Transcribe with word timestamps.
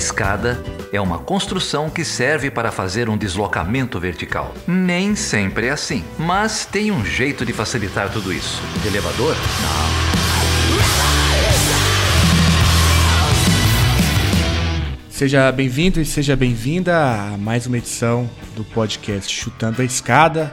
escada 0.00 0.58
é 0.90 0.98
uma 0.98 1.18
construção 1.18 1.90
que 1.90 2.06
serve 2.06 2.50
para 2.50 2.72
fazer 2.72 3.10
um 3.10 3.18
deslocamento 3.18 4.00
vertical. 4.00 4.54
Nem 4.66 5.14
sempre 5.14 5.66
é 5.66 5.70
assim, 5.70 6.02
mas 6.18 6.64
tem 6.64 6.90
um 6.90 7.04
jeito 7.04 7.44
de 7.44 7.52
facilitar 7.52 8.10
tudo 8.10 8.32
isso. 8.32 8.62
De 8.80 8.88
elevador? 8.88 9.36
Não. 9.36 10.00
Seja 15.10 15.52
bem-vindo 15.52 16.00
e 16.00 16.06
seja 16.06 16.34
bem-vinda 16.34 16.96
a 16.96 17.36
mais 17.36 17.66
uma 17.66 17.76
edição 17.76 18.28
do 18.56 18.64
podcast 18.64 19.30
Chutando 19.30 19.82
a 19.82 19.84
Escada, 19.84 20.50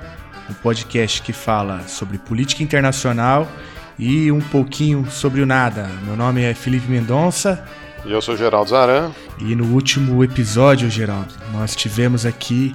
um 0.49 0.53
podcast 0.55 1.21
que 1.21 1.31
fala 1.31 1.87
sobre 1.87 2.17
política 2.17 2.63
internacional 2.63 3.47
e 3.97 4.29
um 4.29 4.41
pouquinho 4.41 5.09
sobre 5.09 5.39
o 5.39 5.45
nada. 5.45 5.89
Meu 6.03 6.17
nome 6.17 6.43
é 6.43 6.53
Felipe 6.53 6.91
Mendonça. 6.91 7.65
E 8.05 8.11
eu 8.11 8.21
sou 8.21 8.37
Geraldo 8.37 8.69
Zaran. 8.69 9.11
E 9.39 9.55
no 9.55 9.73
último 9.73 10.23
episódio, 10.23 10.89
Geraldo, 10.89 11.33
nós 11.51 11.75
tivemos 11.75 12.25
aqui 12.25 12.73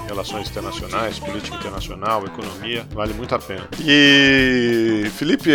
relações 0.06 0.48
internacionais, 0.48 1.18
política 1.18 1.56
internacional, 1.56 2.24
economia, 2.24 2.86
vale 2.92 3.12
muito 3.14 3.34
a 3.34 3.38
pena. 3.38 3.68
E 3.80 5.10
Felipe, 5.16 5.50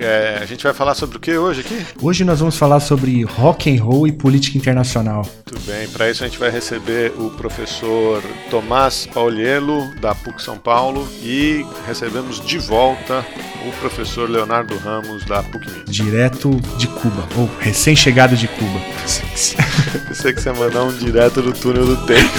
é, 0.00 0.38
a 0.40 0.46
gente 0.46 0.62
vai 0.62 0.72
falar 0.72 0.94
sobre 0.94 1.16
o 1.16 1.20
que 1.20 1.36
hoje 1.36 1.60
aqui? 1.60 1.84
Hoje 2.00 2.24
nós 2.24 2.40
vamos 2.40 2.56
falar 2.56 2.80
sobre 2.80 3.22
rock 3.24 3.74
and 3.74 3.82
roll 3.82 4.06
e 4.06 4.12
política 4.12 4.58
internacional. 4.58 5.26
Muito 5.52 5.60
bem, 5.66 5.88
para 5.88 6.10
isso 6.10 6.24
a 6.24 6.26
gente 6.26 6.38
vai 6.38 6.50
receber 6.50 7.12
o 7.18 7.30
professor 7.30 8.22
Tomás 8.50 9.06
Paulielo, 9.06 9.94
da 10.00 10.14
PUC 10.14 10.42
São 10.42 10.58
Paulo, 10.58 11.06
e 11.22 11.64
recebemos 11.86 12.40
de 12.40 12.58
volta 12.58 13.24
o 13.66 13.72
professor 13.80 14.28
Leonardo 14.28 14.76
Ramos, 14.78 15.24
da 15.24 15.42
PUC 15.42 15.70
Minas. 15.70 15.90
Direto 15.90 16.50
de 16.78 16.86
Cuba, 16.88 17.28
ou 17.36 17.48
recém-chegado 17.58 18.36
de 18.36 18.48
Cuba. 18.48 18.80
Pensei 20.08 20.32
que 20.32 20.40
você 20.40 20.50
ia 20.50 20.54
mandar 20.54 20.82
um 20.84 20.92
direto 20.92 21.42
do 21.42 21.52
túnel 21.52 21.86
do 21.86 21.96
tempo. 22.06 22.30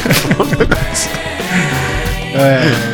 é. 2.35 2.92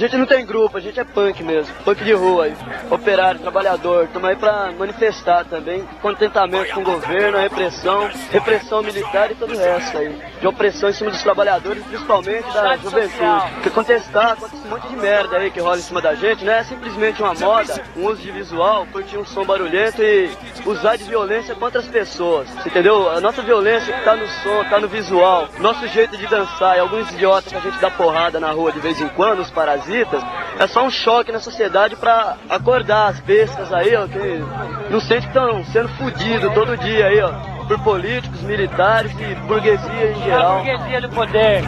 Gente 0.00 0.16
não 0.16 0.24
tem 0.24 0.46
grupo, 0.46 0.78
a 0.78 0.80
gente 0.80 0.98
é 0.98 1.04
punk 1.04 1.42
mesmo, 1.42 1.74
punk 1.84 2.02
de 2.02 2.12
rua, 2.14 2.48
operário, 2.90 3.38
trabalhador, 3.38 4.04
estamos 4.04 4.30
aí 4.30 4.34
para 4.34 4.72
manifestar 4.72 5.44
também 5.44 5.84
contentamento 6.00 6.72
com 6.72 6.80
o 6.80 6.84
governo, 6.84 7.36
a 7.36 7.42
repressão, 7.42 8.10
repressão 8.30 8.82
militar 8.82 9.30
e 9.30 9.34
todo 9.34 9.52
o 9.52 9.58
resto 9.58 9.98
aí, 9.98 10.18
de 10.40 10.46
opressão 10.46 10.88
em 10.88 10.94
cima 10.94 11.10
dos 11.10 11.22
trabalhadores, 11.22 11.84
principalmente 11.84 12.50
da 12.50 12.76
juventude. 12.78 13.52
Porque 13.54 13.70
contestar 13.70 14.36
contra 14.36 14.56
esse 14.56 14.66
monte 14.68 14.88
de 14.88 14.96
merda 14.96 15.36
aí 15.36 15.50
que 15.50 15.60
rola 15.60 15.76
em 15.76 15.82
cima 15.82 16.00
da 16.00 16.14
gente, 16.14 16.46
não 16.46 16.52
é 16.54 16.64
simplesmente 16.64 17.20
uma 17.20 17.34
moda, 17.34 17.82
um 17.94 18.06
uso 18.06 18.22
de 18.22 18.30
visual, 18.30 18.86
curtir 18.90 19.18
um 19.18 19.26
som 19.26 19.44
barulhento 19.44 20.02
e 20.02 20.30
usar 20.64 20.96
de 20.96 21.04
violência 21.04 21.54
contra 21.54 21.78
as 21.78 21.86
pessoas, 21.86 22.48
entendeu? 22.64 23.10
A 23.10 23.20
nossa 23.20 23.42
violência 23.42 23.92
que 23.92 24.02
tá 24.02 24.16
no 24.16 24.26
som, 24.26 24.64
tá 24.64 24.80
no 24.80 24.88
visual, 24.88 25.46
nosso 25.58 25.86
jeito 25.88 26.16
de 26.16 26.26
dançar 26.26 26.78
e 26.78 26.80
alguns 26.80 27.10
idiotas 27.12 27.52
que 27.52 27.58
a 27.58 27.60
gente 27.60 27.78
dá 27.78 27.90
porrada 27.90 28.40
na 28.40 28.50
rua 28.50 28.72
de 28.72 28.80
vez 28.80 28.98
em 28.98 29.08
quando, 29.08 29.40
os 29.40 29.50
parasitas, 29.50 29.89
parasitas, 29.90 30.22
é 30.58 30.66
só 30.66 30.86
um 30.86 30.90
choque 30.90 31.32
na 31.32 31.40
sociedade 31.40 31.96
para 31.96 32.36
acordar 32.48 33.08
as 33.08 33.20
bestas 33.20 33.72
aí, 33.72 33.94
ó, 33.96 34.06
que 34.06 34.42
não 34.90 35.00
sente 35.00 35.22
que 35.22 35.28
estão 35.28 35.64
sendo 35.66 35.88
fodidos 35.90 36.52
todo 36.54 36.76
dia 36.76 37.06
aí, 37.06 37.20
ó, 37.20 37.32
por 37.66 37.78
políticos, 37.80 38.40
militares 38.42 39.12
e 39.18 39.34
burguesia 39.46 40.12
em 40.12 40.22
geral. 40.22 40.58
A 40.58 40.62
burguesia 40.62 41.00
do 41.00 41.08
poder. 41.10 41.62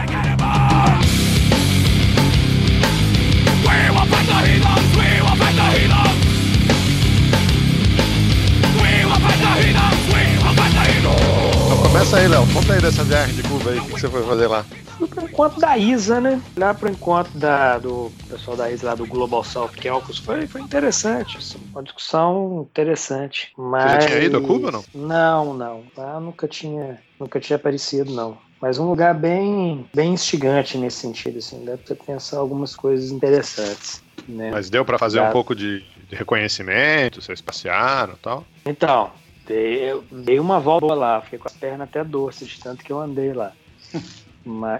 Então 4.55 4.82
começa 11.93 12.17
aí, 12.17 12.27
Léo. 12.27 12.43
Conta 12.51 12.73
aí 12.73 12.81
dessa 12.81 13.03
viagem 13.03 13.35
de 13.35 13.43
Cuba 13.43 13.69
aí, 13.69 13.77
o 13.77 13.85
que 13.85 13.91
você 13.91 14.09
foi 14.09 14.23
fazer 14.23 14.47
lá? 14.47 14.63
Fui 14.97 15.07
pro 15.07 15.25
encontro 15.25 15.61
da 15.61 15.77
ISA, 15.77 16.19
né? 16.19 16.41
Lá 16.57 16.73
pro 16.73 16.89
encontro 16.89 17.37
da, 17.37 17.77
do 17.77 18.11
pessoal 18.27 18.57
da 18.57 18.71
ISA 18.71 18.87
lá 18.87 18.95
do 18.95 19.05
Global 19.05 19.43
South 19.43 19.69
Kelcos 19.69 20.17
foi, 20.17 20.47
foi 20.47 20.61
interessante. 20.61 21.37
Assim, 21.37 21.59
uma 21.71 21.83
discussão 21.83 22.67
interessante. 22.67 23.53
Mas... 23.55 23.91
Você 23.91 24.01
já 24.01 24.07
tinha 24.07 24.23
ido 24.23 24.37
a 24.37 24.41
Cuba 24.41 24.71
não? 24.71 24.83
Não, 24.91 25.53
não. 25.53 25.83
Lá 25.95 26.19
nunca 26.19 26.47
tinha, 26.47 26.99
nunca 27.19 27.39
tinha 27.39 27.57
aparecido, 27.57 28.11
não 28.11 28.37
mas 28.59 28.79
um 28.79 28.87
lugar 28.87 29.13
bem, 29.13 29.85
bem 29.93 30.13
instigante 30.13 30.77
nesse 30.77 30.99
sentido, 30.99 31.37
assim, 31.37 31.65
dá 31.65 31.75
você 31.75 31.93
pensar 31.95 32.37
algumas 32.37 32.77
coisas 32.77 33.11
interessantes. 33.11 34.01
Né? 34.25 34.51
Mas 34.51 34.69
deu 34.69 34.85
para 34.85 34.97
fazer 34.97 35.19
um 35.19 35.31
pouco 35.31 35.53
de, 35.53 35.83
de, 36.09 36.15
reconhecimento, 36.15 37.21
vocês 37.21 37.41
passearam 37.41 38.13
e 38.13 38.17
tal? 38.19 38.45
Então, 38.65 39.11
dei, 39.45 39.91
eu 39.91 40.03
dei 40.11 40.39
uma 40.39 40.59
volta 40.59 40.93
lá, 40.93 41.21
fiquei 41.21 41.39
com 41.39 41.47
as 41.47 41.53
pernas 41.53 41.81
até 41.81 42.03
doces, 42.03 42.47
de 42.47 42.59
tanto 42.59 42.83
que 42.83 42.91
eu 42.91 42.99
andei 42.99 43.33
lá. 43.33 43.51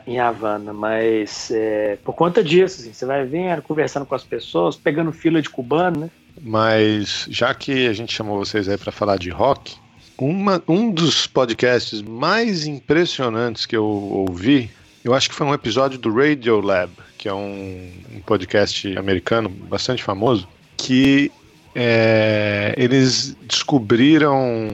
em 0.05 0.19
Havana, 0.19 0.73
mas 0.73 1.49
é, 1.51 1.97
por 2.03 2.13
conta 2.13 2.43
disso, 2.43 2.81
assim, 2.81 2.93
você 2.93 3.05
vai 3.05 3.25
vendo, 3.25 3.61
conversando 3.61 4.05
com 4.05 4.13
as 4.13 4.23
pessoas, 4.23 4.75
pegando 4.75 5.11
fila 5.11 5.41
de 5.41 5.49
cubano, 5.49 6.01
né? 6.01 6.09
Mas 6.41 7.25
já 7.29 7.53
que 7.53 7.87
a 7.87 7.93
gente 7.93 8.13
chamou 8.13 8.37
vocês 8.37 8.67
aí 8.67 8.77
para 8.77 8.91
falar 8.91 9.17
de 9.17 9.29
rock, 9.29 9.75
uma, 10.17 10.61
um 10.67 10.91
dos 10.91 11.27
podcasts 11.27 12.01
mais 12.01 12.65
impressionantes 12.65 13.65
que 13.65 13.75
eu 13.75 13.85
ouvi, 13.85 14.69
eu 15.03 15.13
acho 15.13 15.29
que 15.29 15.35
foi 15.35 15.47
um 15.47 15.53
episódio 15.53 15.97
do 15.99 16.13
Radio 16.13 16.59
Lab, 16.59 16.91
que 17.17 17.27
é 17.27 17.33
um, 17.33 17.91
um 18.15 18.19
podcast 18.21 18.97
americano 18.97 19.49
bastante 19.49 20.03
famoso, 20.03 20.47
que 20.77 21.31
é, 21.75 22.73
eles 22.77 23.35
descobriram 23.41 24.67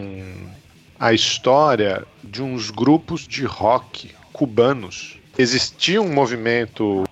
a 1.00 1.14
história 1.14 2.06
de 2.24 2.42
uns 2.42 2.70
grupos 2.70 3.28
de 3.28 3.46
rock 3.46 4.12
cubanos. 4.34 5.18
Existia 5.38 6.02
um 6.02 6.12
movimento 6.12 7.06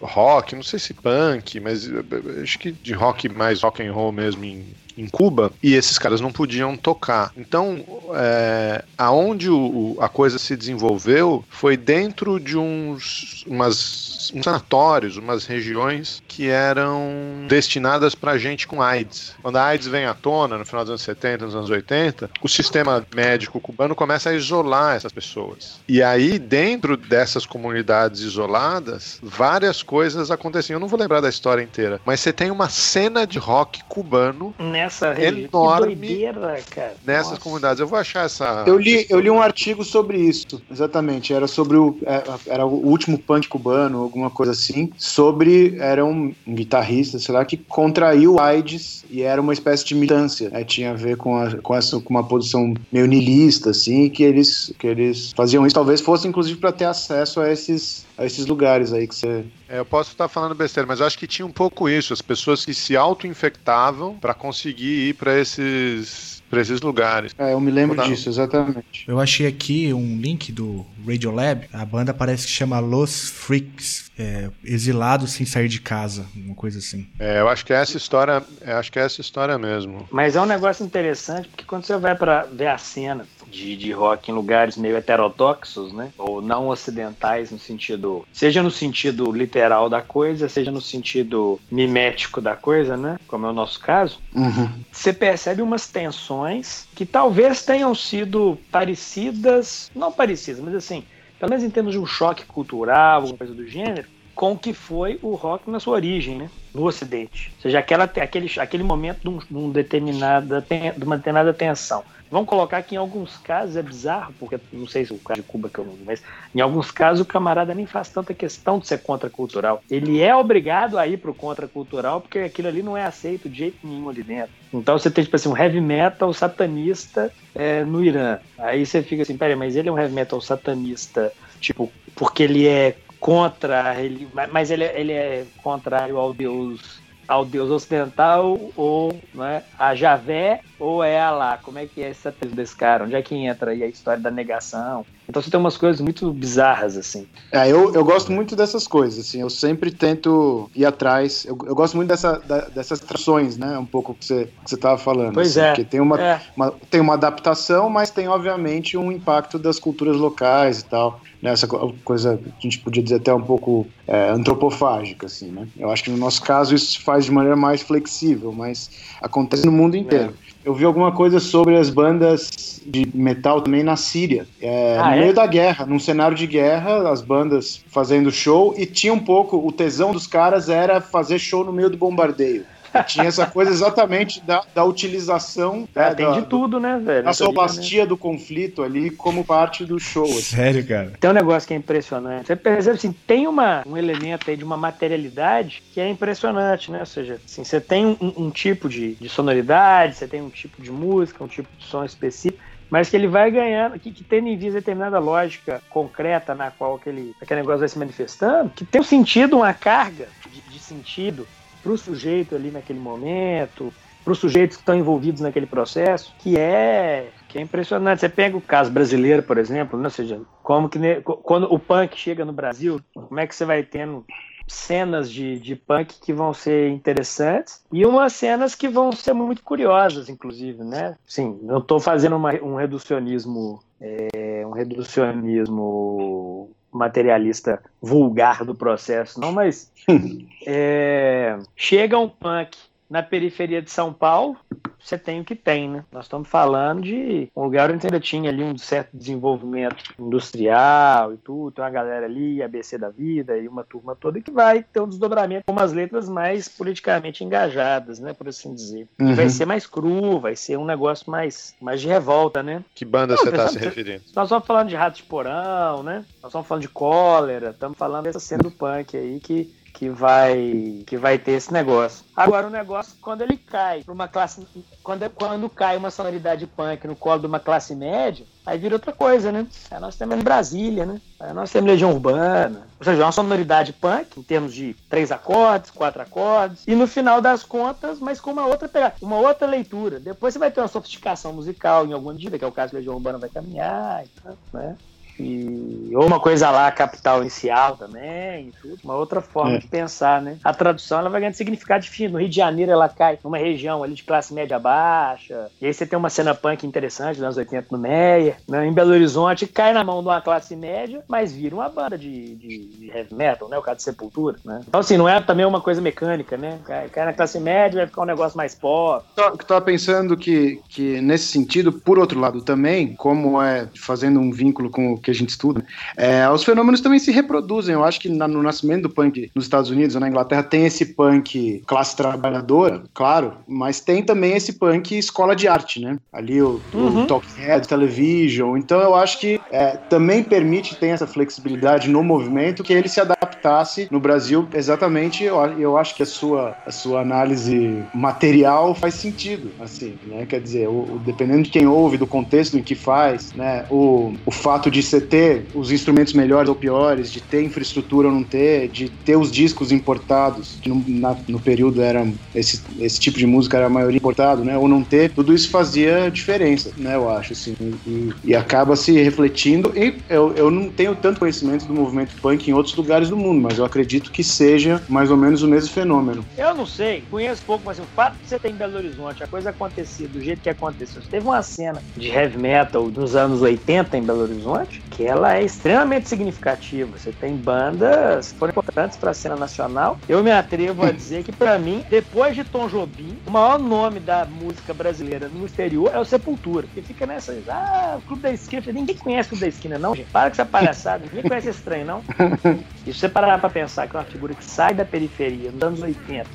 rock, 0.00 0.54
não 0.54 0.62
sei 0.62 0.78
se 0.78 0.92
punk, 0.92 1.58
mas 1.60 1.88
eh, 1.88 2.42
acho 2.42 2.58
que 2.58 2.72
de 2.72 2.92
rock 2.92 3.28
mais 3.28 3.62
rock 3.62 3.82
and 3.82 3.92
roll 3.92 4.12
mesmo 4.12 4.44
em, 4.44 4.66
em 5.00 5.08
Cuba, 5.08 5.50
e 5.62 5.74
esses 5.74 5.98
caras 5.98 6.20
não 6.20 6.30
podiam 6.30 6.76
tocar. 6.76 7.32
Então, 7.36 7.84
é, 8.14 8.84
aonde 8.98 9.48
o, 9.48 9.96
a 10.00 10.08
coisa 10.08 10.38
se 10.38 10.56
desenvolveu 10.56 11.44
foi 11.48 11.76
dentro 11.76 12.38
de 12.38 12.56
uns 12.56 13.44
umas 13.46 14.20
uns 14.34 14.44
sanatórios, 14.44 15.16
umas 15.16 15.46
regiões 15.46 16.22
que 16.28 16.48
eram 16.48 17.46
destinadas 17.48 18.14
para 18.14 18.38
gente 18.38 18.66
com 18.66 18.82
AIDS. 18.82 19.34
Quando 19.42 19.56
a 19.56 19.64
AIDS 19.64 19.88
vem 19.88 20.04
à 20.04 20.14
tona, 20.14 20.58
no 20.58 20.64
final 20.64 20.84
dos 20.84 20.90
anos 20.90 21.02
70, 21.02 21.46
nos 21.46 21.54
anos 21.54 21.70
80, 21.70 22.30
o 22.42 22.48
sistema 22.48 23.04
médico 23.14 23.60
cubano 23.60 23.94
começa 23.94 24.30
a 24.30 24.34
isolar 24.34 24.96
essas 24.96 25.12
pessoas. 25.12 25.80
E 25.88 26.02
aí, 26.02 26.38
dentro 26.38 26.96
dessas 26.96 27.46
comunidades 27.46 28.20
isoladas, 28.20 29.18
várias 29.22 29.82
coisas 29.82 30.30
aconteciam. 30.30 30.76
Eu 30.76 30.80
não 30.80 30.88
vou 30.88 30.98
lembrar 30.98 31.20
da 31.20 31.28
história 31.28 31.62
inteira, 31.62 32.00
mas 32.04 32.20
você 32.20 32.32
tem 32.32 32.50
uma 32.50 32.68
cena 32.68 33.26
de 33.26 33.38
rock 33.38 33.82
cubano 33.84 34.54
nessa 34.58 34.89
enorme 35.18 35.94
doideira, 35.94 36.62
nessas 37.04 37.30
Nossa. 37.30 37.40
comunidades. 37.40 37.80
Eu 37.80 37.86
vou 37.86 37.98
achar 37.98 38.24
essa. 38.24 38.64
Eu 38.66 38.78
li, 38.78 39.06
eu 39.08 39.20
li 39.20 39.30
um 39.30 39.40
artigo 39.40 39.84
sobre 39.84 40.18
isso, 40.18 40.60
exatamente. 40.70 41.32
Era 41.32 41.46
sobre 41.46 41.76
o, 41.76 41.96
é, 42.04 42.22
era 42.46 42.66
o 42.66 42.86
último 42.86 43.18
punk 43.18 43.48
cubano, 43.48 44.02
alguma 44.02 44.30
coisa 44.30 44.52
assim, 44.52 44.90
sobre. 44.96 45.76
Era 45.78 46.04
um, 46.04 46.34
um 46.46 46.54
guitarrista, 46.54 47.18
sei 47.18 47.34
lá, 47.34 47.44
que 47.44 47.56
contraiu 47.56 48.38
AIDS 48.38 49.04
e 49.10 49.22
era 49.22 49.40
uma 49.40 49.52
espécie 49.52 49.84
de 49.84 49.94
militância. 49.94 50.50
Né? 50.50 50.64
Tinha 50.64 50.92
a 50.92 50.94
ver 50.94 51.16
com, 51.16 51.36
a, 51.36 51.56
com, 51.56 51.74
essa, 51.74 51.98
com 52.00 52.10
uma 52.10 52.24
posição 52.24 52.74
meio 52.92 53.06
nihilista, 53.06 53.70
assim, 53.70 54.08
que 54.08 54.22
eles, 54.22 54.72
que 54.78 54.86
eles 54.86 55.32
faziam 55.32 55.66
isso. 55.66 55.74
Talvez 55.74 56.00
fosse, 56.00 56.28
inclusive, 56.28 56.58
para 56.58 56.72
ter 56.72 56.84
acesso 56.84 57.40
a 57.40 57.50
esses, 57.50 58.06
a 58.20 58.26
esses 58.26 58.44
lugares 58.44 58.92
aí 58.92 59.08
que 59.08 59.14
você. 59.14 59.44
É, 59.66 59.78
eu 59.78 59.84
posso 59.84 60.12
estar 60.12 60.28
falando 60.28 60.54
besteira, 60.54 60.86
mas 60.86 61.00
eu 61.00 61.06
acho 61.06 61.18
que 61.18 61.26
tinha 61.26 61.46
um 61.46 61.50
pouco 61.50 61.88
isso, 61.88 62.12
as 62.12 62.20
pessoas 62.20 62.66
que 62.66 62.74
se 62.74 62.94
auto-infectavam 62.94 64.16
para 64.18 64.34
conseguir 64.34 65.08
ir 65.08 65.14
para 65.14 65.38
esses 65.38 66.40
para 66.50 66.60
esses 66.60 66.80
lugares. 66.80 67.32
É, 67.38 67.52
eu 67.52 67.60
me 67.60 67.70
lembro 67.70 67.96
Não. 67.96 68.04
disso, 68.04 68.28
exatamente. 68.28 69.04
Eu 69.06 69.20
achei 69.20 69.46
aqui 69.46 69.94
um 69.94 70.20
link 70.20 70.50
do 70.50 70.84
Radiolab. 71.06 71.68
A 71.72 71.84
banda 71.84 72.12
parece 72.12 72.44
que 72.46 72.52
chama 72.52 72.80
Los 72.80 73.30
Freaks, 73.30 74.10
é, 74.18 74.50
exilados 74.64 75.30
sem 75.30 75.46
sair 75.46 75.68
de 75.68 75.80
casa, 75.80 76.26
uma 76.34 76.56
coisa 76.56 76.80
assim. 76.80 77.06
É, 77.20 77.38
eu 77.38 77.48
acho 77.48 77.64
que 77.64 77.72
é 77.72 77.76
essa 77.76 77.96
história, 77.96 78.42
acho 78.66 78.90
que 78.90 78.98
é 78.98 79.02
essa 79.02 79.20
história 79.20 79.56
mesmo. 79.56 80.08
Mas 80.10 80.34
é 80.34 80.40
um 80.40 80.46
negócio 80.46 80.84
interessante 80.84 81.48
porque 81.48 81.64
quando 81.64 81.84
você 81.84 81.96
vai 81.96 82.16
para 82.16 82.42
ver 82.42 82.66
a 82.66 82.78
cena 82.78 83.24
de, 83.50 83.76
de 83.76 83.92
rock 83.92 84.30
em 84.30 84.34
lugares 84.34 84.76
meio 84.76 84.96
heterodoxos, 84.96 85.92
né? 85.92 86.10
Ou 86.16 86.40
não 86.40 86.68
ocidentais 86.68 87.50
no 87.50 87.58
sentido, 87.58 88.26
seja 88.32 88.62
no 88.62 88.70
sentido 88.70 89.30
literal 89.32 89.88
da 89.88 90.00
coisa, 90.00 90.48
seja 90.48 90.70
no 90.70 90.80
sentido 90.80 91.60
mimético 91.70 92.40
da 92.40 92.56
coisa, 92.56 92.96
né? 92.96 93.18
Como 93.26 93.46
é 93.46 93.50
o 93.50 93.54
nosso 93.54 93.80
caso. 93.80 94.20
Uhum. 94.34 94.70
Você 94.90 95.12
percebe 95.12 95.62
umas 95.62 95.86
tensões 95.88 96.86
que 96.94 97.04
talvez 97.04 97.64
tenham 97.64 97.94
sido 97.94 98.58
parecidas, 98.70 99.90
não 99.94 100.12
parecidas, 100.12 100.60
mas 100.60 100.74
assim, 100.74 101.04
pelo 101.38 101.50
menos 101.50 101.64
em 101.64 101.70
termos 101.70 101.92
de 101.92 101.98
um 101.98 102.06
choque 102.06 102.44
cultural, 102.44 103.16
alguma 103.22 103.36
coisa 103.36 103.54
do 103.54 103.66
gênero, 103.66 104.06
com 104.34 104.52
o 104.52 104.58
que 104.58 104.72
foi 104.72 105.18
o 105.22 105.34
rock 105.34 105.70
na 105.70 105.78
sua 105.78 105.94
origem, 105.94 106.36
né? 106.36 106.50
No 106.72 106.84
Ocidente. 106.86 107.52
Ou 107.56 107.62
seja, 107.62 107.78
aquela, 107.78 108.04
aquele, 108.04 108.50
aquele 108.58 108.82
momento 108.82 109.20
de, 109.20 109.28
um, 109.28 109.38
de, 109.38 109.56
um 109.56 109.70
determinada, 109.70 110.64
de 110.96 111.04
uma 111.04 111.16
determinada 111.16 111.52
tensão. 111.52 112.02
Vamos 112.30 112.48
colocar 112.48 112.82
que 112.82 112.94
em 112.94 112.98
alguns 112.98 113.36
casos 113.38 113.76
é 113.76 113.82
bizarro, 113.82 114.32
porque 114.38 114.58
não 114.72 114.86
sei 114.86 115.04
se 115.04 115.12
o 115.12 115.18
caso 115.18 115.40
de 115.42 115.46
Cuba 115.46 115.68
que 115.68 115.78
eu 115.78 115.84
não 115.84 115.96
mas 116.06 116.22
em 116.54 116.60
alguns 116.60 116.90
casos 116.90 117.22
o 117.22 117.24
camarada 117.24 117.74
nem 117.74 117.86
faz 117.86 118.08
tanta 118.08 118.32
questão 118.32 118.78
de 118.78 118.86
ser 118.86 119.02
contracultural. 119.02 119.82
Ele 119.90 120.20
é 120.20 120.34
obrigado 120.34 120.96
a 120.96 121.06
ir 121.06 121.16
pro 121.16 121.34
contracultural 121.34 122.20
porque 122.20 122.38
aquilo 122.38 122.68
ali 122.68 122.82
não 122.82 122.96
é 122.96 123.04
aceito 123.04 123.48
de 123.48 123.58
jeito 123.58 123.78
nenhum 123.82 124.08
ali 124.08 124.22
dentro. 124.22 124.52
Então 124.72 124.96
você 124.96 125.10
tem, 125.10 125.24
tipo 125.24 125.34
assim, 125.34 125.48
um 125.48 125.56
heavy 125.56 125.80
metal 125.80 126.32
satanista 126.32 127.32
é, 127.54 127.84
no 127.84 128.04
Irã. 128.04 128.38
Aí 128.58 128.86
você 128.86 129.02
fica 129.02 129.22
assim, 129.22 129.36
peraí, 129.36 129.56
mas 129.56 129.74
ele 129.74 129.88
é 129.88 129.92
um 129.92 129.98
heavy 129.98 130.14
metal 130.14 130.40
satanista, 130.40 131.32
tipo, 131.60 131.90
porque 132.14 132.44
ele 132.44 132.68
é 132.68 132.96
contra, 133.18 134.00
ele, 134.00 134.28
mas 134.50 134.70
ele, 134.70 134.84
é, 134.84 135.00
ele 135.00 135.12
é 135.12 135.44
contrário 135.62 136.16
ao 136.16 136.32
Deus 136.32 136.99
ao 137.30 137.44
deus 137.44 137.70
ocidental 137.70 138.58
ou 138.74 139.16
né, 139.32 139.62
a 139.78 139.94
Javé 139.94 140.62
ou 140.80 141.04
é 141.04 141.20
Alá? 141.20 141.56
Como 141.62 141.78
é 141.78 141.86
que 141.86 142.02
é 142.02 142.10
essa 142.10 142.34
desse 142.44 142.74
cara? 142.74 143.04
Onde 143.04 143.14
é 143.14 143.22
que 143.22 143.36
entra 143.36 143.70
aí 143.70 143.84
a 143.84 143.86
história 143.86 144.20
da 144.20 144.32
negação? 144.32 145.06
Então 145.30 145.40
você 145.40 145.48
tem 145.48 145.60
umas 145.60 145.76
coisas 145.76 146.00
muito 146.00 146.32
bizarras, 146.32 146.96
assim. 146.96 147.26
É, 147.52 147.70
eu, 147.70 147.94
eu 147.94 148.04
gosto 148.04 148.32
muito 148.32 148.56
dessas 148.56 148.86
coisas, 148.86 149.26
assim, 149.26 149.40
eu 149.40 149.48
sempre 149.48 149.92
tento 149.92 150.68
ir 150.74 150.84
atrás. 150.84 151.44
Eu, 151.44 151.56
eu 151.66 151.74
gosto 151.74 151.96
muito 151.96 152.08
dessa, 152.08 152.38
da, 152.40 152.62
dessas 152.62 152.98
trações, 152.98 153.56
né? 153.56 153.78
Um 153.78 153.86
pouco 153.86 154.12
que 154.12 154.24
você, 154.24 154.48
que 154.64 154.70
você 154.70 154.76
tava 154.76 154.98
falando. 154.98 155.34
Pois 155.34 155.56
assim, 155.56 155.68
é. 155.68 155.72
Que 155.74 155.84
tem 155.84 156.00
uma, 156.00 156.20
é. 156.20 156.40
uma, 156.56 156.74
tem 156.90 157.00
uma 157.00 157.14
adaptação, 157.14 157.88
mas 157.88 158.10
tem, 158.10 158.26
obviamente, 158.26 158.96
um 158.96 159.12
impacto 159.12 159.56
das 159.56 159.78
culturas 159.78 160.16
locais 160.16 160.80
e 160.80 160.84
tal. 160.84 161.20
Né? 161.40 161.52
Essa 161.52 161.68
coisa 161.68 162.36
que 162.36 162.50
a 162.50 162.62
gente 162.62 162.80
podia 162.80 163.02
dizer 163.02 163.16
até 163.16 163.32
um 163.32 163.40
pouco 163.40 163.86
é, 164.06 164.30
antropofágica, 164.30 165.26
assim, 165.26 165.50
né? 165.50 165.68
Eu 165.78 165.90
acho 165.90 166.02
que 166.02 166.10
no 166.10 166.16
nosso 166.16 166.42
caso 166.42 166.74
isso 166.74 166.92
se 166.92 167.00
faz 167.00 167.24
de 167.24 167.30
maneira 167.30 167.56
mais 167.56 167.80
flexível, 167.80 168.52
mas 168.52 168.90
acontece 169.22 169.64
no 169.64 169.72
mundo 169.72 169.96
inteiro. 169.96 170.34
É. 170.46 170.50
Eu 170.62 170.74
vi 170.74 170.84
alguma 170.84 171.10
coisa 171.10 171.40
sobre 171.40 171.76
as 171.76 171.88
bandas 171.88 172.82
de 172.84 173.08
metal 173.14 173.62
também 173.62 173.82
na 173.82 173.96
Síria. 173.96 174.46
É, 174.60 174.98
ah, 174.98 175.06
no 175.08 175.14
é? 175.14 175.20
meio 175.20 175.34
da 175.34 175.46
guerra, 175.46 175.86
num 175.86 175.98
cenário 175.98 176.36
de 176.36 176.46
guerra, 176.46 177.10
as 177.10 177.22
bandas 177.22 177.82
fazendo 177.88 178.30
show 178.30 178.74
e 178.76 178.84
tinha 178.84 179.12
um 179.12 179.18
pouco. 179.18 179.56
O 179.56 179.72
tesão 179.72 180.12
dos 180.12 180.26
caras 180.26 180.68
era 180.68 181.00
fazer 181.00 181.38
show 181.38 181.64
no 181.64 181.72
meio 181.72 181.88
do 181.88 181.96
bombardeio. 181.96 182.64
Tinha 183.06 183.26
essa 183.26 183.46
coisa 183.46 183.70
exatamente 183.70 184.40
da, 184.40 184.62
da 184.74 184.84
utilização. 184.84 185.88
É, 185.94 186.00
né, 186.00 186.14
tem 186.14 186.26
da, 186.26 186.32
de 186.32 186.46
tudo, 186.46 186.80
né, 186.80 186.98
velho? 186.98 187.28
A 187.28 187.32
sobastia 187.32 188.02
né? 188.02 188.06
do 188.06 188.16
conflito 188.16 188.82
ali 188.82 189.10
como 189.10 189.44
parte 189.44 189.84
do 189.84 189.98
show. 189.98 190.24
Assim. 190.24 190.56
Sério, 190.56 190.86
cara? 190.86 191.12
Tem 191.18 191.30
um 191.30 191.34
negócio 191.34 191.66
que 191.66 191.74
é 191.74 191.76
impressionante. 191.76 192.46
Você 192.46 192.56
percebe 192.56 192.96
assim, 192.96 193.12
tem 193.12 193.46
uma, 193.46 193.82
um 193.86 193.96
elemento 193.96 194.50
aí 194.50 194.56
de 194.56 194.64
uma 194.64 194.76
materialidade 194.76 195.82
que 195.92 196.00
é 196.00 196.08
impressionante, 196.08 196.90
né? 196.90 197.00
Ou 197.00 197.06
seja, 197.06 197.40
assim, 197.44 197.64
você 197.64 197.80
tem 197.80 198.06
um, 198.06 198.32
um 198.36 198.50
tipo 198.50 198.88
de, 198.88 199.14
de 199.14 199.28
sonoridade, 199.28 200.16
você 200.16 200.26
tem 200.26 200.40
um 200.42 200.50
tipo 200.50 200.82
de 200.82 200.90
música, 200.90 201.42
um 201.42 201.48
tipo 201.48 201.68
de 201.78 201.84
som 201.84 202.04
específico 202.04 202.70
mas 202.90 203.08
que 203.08 203.16
ele 203.16 203.28
vai 203.28 203.50
ganhando, 203.52 203.98
que, 204.00 204.10
que 204.10 204.24
tendo 204.24 204.48
em 204.48 204.56
vista 204.56 204.80
determinada 204.80 205.18
lógica 205.20 205.80
concreta 205.88 206.54
na 206.56 206.72
qual 206.72 206.96
aquele, 206.96 207.34
aquele 207.40 207.60
negócio 207.60 207.78
vai 207.78 207.88
se 207.88 207.98
manifestando, 207.98 208.70
que 208.70 208.84
tem 208.84 209.00
um 209.00 209.04
sentido, 209.04 209.58
uma 209.58 209.72
carga 209.72 210.26
de, 210.50 210.60
de 210.60 210.78
sentido 210.80 211.46
para 211.82 211.92
o 211.92 211.98
sujeito 211.98 212.54
ali 212.54 212.70
naquele 212.70 212.98
momento, 212.98 213.92
para 214.24 214.32
os 214.32 214.38
sujeitos 214.38 214.76
que 214.76 214.82
estão 214.82 214.94
envolvidos 214.94 215.40
naquele 215.40 215.66
processo, 215.66 216.34
que 216.38 216.58
é 216.58 217.30
que 217.48 217.58
é 217.58 217.60
impressionante. 217.60 218.20
Você 218.20 218.28
pega 218.28 218.56
o 218.56 218.60
caso 218.60 218.90
brasileiro, 218.90 219.42
por 219.42 219.58
exemplo, 219.58 219.98
né? 219.98 220.06
ou 220.06 220.10
seja, 220.10 220.40
como 220.62 220.88
que 220.88 220.98
quando 221.42 221.72
o 221.72 221.78
punk 221.78 222.16
chega 222.16 222.44
no 222.44 222.52
Brasil, 222.52 223.00
como 223.12 223.40
é 223.40 223.46
que 223.46 223.54
você 223.54 223.64
vai 223.64 223.82
tendo 223.82 224.24
cenas 224.68 225.30
de, 225.30 225.58
de 225.58 225.74
punk 225.74 226.20
que 226.20 226.32
vão 226.32 226.54
ser 226.54 226.90
interessantes 226.90 227.82
e 227.92 228.06
umas 228.06 228.32
cenas 228.32 228.76
que 228.76 228.88
vão 228.88 229.10
ser 229.10 229.32
muito 229.32 229.64
curiosas, 229.64 230.28
inclusive, 230.28 230.84
né? 230.84 231.16
Sim, 231.26 231.58
não 231.62 231.78
estou 231.78 231.98
fazendo 231.98 232.36
uma, 232.36 232.52
um 232.62 232.76
reducionismo, 232.76 233.80
é, 234.00 234.64
um 234.64 234.70
reducionismo 234.70 236.70
materialista 236.92 237.82
vulgar 238.00 238.64
do 238.64 238.74
processo, 238.74 239.40
não, 239.40 239.52
mas 239.52 239.90
é, 240.66 241.58
chega 241.76 242.18
um 242.18 242.28
punk 242.28 242.76
na 243.10 243.22
periferia 243.22 243.82
de 243.82 243.90
São 243.90 244.12
Paulo, 244.12 244.56
você 245.02 245.18
tem 245.18 245.40
o 245.40 245.44
que 245.44 245.56
tem, 245.56 245.88
né? 245.88 246.04
Nós 246.12 246.26
estamos 246.26 246.48
falando 246.48 247.02
de 247.02 247.50
um 247.56 247.64
lugar 247.64 247.90
onde 247.90 248.06
ainda 248.06 248.20
tinha 248.20 248.50
ali 248.50 248.62
um 248.62 248.76
certo 248.78 249.16
desenvolvimento 249.16 250.14
industrial 250.18 251.32
e 251.32 251.36
tudo, 251.38 251.72
tem 251.72 251.84
uma 251.84 251.90
galera 251.90 252.26
ali, 252.26 252.62
ABC 252.62 252.98
da 252.98 253.08
vida 253.08 253.56
e 253.56 253.66
uma 253.66 253.82
turma 253.82 254.14
toda 254.14 254.40
que 254.40 254.50
vai 254.50 254.82
ter 254.82 255.00
um 255.00 255.08
desdobramento 255.08 255.64
com 255.66 255.72
umas 255.72 255.92
letras 255.92 256.28
mais 256.28 256.68
politicamente 256.68 257.42
engajadas, 257.42 258.20
né, 258.20 258.32
por 258.32 258.48
assim 258.48 258.74
dizer. 258.74 259.08
Uhum. 259.18 259.34
Vai 259.34 259.48
ser 259.48 259.64
mais 259.64 259.86
cru, 259.86 260.38
vai 260.38 260.54
ser 260.54 260.76
um 260.76 260.84
negócio 260.84 261.30
mais, 261.30 261.74
mais 261.80 262.00
de 262.00 262.06
revolta, 262.06 262.62
né? 262.62 262.84
Que 262.94 263.04
banda 263.04 263.36
você 263.36 263.48
está 263.48 263.68
se 263.68 263.78
referindo? 263.78 264.22
Nós 264.34 264.44
estamos 264.44 264.66
falando 264.66 264.88
de 264.88 264.94
Rato 264.94 265.16
de 265.16 265.22
Porão, 265.22 266.02
né? 266.02 266.24
Nós 266.42 266.50
estamos 266.50 266.66
falando 266.66 266.82
de 266.82 266.88
Cólera, 266.88 267.70
estamos 267.70 267.96
falando 267.96 268.24
dessa 268.24 268.40
cena 268.40 268.62
do 268.62 268.70
punk 268.70 269.16
aí 269.16 269.40
que 269.40 269.74
que 269.92 270.08
vai 270.08 271.02
que 271.06 271.16
vai 271.16 271.38
ter 271.38 271.52
esse 271.52 271.72
negócio. 271.72 272.24
Agora 272.36 272.66
o 272.66 272.70
negócio 272.70 273.14
quando 273.20 273.42
ele 273.42 273.56
cai 273.56 274.02
para 274.02 274.14
uma 274.14 274.28
classe 274.28 274.66
quando 275.02 275.28
quando 275.30 275.68
cai 275.68 275.96
uma 275.96 276.10
sonoridade 276.10 276.66
punk 276.66 277.06
no 277.06 277.16
colo 277.16 277.40
de 277.40 277.46
uma 277.46 277.60
classe 277.60 277.94
média, 277.94 278.46
aí 278.64 278.78
vira 278.78 278.94
outra 278.94 279.12
coisa, 279.12 279.52
né? 279.52 279.66
Aí 279.90 280.00
nós 280.00 280.16
temos 280.16 280.38
em 280.38 280.42
Brasília, 280.42 281.04
né? 281.04 281.20
Aí 281.38 281.52
nós 281.52 281.70
temos 281.70 281.90
Legião 281.90 282.12
Urbana, 282.12 282.86
ou 282.98 283.04
seja, 283.04 283.24
uma 283.24 283.32
sonoridade 283.32 283.92
punk 283.92 284.38
em 284.38 284.42
termos 284.42 284.72
de 284.72 284.94
três 285.08 285.30
acordes, 285.30 285.90
quatro 285.90 286.22
acordes, 286.22 286.84
e 286.86 286.94
no 286.94 287.06
final 287.06 287.40
das 287.40 287.62
contas, 287.62 288.18
mas 288.18 288.40
com 288.40 288.52
uma 288.52 288.66
outra 288.66 288.88
pegada, 288.88 289.14
uma 289.20 289.36
outra 289.36 289.66
leitura. 289.66 290.20
Depois 290.20 290.54
você 290.54 290.58
vai 290.58 290.70
ter 290.70 290.80
uma 290.80 290.88
sofisticação 290.88 291.52
musical 291.52 292.06
em 292.06 292.12
alguma 292.12 292.32
medida, 292.32 292.58
que 292.58 292.64
é 292.64 292.68
o 292.68 292.72
caso 292.72 292.90
que 292.90 292.96
Legião 292.96 293.14
Urbana 293.14 293.38
vai 293.38 293.50
caminhar, 293.50 294.24
né? 294.72 294.96
E, 295.40 296.14
ou 296.14 296.26
uma 296.26 296.40
coisa 296.40 296.70
lá, 296.70 296.90
capital 296.90 297.40
inicial 297.40 297.96
também, 297.96 298.72
tudo. 298.80 298.98
Uma 299.02 299.14
outra 299.16 299.40
forma 299.40 299.76
é. 299.76 299.78
de 299.78 299.86
pensar, 299.86 300.42
né? 300.42 300.58
A 300.62 300.74
tradução 300.74 301.18
ela 301.18 301.30
vai 301.30 301.40
ganhando 301.40 301.54
significado 301.54 302.04
definido. 302.04 302.34
No 302.34 302.40
Rio 302.40 302.48
de 302.48 302.56
Janeiro 302.56 302.92
ela 302.92 303.08
cai 303.08 303.38
numa 303.42 303.58
região 303.58 304.02
ali 304.02 304.14
de 304.14 304.22
classe 304.22 304.52
média 304.52 304.78
baixa. 304.78 305.68
E 305.80 305.86
aí 305.86 305.94
você 305.94 306.06
tem 306.06 306.18
uma 306.18 306.30
cena 306.30 306.54
punk 306.54 306.86
interessante 306.86 307.36
dos 307.36 307.44
anos 307.44 307.56
80 307.56 307.86
no 307.90 307.98
Meia. 307.98 308.56
Né? 308.68 308.86
Em 308.86 308.92
Belo 308.92 309.12
Horizonte 309.12 309.66
cai 309.66 309.92
na 309.92 310.04
mão 310.04 310.22
de 310.22 310.28
uma 310.28 310.40
classe 310.40 310.76
média, 310.76 311.22
mas 311.28 311.52
vira 311.52 311.74
uma 311.74 311.88
banda 311.88 312.18
de, 312.18 312.54
de, 312.54 312.78
de 312.86 313.10
heavy 313.10 313.34
metal, 313.34 313.68
né? 313.68 313.78
O 313.78 313.82
caso 313.82 313.98
de 313.98 314.02
Sepultura, 314.02 314.56
né? 314.64 314.80
Então 314.86 315.00
assim, 315.00 315.16
não 315.16 315.28
é 315.28 315.40
também 315.40 315.64
uma 315.64 315.80
coisa 315.80 316.00
mecânica, 316.00 316.56
né? 316.56 316.78
Cai, 316.84 317.08
cai 317.08 317.24
na 317.24 317.32
classe 317.32 317.58
média, 317.58 317.98
vai 317.98 318.06
ficar 318.06 318.22
um 318.22 318.26
negócio 318.26 318.56
mais 318.56 318.74
pop. 318.74 319.24
Eu 319.36 319.56
tava 319.58 319.80
pensando 319.80 320.36
que, 320.36 320.80
que 320.88 321.20
nesse 321.20 321.46
sentido, 321.46 321.92
por 321.92 322.18
outro 322.18 322.38
lado 322.38 322.62
também, 322.62 323.14
como 323.14 323.60
é 323.60 323.88
fazendo 323.96 324.40
um 324.40 324.50
vínculo 324.50 324.90
com 324.90 325.12
o 325.12 325.18
que 325.18 325.29
que 325.30 325.36
a 325.36 325.38
gente 325.38 325.50
estuda, 325.50 325.84
é, 326.16 326.48
os 326.50 326.64
fenômenos 326.64 327.00
também 327.00 327.18
se 327.18 327.30
reproduzem. 327.30 327.94
Eu 327.94 328.04
acho 328.04 328.20
que 328.20 328.28
na, 328.28 328.48
no 328.48 328.62
nascimento 328.62 329.02
do 329.02 329.10
punk 329.10 329.50
nos 329.54 329.64
Estados 329.64 329.90
Unidos 329.90 330.14
ou 330.14 330.20
na 330.20 330.28
Inglaterra 330.28 330.62
tem 330.62 330.84
esse 330.86 331.06
punk 331.06 331.82
classe 331.86 332.16
trabalhadora, 332.16 333.02
claro, 333.14 333.54
mas 333.66 334.00
tem 334.00 334.22
também 334.22 334.54
esse 334.54 334.74
punk 334.74 335.16
escola 335.16 335.54
de 335.54 335.68
arte, 335.68 336.00
né? 336.00 336.18
Ali 336.32 336.60
o, 336.60 336.80
uhum. 336.92 337.22
o 337.22 337.26
Talkhead, 337.26 337.86
Television. 337.86 338.76
Então 338.76 339.00
eu 339.00 339.14
acho 339.14 339.38
que 339.38 339.60
é, 339.70 339.96
também 339.96 340.42
permite, 340.42 340.96
tem 340.96 341.10
essa 341.10 341.26
flexibilidade 341.26 342.08
no 342.08 342.22
movimento 342.22 342.82
que 342.82 342.92
ele 342.92 343.08
se 343.08 343.20
adaptasse 343.20 344.08
no 344.10 344.20
Brasil 344.20 344.68
exatamente. 344.72 345.44
Eu, 345.44 345.56
eu 345.78 345.96
acho 345.96 346.14
que 346.14 346.22
a 346.22 346.26
sua, 346.26 346.76
a 346.86 346.90
sua 346.90 347.20
análise 347.20 348.02
material 348.14 348.94
faz 348.94 349.14
sentido, 349.14 349.70
assim, 349.80 350.18
né? 350.26 350.46
Quer 350.46 350.60
dizer, 350.60 350.88
o, 350.88 351.14
o, 351.14 351.20
dependendo 351.24 351.62
de 351.62 351.70
quem 351.70 351.86
ouve, 351.86 352.16
do 352.16 352.26
contexto 352.26 352.76
em 352.78 352.82
que 352.82 352.94
faz, 352.94 353.52
né? 353.52 353.84
O, 353.90 354.34
o 354.44 354.50
fato 354.50 354.90
de 354.90 355.02
ser 355.02 355.19
ter 355.20 355.66
os 355.74 355.90
instrumentos 355.90 356.32
melhores 356.32 356.68
ou 356.68 356.74
piores, 356.74 357.30
de 357.30 357.40
ter 357.40 357.62
infraestrutura 357.62 358.28
ou 358.28 358.34
não 358.34 358.42
ter, 358.42 358.88
de 358.88 359.08
ter 359.08 359.36
os 359.36 359.50
discos 359.50 359.92
importados, 359.92 360.78
que 360.80 360.88
no, 360.88 361.04
na, 361.06 361.36
no 361.48 361.60
período 361.60 362.02
era 362.02 362.26
esse, 362.54 362.82
esse 362.98 363.18
tipo 363.18 363.38
de 363.38 363.46
música 363.46 363.76
era 363.76 363.86
a 363.86 363.90
maioria 363.90 364.18
importado, 364.18 364.64
né? 364.64 364.76
Ou 364.76 364.88
não 364.88 365.02
ter, 365.02 365.30
tudo 365.30 365.54
isso 365.54 365.70
fazia 365.70 366.30
diferença, 366.30 366.92
né? 366.96 367.14
Eu 367.14 367.28
acho, 367.30 367.52
assim. 367.52 367.74
E, 368.06 368.30
e 368.44 368.54
acaba 368.54 368.96
se 368.96 369.12
refletindo. 369.12 369.92
E 369.96 370.14
eu, 370.28 370.52
eu 370.54 370.70
não 370.70 370.88
tenho 370.90 371.14
tanto 371.14 371.40
conhecimento 371.40 371.86
do 371.86 371.94
movimento 371.94 372.34
punk 372.40 372.68
em 372.68 372.74
outros 372.74 372.94
lugares 372.94 373.28
do 373.28 373.36
mundo, 373.36 373.60
mas 373.60 373.78
eu 373.78 373.84
acredito 373.84 374.30
que 374.30 374.42
seja 374.42 375.02
mais 375.08 375.30
ou 375.30 375.36
menos 375.36 375.62
o 375.62 375.68
mesmo 375.68 375.90
fenômeno. 375.90 376.44
Eu 376.56 376.74
não 376.74 376.86
sei, 376.86 377.22
conheço 377.30 377.62
pouco, 377.64 377.84
mas 377.84 377.98
o 377.98 378.04
fato 378.04 378.36
de 378.40 378.48
você 378.48 378.58
ter 378.58 378.70
em 378.70 378.74
Belo 378.74 378.96
Horizonte 378.96 379.42
a 379.42 379.46
coisa 379.46 379.70
acontecer 379.70 380.28
do 380.28 380.40
jeito 380.40 380.60
que 380.60 380.70
aconteceu, 380.70 381.22
teve 381.30 381.46
uma 381.46 381.62
cena 381.62 382.02
de 382.16 382.28
heavy 382.28 382.58
metal 382.58 383.10
dos 383.10 383.34
anos 383.34 383.62
80 383.62 384.16
em 384.16 384.22
Belo 384.22 384.42
Horizonte, 384.42 385.02
que 385.10 385.26
ela 385.26 385.56
é 385.56 385.64
extremamente 385.64 386.28
significativa. 386.28 387.18
Você 387.18 387.32
tem 387.32 387.56
bandas 387.56 388.52
que 388.52 388.58
foram 388.58 388.70
importantes 388.70 389.16
para 389.16 389.30
a 389.30 389.34
cena 389.34 389.56
nacional. 389.56 390.18
Eu 390.28 390.42
me 390.42 390.50
atrevo 390.50 391.04
a 391.04 391.10
dizer 391.10 391.42
que, 391.42 391.52
para 391.52 391.78
mim, 391.78 392.04
depois 392.08 392.54
de 392.54 392.64
Tom 392.64 392.88
Jobim, 392.88 393.36
o 393.46 393.50
maior 393.50 393.78
nome 393.78 394.20
da 394.20 394.44
música 394.44 394.94
brasileira 394.94 395.48
no 395.48 395.66
exterior 395.66 396.10
é 396.14 396.18
o 396.18 396.24
Sepultura. 396.24 396.86
Que 396.94 397.02
fica 397.02 397.26
nessa, 397.26 397.56
ah, 397.68 398.18
o 398.18 398.22
Clube 398.22 398.42
da 398.42 398.52
Esquina. 398.52 398.82
Ninguém 398.92 399.16
conhece 399.16 399.48
o 399.48 399.50
Clube 399.50 399.62
da 399.62 399.68
Esquina, 399.68 399.98
não, 399.98 400.14
gente. 400.14 400.30
Para 400.30 400.50
com 400.50 400.54
essa 400.54 400.64
palhaçada. 400.64 401.24
Ninguém 401.26 401.42
conhece 401.42 401.68
esse 401.68 401.82
trem, 401.82 402.04
não. 402.04 402.22
E 403.06 403.12
se 403.12 403.20
você 403.20 403.28
parar 403.28 403.58
para 403.58 403.70
pensar 403.70 404.06
que 404.06 404.14
é 404.14 404.18
uma 404.18 404.24
figura 404.24 404.54
que 404.54 404.64
sai 404.64 404.92
da 404.92 405.04
periferia 405.04 405.70
nos 405.72 405.82
anos 405.82 406.02
80, 406.02 406.46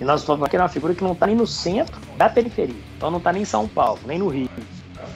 e 0.00 0.04
nós 0.04 0.20
estamos 0.20 0.42
aqui 0.42 0.56
é 0.56 0.58
uma 0.58 0.68
figura 0.68 0.94
que 0.94 1.04
não 1.04 1.12
está 1.12 1.26
nem 1.26 1.36
no 1.36 1.46
centro 1.46 2.00
da 2.16 2.28
periferia. 2.28 2.82
Então 2.96 3.10
não 3.10 3.18
está 3.18 3.32
nem 3.32 3.42
em 3.42 3.44
São 3.44 3.68
Paulo, 3.68 4.00
nem 4.06 4.18
no 4.18 4.28
Rio. 4.28 4.48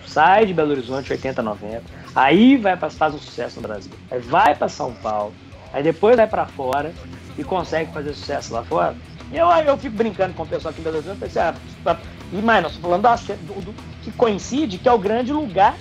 Sai 0.06 0.46
de 0.46 0.54
Belo 0.54 0.70
Horizonte 0.70 1.12
80, 1.12 1.42
90 1.42 1.82
Aí 2.14 2.56
vai 2.56 2.76
para 2.76 2.90
faz 2.90 3.14
um 3.14 3.18
sucesso 3.18 3.56
no 3.56 3.62
Brasil. 3.66 3.92
Aí 4.10 4.20
vai 4.20 4.54
para 4.54 4.68
São 4.68 4.92
Paulo. 4.94 5.34
Aí 5.72 5.82
depois 5.82 6.16
vai 6.16 6.26
para 6.26 6.46
fora 6.46 6.92
e 7.36 7.42
consegue 7.42 7.92
fazer 7.92 8.14
sucesso 8.14 8.52
lá 8.52 8.62
fora. 8.62 8.96
E 9.32 9.36
eu, 9.36 9.48
eu 9.48 9.76
fico 9.76 9.96
brincando 9.96 10.34
com 10.34 10.44
o 10.44 10.46
pessoal 10.46 10.70
aqui 10.70 10.80
em 10.80 10.84
Belo 10.84 10.98
Horizonte. 10.98 11.18
Pensei, 11.18 11.42
ah, 11.42 11.54
e 12.32 12.36
mais, 12.36 12.62
nós 12.62 12.72
estamos 12.72 13.02
falando 13.02 13.38
do, 13.46 13.60
do, 13.62 13.74
que 14.02 14.12
coincide 14.12 14.78
que 14.78 14.88
é 14.88 14.92
o 14.92 14.98
grande 14.98 15.32
lugar 15.32 15.76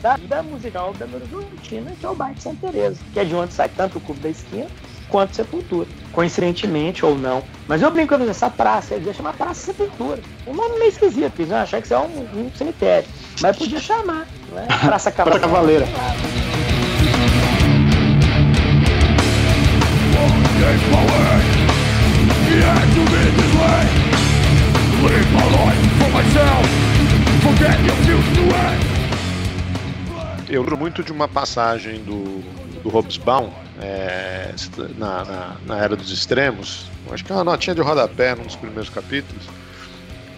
da 0.00 0.16
vida 0.16 0.42
musical 0.42 0.94
Belo 0.94 1.16
Horizontina, 1.16 1.90
que 1.98 2.06
é 2.06 2.08
o 2.08 2.14
bairro 2.14 2.34
de 2.34 2.42
Santa 2.42 2.66
Teresa, 2.66 3.00
que 3.12 3.20
é 3.20 3.24
de 3.24 3.34
onde 3.34 3.52
sai 3.52 3.68
tanto 3.68 3.98
o 3.98 4.00
Clube 4.00 4.20
da 4.20 4.28
Esquina 4.30 4.66
quanto 5.08 5.34
Sepultura. 5.34 5.88
Coincidentemente 6.12 7.04
ou 7.04 7.16
não. 7.16 7.42
Mas 7.66 7.82
eu 7.82 7.90
brinco 7.90 8.16
com 8.16 8.24
essa 8.28 8.50
praça, 8.50 8.94
ele 8.94 9.06
ia 9.06 9.14
chamar 9.14 9.32
Praça 9.34 9.66
Sepultura. 9.66 10.20
Um 10.46 10.54
nome 10.54 10.78
meio 10.78 10.90
esquisito, 10.90 11.40
eles 11.40 11.50
iam 11.50 11.58
achar 11.58 11.80
que 11.80 11.86
isso 11.86 11.94
é 11.94 11.98
um, 11.98 12.46
um 12.46 12.50
cemitério. 12.56 13.08
Mas 13.40 13.56
podia 13.56 13.80
chamar, 13.80 14.26
não 14.50 14.58
é? 14.62 14.66
Praça 14.86 15.10
Cavaleira. 15.10 15.40
Praça 15.40 15.56
Cavaleira. 15.56 15.86
Eu 30.48 30.60
lembro 30.60 30.78
muito 30.78 31.02
de 31.02 31.10
uma 31.10 31.26
passagem 31.26 32.02
do, 32.04 32.42
do 32.84 32.90
Hobsbawm 32.90 33.50
é, 33.80 34.54
na, 34.96 35.24
na, 35.24 35.56
na, 35.66 35.78
Era 35.78 35.96
dos 35.96 36.12
Extremos. 36.12 36.86
Acho 37.10 37.24
que 37.24 37.32
é 37.32 37.34
uma 37.34 37.44
notinha 37.44 37.74
de 37.74 37.80
rodapé 37.80 38.34
num 38.34 38.44
dos 38.44 38.54
primeiros 38.54 38.88
capítulos 38.88 39.48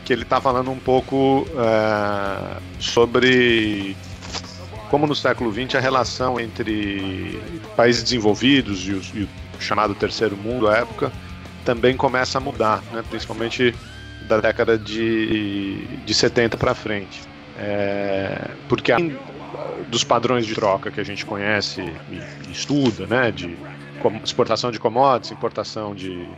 que 0.05 0.13
ele 0.13 0.23
está 0.23 0.41
falando 0.41 0.71
um 0.71 0.79
pouco 0.79 1.47
uh, 1.51 2.63
sobre 2.79 3.97
como 4.89 5.05
no 5.05 5.17
século 5.17 5.53
XX 5.53 5.75
a 5.75 5.81
relação 5.81 6.39
entre 6.39 7.41
países 7.77 8.05
desenvolvidos 8.05 8.87
e, 8.87 8.93
os, 8.93 9.09
e, 9.09 9.23
o 9.25 9.29
chamado 9.59 9.97
terceiro 9.97 10.37
mundo 10.37 10.69
à 10.69 10.77
época 10.77 11.11
também 11.65 11.97
começa 11.97 12.39
a 12.39 12.41
mudar, 12.41 12.81
né? 12.93 13.03
principalmente 13.11 13.75
da 14.29 14.39
década 14.39 14.79
de, 14.79 15.85
de 16.05 16.15
70 16.15 16.57
para 16.57 16.73
frente. 16.73 17.21
É, 17.59 18.51
porque 18.69 18.93
dos 19.89 20.05
padrões 20.05 20.47
de 20.47 20.55
troca 20.55 20.91
que 20.91 21.01
a 21.01 21.05
gente 21.05 21.25
conhece 21.25 21.81
e, 21.81 22.51
estuda, 22.51 23.07
né, 23.07 23.31
de 23.31 23.57
exportação 24.23 24.71
de 24.71 24.79
commodities, 24.79 25.33
importação 25.33 25.95
de 25.95 26.29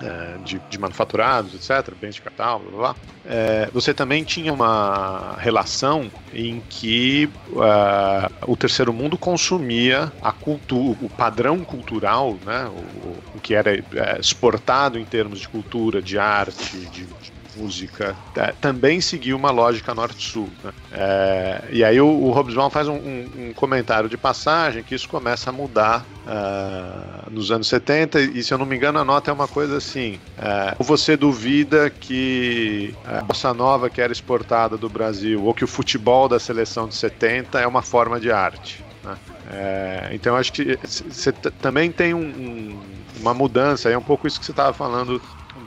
é, 0.00 0.38
de, 0.44 0.60
de, 0.70 0.78
manufaturados, 0.78 1.54
etc., 1.54 1.92
bens 2.00 2.14
de 2.14 2.22
capital, 2.22 2.60
blá, 2.60 2.70
blá, 2.70 2.78
blá. 2.78 2.96
É, 3.26 3.68
você 3.72 3.92
também 3.92 4.22
tinha 4.22 4.52
uma 4.52 5.34
relação 5.38 6.08
em 6.32 6.62
que 6.68 7.28
uh, 7.48 8.32
o 8.46 8.56
terceiro 8.56 8.92
mundo 8.92 9.18
consumia 9.18 10.12
a 10.22 10.30
cultura, 10.30 10.96
o 11.02 11.10
padrão 11.10 11.64
cultural, 11.64 12.36
né, 12.46 12.70
o, 12.70 13.36
o 13.36 13.40
que 13.40 13.54
era 13.54 13.76
é, 13.76 13.82
exportado 14.20 15.00
em 15.00 15.04
termos 15.04 15.40
de 15.40 15.48
cultura, 15.48 16.00
de 16.00 16.16
arte, 16.16 16.76
de, 16.76 17.06
de 17.06 17.32
música 17.58 18.16
é, 18.36 18.52
também 18.60 19.00
seguiu 19.00 19.36
uma 19.36 19.50
lógica 19.50 19.94
norte-sul. 19.94 20.48
Né? 20.62 20.72
É, 20.92 21.64
e 21.70 21.84
aí 21.84 22.00
o, 22.00 22.06
o 22.06 22.30
Hobsbawm 22.30 22.70
faz 22.70 22.88
um, 22.88 22.94
um, 22.94 23.30
um, 23.36 23.52
comentário 23.52 24.08
de 24.08 24.16
passagem 24.16 24.82
que 24.82 24.94
isso 24.94 25.08
começa 25.08 25.50
a 25.50 25.52
mudar 25.52 26.04
uh, 26.26 27.30
nos 27.30 27.50
anos 27.50 27.68
70 27.68 28.20
e 28.20 28.42
se 28.42 28.52
eu 28.52 28.58
não 28.58 28.66
me 28.66 28.76
engano 28.76 28.98
a 28.98 29.04
nota 29.04 29.30
é 29.30 29.34
uma 29.34 29.48
coisa 29.48 29.76
assim 29.76 30.14
uh, 30.38 30.76
ou 30.78 30.84
você 30.84 31.16
duvida 31.16 31.90
que 31.90 32.94
a 33.04 33.22
bossa 33.22 33.52
nova 33.52 33.90
que 33.90 34.00
era 34.00 34.12
exportada 34.12 34.76
do 34.76 34.88
Brasil 34.88 35.44
ou 35.44 35.54
que 35.54 35.64
o 35.64 35.68
futebol 35.68 36.28
da 36.28 36.38
seleção 36.38 36.88
de 36.88 36.94
70 36.94 37.60
é 37.60 37.66
uma 37.66 37.82
forma 37.82 38.20
de 38.20 38.30
arte. 38.30 38.84
Né? 39.04 39.16
É, 39.50 40.10
então 40.12 40.36
acho 40.36 40.52
que 40.52 40.78
você 40.84 41.32
também 41.32 41.90
tem 41.90 42.12
um, 42.14 42.78
uma 43.20 43.32
mudança, 43.32 43.88
é 43.88 43.96
um 43.96 44.02
pouco 44.02 44.26
isso 44.26 44.38
que 44.38 44.44
você 44.44 44.52
estava 44.52 44.72
falando 44.72 45.20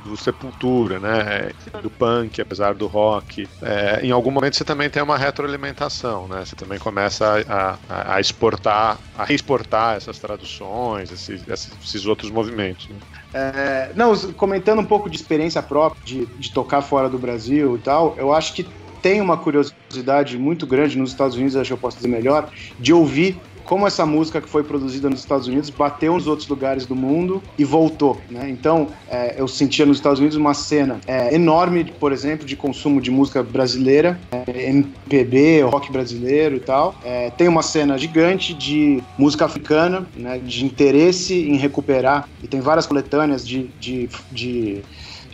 do 0.03 0.17
Sepultura, 0.17 0.99
né? 0.99 1.51
Do 1.81 1.89
punk, 1.89 2.41
apesar 2.41 2.73
do 2.73 2.87
rock. 2.87 3.47
É, 3.61 3.99
em 4.03 4.11
algum 4.11 4.31
momento 4.31 4.55
você 4.55 4.63
também 4.63 4.89
tem 4.89 5.01
uma 5.01 5.17
retroalimentação, 5.17 6.27
né? 6.27 6.43
Você 6.45 6.55
também 6.55 6.79
começa 6.79 7.43
a, 7.47 7.77
a, 7.89 8.15
a 8.15 8.19
exportar, 8.19 8.97
a 9.17 9.23
reexportar 9.23 9.97
essas 9.97 10.19
traduções, 10.19 11.11
esses, 11.11 11.43
esses 11.47 12.05
outros 12.05 12.31
movimentos. 12.31 12.87
Né? 12.89 12.95
É, 13.33 13.91
não, 13.95 14.15
comentando 14.33 14.79
um 14.79 14.85
pouco 14.85 15.09
de 15.09 15.15
experiência 15.15 15.61
própria, 15.61 16.03
de, 16.03 16.25
de 16.25 16.51
tocar 16.51 16.81
fora 16.81 17.07
do 17.07 17.17
Brasil 17.17 17.75
e 17.75 17.79
tal, 17.79 18.15
eu 18.17 18.33
acho 18.33 18.53
que 18.53 18.67
tem 19.01 19.19
uma 19.19 19.37
curiosidade 19.37 20.37
muito 20.37 20.67
grande 20.67 20.97
nos 20.97 21.11
Estados 21.11 21.35
Unidos, 21.35 21.55
acho 21.55 21.69
que 21.69 21.73
eu 21.73 21.77
posso 21.77 21.97
dizer 21.97 22.09
melhor, 22.09 22.49
de 22.77 22.93
ouvir 22.93 23.39
como 23.71 23.87
essa 23.87 24.05
música 24.05 24.41
que 24.41 24.49
foi 24.49 24.65
produzida 24.65 25.09
nos 25.09 25.21
Estados 25.21 25.47
Unidos 25.47 25.69
bateu 25.69 26.13
nos 26.15 26.27
outros 26.27 26.45
lugares 26.45 26.85
do 26.85 26.93
mundo 26.93 27.41
e 27.57 27.63
voltou, 27.63 28.19
né? 28.29 28.49
Então, 28.49 28.89
é, 29.09 29.35
eu 29.37 29.47
sentia 29.47 29.85
nos 29.85 29.95
Estados 29.95 30.19
Unidos 30.19 30.35
uma 30.35 30.53
cena 30.53 30.99
é, 31.07 31.33
enorme, 31.33 31.85
por 31.85 32.11
exemplo, 32.11 32.45
de 32.45 32.57
consumo 32.57 32.99
de 32.99 33.09
música 33.09 33.41
brasileira, 33.41 34.19
é, 34.29 34.69
MPB, 34.71 35.61
rock 35.61 35.89
brasileiro 35.89 36.57
e 36.57 36.59
tal. 36.59 36.95
É, 37.01 37.29
tem 37.29 37.47
uma 37.47 37.63
cena 37.63 37.97
gigante 37.97 38.53
de 38.53 39.01
música 39.17 39.45
africana, 39.45 40.05
né? 40.17 40.37
De 40.37 40.65
interesse 40.65 41.33
em 41.33 41.55
recuperar 41.55 42.27
e 42.43 42.49
tem 42.49 42.59
várias 42.59 42.85
coletâneas 42.85 43.47
de, 43.47 43.69
de, 43.79 44.09
de 44.29 44.81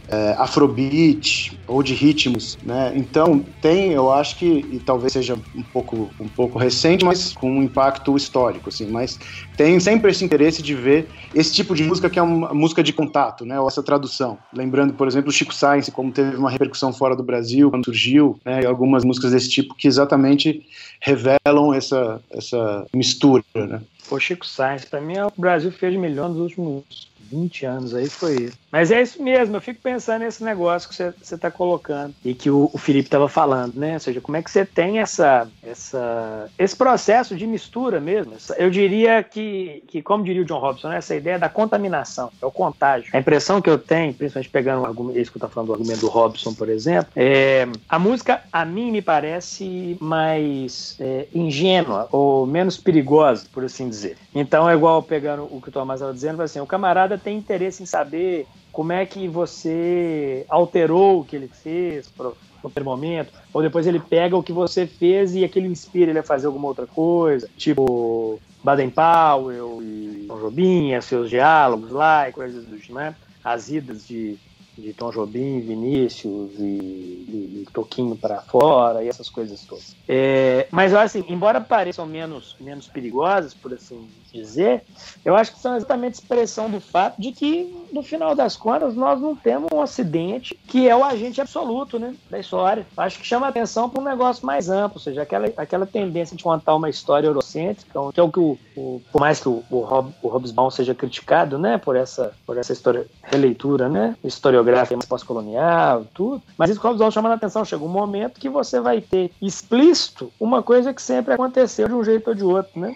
é, 0.10 0.36
afrobeat 0.38 1.60
ou 1.68 1.84
de 1.84 1.94
ritmos, 1.94 2.58
né? 2.64 2.94
Então 2.96 3.46
tem, 3.62 3.92
eu 3.92 4.12
acho 4.12 4.38
que 4.38 4.66
e 4.72 4.80
talvez 4.80 5.14
seja 5.14 5.38
um 5.56 5.64
pouco 5.64 6.10
um 6.20 6.28
pouco 6.28 6.58
recente, 6.58 7.04
mas 7.04 7.34
com 7.34 7.52
um 7.52 7.62
impacto 7.62 8.16
histórico, 8.16 8.70
assim. 8.70 8.88
Mas 8.88 9.20
tem 9.58 9.80
sempre 9.80 10.12
esse 10.12 10.24
interesse 10.24 10.62
de 10.62 10.74
ver 10.74 11.08
esse 11.36 11.54
tipo 11.54 11.76
de 11.76 11.84
música 11.84 12.10
que 12.10 12.18
é 12.18 12.22
uma 12.22 12.54
música 12.54 12.82
de 12.82 12.94
contato, 12.94 13.46
né? 13.46 13.60
Ou 13.60 13.68
essa 13.68 13.84
tradução. 13.84 14.38
Lembrando, 14.54 14.94
por 14.94 15.08
exemplo, 15.08 15.30
o 15.30 15.34
Chico 15.34 15.54
Science, 15.54 15.92
como 15.92 16.12
teve 16.12 16.38
uma 16.38 16.50
repercussão 16.50 16.94
fora 16.94 17.16
do 17.16 17.24
Brasil 17.24 17.70
quando 17.70 17.86
surgiu, 17.86 18.40
né? 18.46 18.62
E 18.62 18.66
algumas 18.66 19.04
músicas 19.04 19.32
desse 19.32 19.50
tipo 19.50 19.76
que 19.76 19.88
exatamente 19.88 20.66
revelam 21.02 21.74
essa 21.74 22.22
essa 22.32 22.86
mistura, 22.94 23.44
né? 23.56 23.82
O 24.10 24.18
Chico 24.20 24.46
Science, 24.46 24.88
para 24.88 25.02
mim, 25.02 25.18
é 25.18 25.26
o 25.26 25.32
Brasil 25.38 25.70
fez 25.70 25.98
melhor 25.98 26.30
nos 26.30 26.40
últimos 26.40 27.10
20 27.30 27.66
anos 27.66 27.96
aí 27.96 28.10
foi 28.10 28.36
isso. 28.36 28.58
Mas 28.72 28.92
é 28.92 29.02
isso 29.02 29.22
mesmo, 29.22 29.56
eu 29.56 29.62
fico 29.62 29.82
pensando 29.82 30.22
nesse 30.22 30.44
negócio 30.44 30.90
que 30.90 30.96
você 30.96 31.36
está 31.36 31.50
colocando 31.50 32.14
e 32.24 32.34
que 32.34 32.50
o, 32.50 32.70
o 32.74 32.78
Felipe 32.78 33.08
estava 33.08 33.30
falando, 33.30 33.76
né? 33.76 33.94
Ou 33.94 34.00
seja, 34.00 34.22
como 34.22 34.38
é 34.38 34.42
que 34.42 34.52
você 34.52 34.66
tem 34.66 35.00
essa, 35.00 35.48
essa, 35.64 36.50
esse 36.58 36.76
processo 36.76 37.36
de 37.36 37.48
mistura 37.48 38.00
mesmo? 38.00 38.34
Eu 38.58 38.70
diria 38.70 39.24
que, 39.24 39.84
que, 39.88 40.02
como 40.02 40.24
diria 40.24 40.42
o 40.42 40.46
John 40.46 40.60
Robson, 40.60 40.92
essa 40.92 41.16
ideia 41.16 41.40
da 41.40 41.50
contaminação, 41.50 42.32
é 42.42 42.46
o 42.46 42.52
contágio. 42.52 43.10
A 43.14 43.20
impressão 43.20 43.62
que 43.62 43.70
eu 43.70 43.78
tenho, 43.78 44.14
principalmente 44.14 44.50
pegando 44.50 44.86
argumento, 44.86 45.20
isso 45.20 45.32
que 45.32 45.38
eu 45.38 45.40
estou 45.40 45.50
falando 45.50 45.68
do 45.68 45.74
argumento 45.74 46.02
do 46.02 46.08
Robson, 46.08 46.54
por 46.54 46.70
exemplo, 46.70 47.12
é 47.16 47.68
a 47.88 48.00
música, 48.00 48.42
a 48.52 48.66
mim, 48.66 48.92
me 48.92 49.02
parece 49.02 49.98
mais 50.00 50.96
é, 51.00 51.28
ingênua 51.34 52.08
ou 52.12 52.46
menos 52.46 52.78
perigosa, 52.78 53.46
por 53.52 53.64
assim 53.64 53.90
dizer. 53.90 54.18
Então 54.34 54.70
é 54.70 54.74
igual 54.74 55.02
pegando 55.02 55.48
o 55.50 55.62
que 55.62 55.70
o 55.70 55.72
Tomás 55.72 56.00
estava 56.00 56.14
dizendo, 56.14 56.42
assim, 56.42 56.60
o 56.60 56.66
camarada 56.66 57.17
tem 57.18 57.38
interesse 57.38 57.84
em 57.84 57.86
saber 57.86 58.48
como 58.72 58.92
é 58.92 59.06
que 59.06 59.28
você 59.28 60.46
alterou 60.48 61.22
o 61.22 61.26
que 61.26 61.36
ele 61.36 61.48
fez 61.48 62.12
no 62.18 62.70
primeiro 62.70 62.86
momento, 62.86 63.34
ou 63.54 63.62
depois 63.62 63.88
ele 63.88 64.00
pega 64.00 64.38
o 64.38 64.44
que 64.44 64.52
você 64.52 64.86
fez 64.86 65.36
e 65.36 65.44
aquilo 65.44 65.68
inspira 65.68 66.12
ele 66.12 66.20
a 66.20 66.24
fazer 66.24 66.48
alguma 66.48 66.68
outra 66.68 66.86
coisa, 66.86 67.50
tipo 67.58 68.40
Baden 68.64 68.90
Powell 68.90 69.80
e 69.82 70.26
Tom 70.28 70.40
Jobim, 70.40 71.02
seus 71.02 71.30
diálogos 71.30 71.92
lá 71.92 72.30
e 72.30 72.32
coisas 72.32 72.66
do 72.66 72.78
tipo, 72.78 72.96
né? 72.96 73.16
As 73.44 73.70
idas 73.70 74.06
de 74.08 74.38
de 74.78 74.94
Tom 74.94 75.12
Jobim, 75.12 75.60
Vinícius 75.60 76.52
e, 76.60 76.64
e, 76.64 77.64
e 77.64 77.68
Toquinho 77.74 78.16
para 78.16 78.42
fora 78.42 79.04
e 79.04 79.08
essas 79.08 79.30
coisas 79.30 79.66
todas. 79.66 79.96
É, 80.08 80.68
mas 80.72 80.94
assim, 80.94 81.26
embora 81.28 81.60
pareçam 81.60 82.06
menos, 82.06 82.56
menos 82.60 82.88
perigosas, 82.88 83.54
por 83.54 83.74
assim 83.74 84.08
dizer, 84.32 84.84
eu 85.24 85.36
acho 85.36 85.54
que 85.54 85.60
são 85.60 85.76
exatamente 85.76 86.16
expressão 86.16 86.70
do 86.70 86.80
fato 86.80 87.20
de 87.22 87.32
que, 87.32 87.76
no 87.92 88.04
final 88.04 88.36
das 88.36 88.56
contas, 88.56 88.96
nós 88.96 89.20
não 89.20 89.36
temos 89.36 89.70
um 89.74 89.82
acidente 89.82 90.58
que 90.68 90.88
é 90.88 90.96
o 90.96 91.04
agente 91.04 91.42
absoluto 91.42 92.00
né, 92.00 92.14
da 92.30 92.40
história. 92.40 92.86
Acho 92.96 93.20
que 93.20 93.26
chama 93.26 93.48
atenção 93.48 93.90
para 93.90 94.02
um 94.02 94.06
negócio 94.06 94.46
mais 94.46 94.70
amplo, 94.70 94.98
ou 94.98 95.02
seja, 95.02 95.22
aquela, 95.22 95.48
aquela 95.58 95.86
tendência 95.86 96.36
de 96.36 96.44
contar 96.44 96.76
uma 96.76 96.90
história 96.90 97.28
eurocêntrica, 97.28 98.00
que 98.14 98.20
é 98.20 98.24
o 98.24 98.32
que 98.32 98.40
o, 98.40 98.58
o 98.76 99.02
por 99.12 99.20
mais 99.20 99.40
que 99.40 99.50
o, 99.50 99.64
o, 99.70 99.80
Rob, 99.82 100.12
o 100.22 100.28
Hobsbawm 100.28 100.70
seja 100.70 100.94
criticado 100.94 101.58
né, 101.58 101.78
por, 101.78 101.96
essa, 101.96 102.34
por 102.46 102.58
essa 102.58 102.74
história, 102.74 103.08
releitura 103.24 103.90
né, 103.90 104.16
historiográfica 104.24 104.96
mais 104.96 105.06
pós-colonial, 105.06 106.06
tudo. 106.14 106.42
Mas 106.58 106.70
isso 106.70 106.80
que 106.80 106.88
o 106.88 107.12
chama 107.12 107.30
a 107.30 107.34
atenção. 107.34 107.66
Chega 107.66 107.84
um 107.84 107.90
momento 107.90 108.40
que 108.40 108.50
você 108.50 108.80
vai 108.80 109.02
ter 109.02 109.32
explícito 109.42 110.32
uma 110.40 110.62
coisa 110.62 110.94
que 110.94 111.02
sempre 111.02 111.34
aconteceu 111.34 111.88
de 111.88 111.94
um 111.94 112.04
jeito 112.04 112.30
ou 112.30 112.36
de 112.36 112.44
outro, 112.44 112.80
né? 112.80 112.96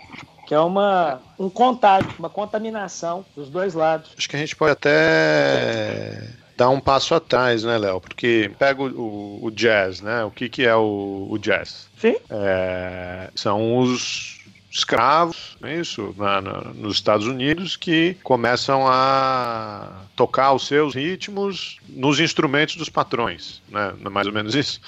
Que 0.52 0.56
é 0.56 0.60
uma, 0.60 1.22
um 1.40 1.50
contágio, 1.50 2.12
uma 2.20 2.30
contaminação 2.30 3.26
dos 3.34 3.50
dois 3.50 3.74
lados. 3.74 4.12
Acho 4.18 4.28
que 4.28 4.36
a 4.36 4.40
gente 4.40 4.54
pode 4.54 4.74
até 4.74 6.28
dar 6.58 6.70
um 6.70 6.80
passo 6.82 7.16
atrás, 7.16 7.64
né, 7.64 7.78
Léo? 7.78 8.02
Porque 8.02 8.52
pega 8.60 8.84
o, 8.84 9.40
o, 9.42 9.50
jazz, 9.50 10.02
né? 10.02 10.26
O 10.26 10.30
que, 10.30 10.50
que 10.50 10.66
é 10.66 10.76
o, 10.76 11.28
o 11.30 11.38
jazz? 11.38 11.88
Sim. 11.98 12.18
É, 12.30 13.30
são 13.34 13.78
os 13.78 14.42
escravos, 14.70 15.56
é 15.64 15.78
isso, 15.78 16.14
na, 16.18 16.42
na, 16.42 16.62
nos 16.74 16.96
Estados 16.96 17.28
Unidos, 17.28 17.78
que 17.78 18.18
começam 18.22 18.86
a 18.86 20.02
tocar 20.18 20.52
os 20.52 20.68
seus 20.68 20.94
ritmos 20.94 21.78
nos 21.88 22.20
instrumentos 22.20 22.76
dos 22.76 22.90
patrões, 22.90 23.62
né? 23.70 23.94
É 24.04 24.10
mais 24.10 24.28
ou 24.28 24.34
menos 24.34 24.54
isso. 24.54 24.82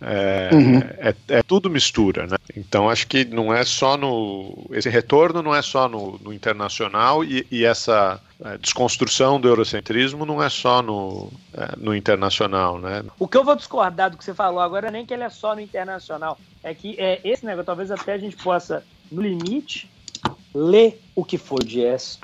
É, 0.00 0.50
uhum. 0.52 0.78
é, 0.78 1.14
é, 1.28 1.42
tudo 1.42 1.70
mistura, 1.70 2.26
né? 2.26 2.36
Então 2.54 2.90
acho 2.90 3.06
que 3.06 3.24
não 3.24 3.52
é 3.52 3.64
só 3.64 3.96
no. 3.96 4.66
Esse 4.70 4.90
retorno 4.90 5.42
não 5.42 5.54
é 5.54 5.62
só 5.62 5.88
no, 5.88 6.18
no 6.22 6.34
internacional 6.34 7.24
e, 7.24 7.46
e 7.50 7.64
essa 7.64 8.20
é, 8.44 8.58
desconstrução 8.58 9.40
do 9.40 9.48
eurocentrismo 9.48 10.26
não 10.26 10.42
é 10.42 10.50
só 10.50 10.82
no, 10.82 11.32
é, 11.54 11.74
no 11.78 11.96
internacional, 11.96 12.78
né? 12.78 13.02
O 13.18 13.26
que 13.26 13.38
eu 13.38 13.44
vou 13.44 13.56
discordar 13.56 14.10
do 14.10 14.18
que 14.18 14.24
você 14.24 14.34
falou 14.34 14.60
agora 14.60 14.90
nem 14.90 15.06
que 15.06 15.14
ele 15.14 15.22
é 15.22 15.30
só 15.30 15.54
no 15.54 15.62
internacional, 15.62 16.38
é 16.62 16.74
que 16.74 16.94
é, 16.98 17.18
esse 17.24 17.46
negócio 17.46 17.64
talvez 17.64 17.90
até 17.90 18.12
a 18.12 18.18
gente 18.18 18.36
possa 18.36 18.84
no 19.10 19.22
limite, 19.22 19.90
ler 20.54 21.00
o 21.14 21.24
que 21.24 21.38
foi 21.38 21.58
o 21.62 21.66
jazz, 21.66 22.18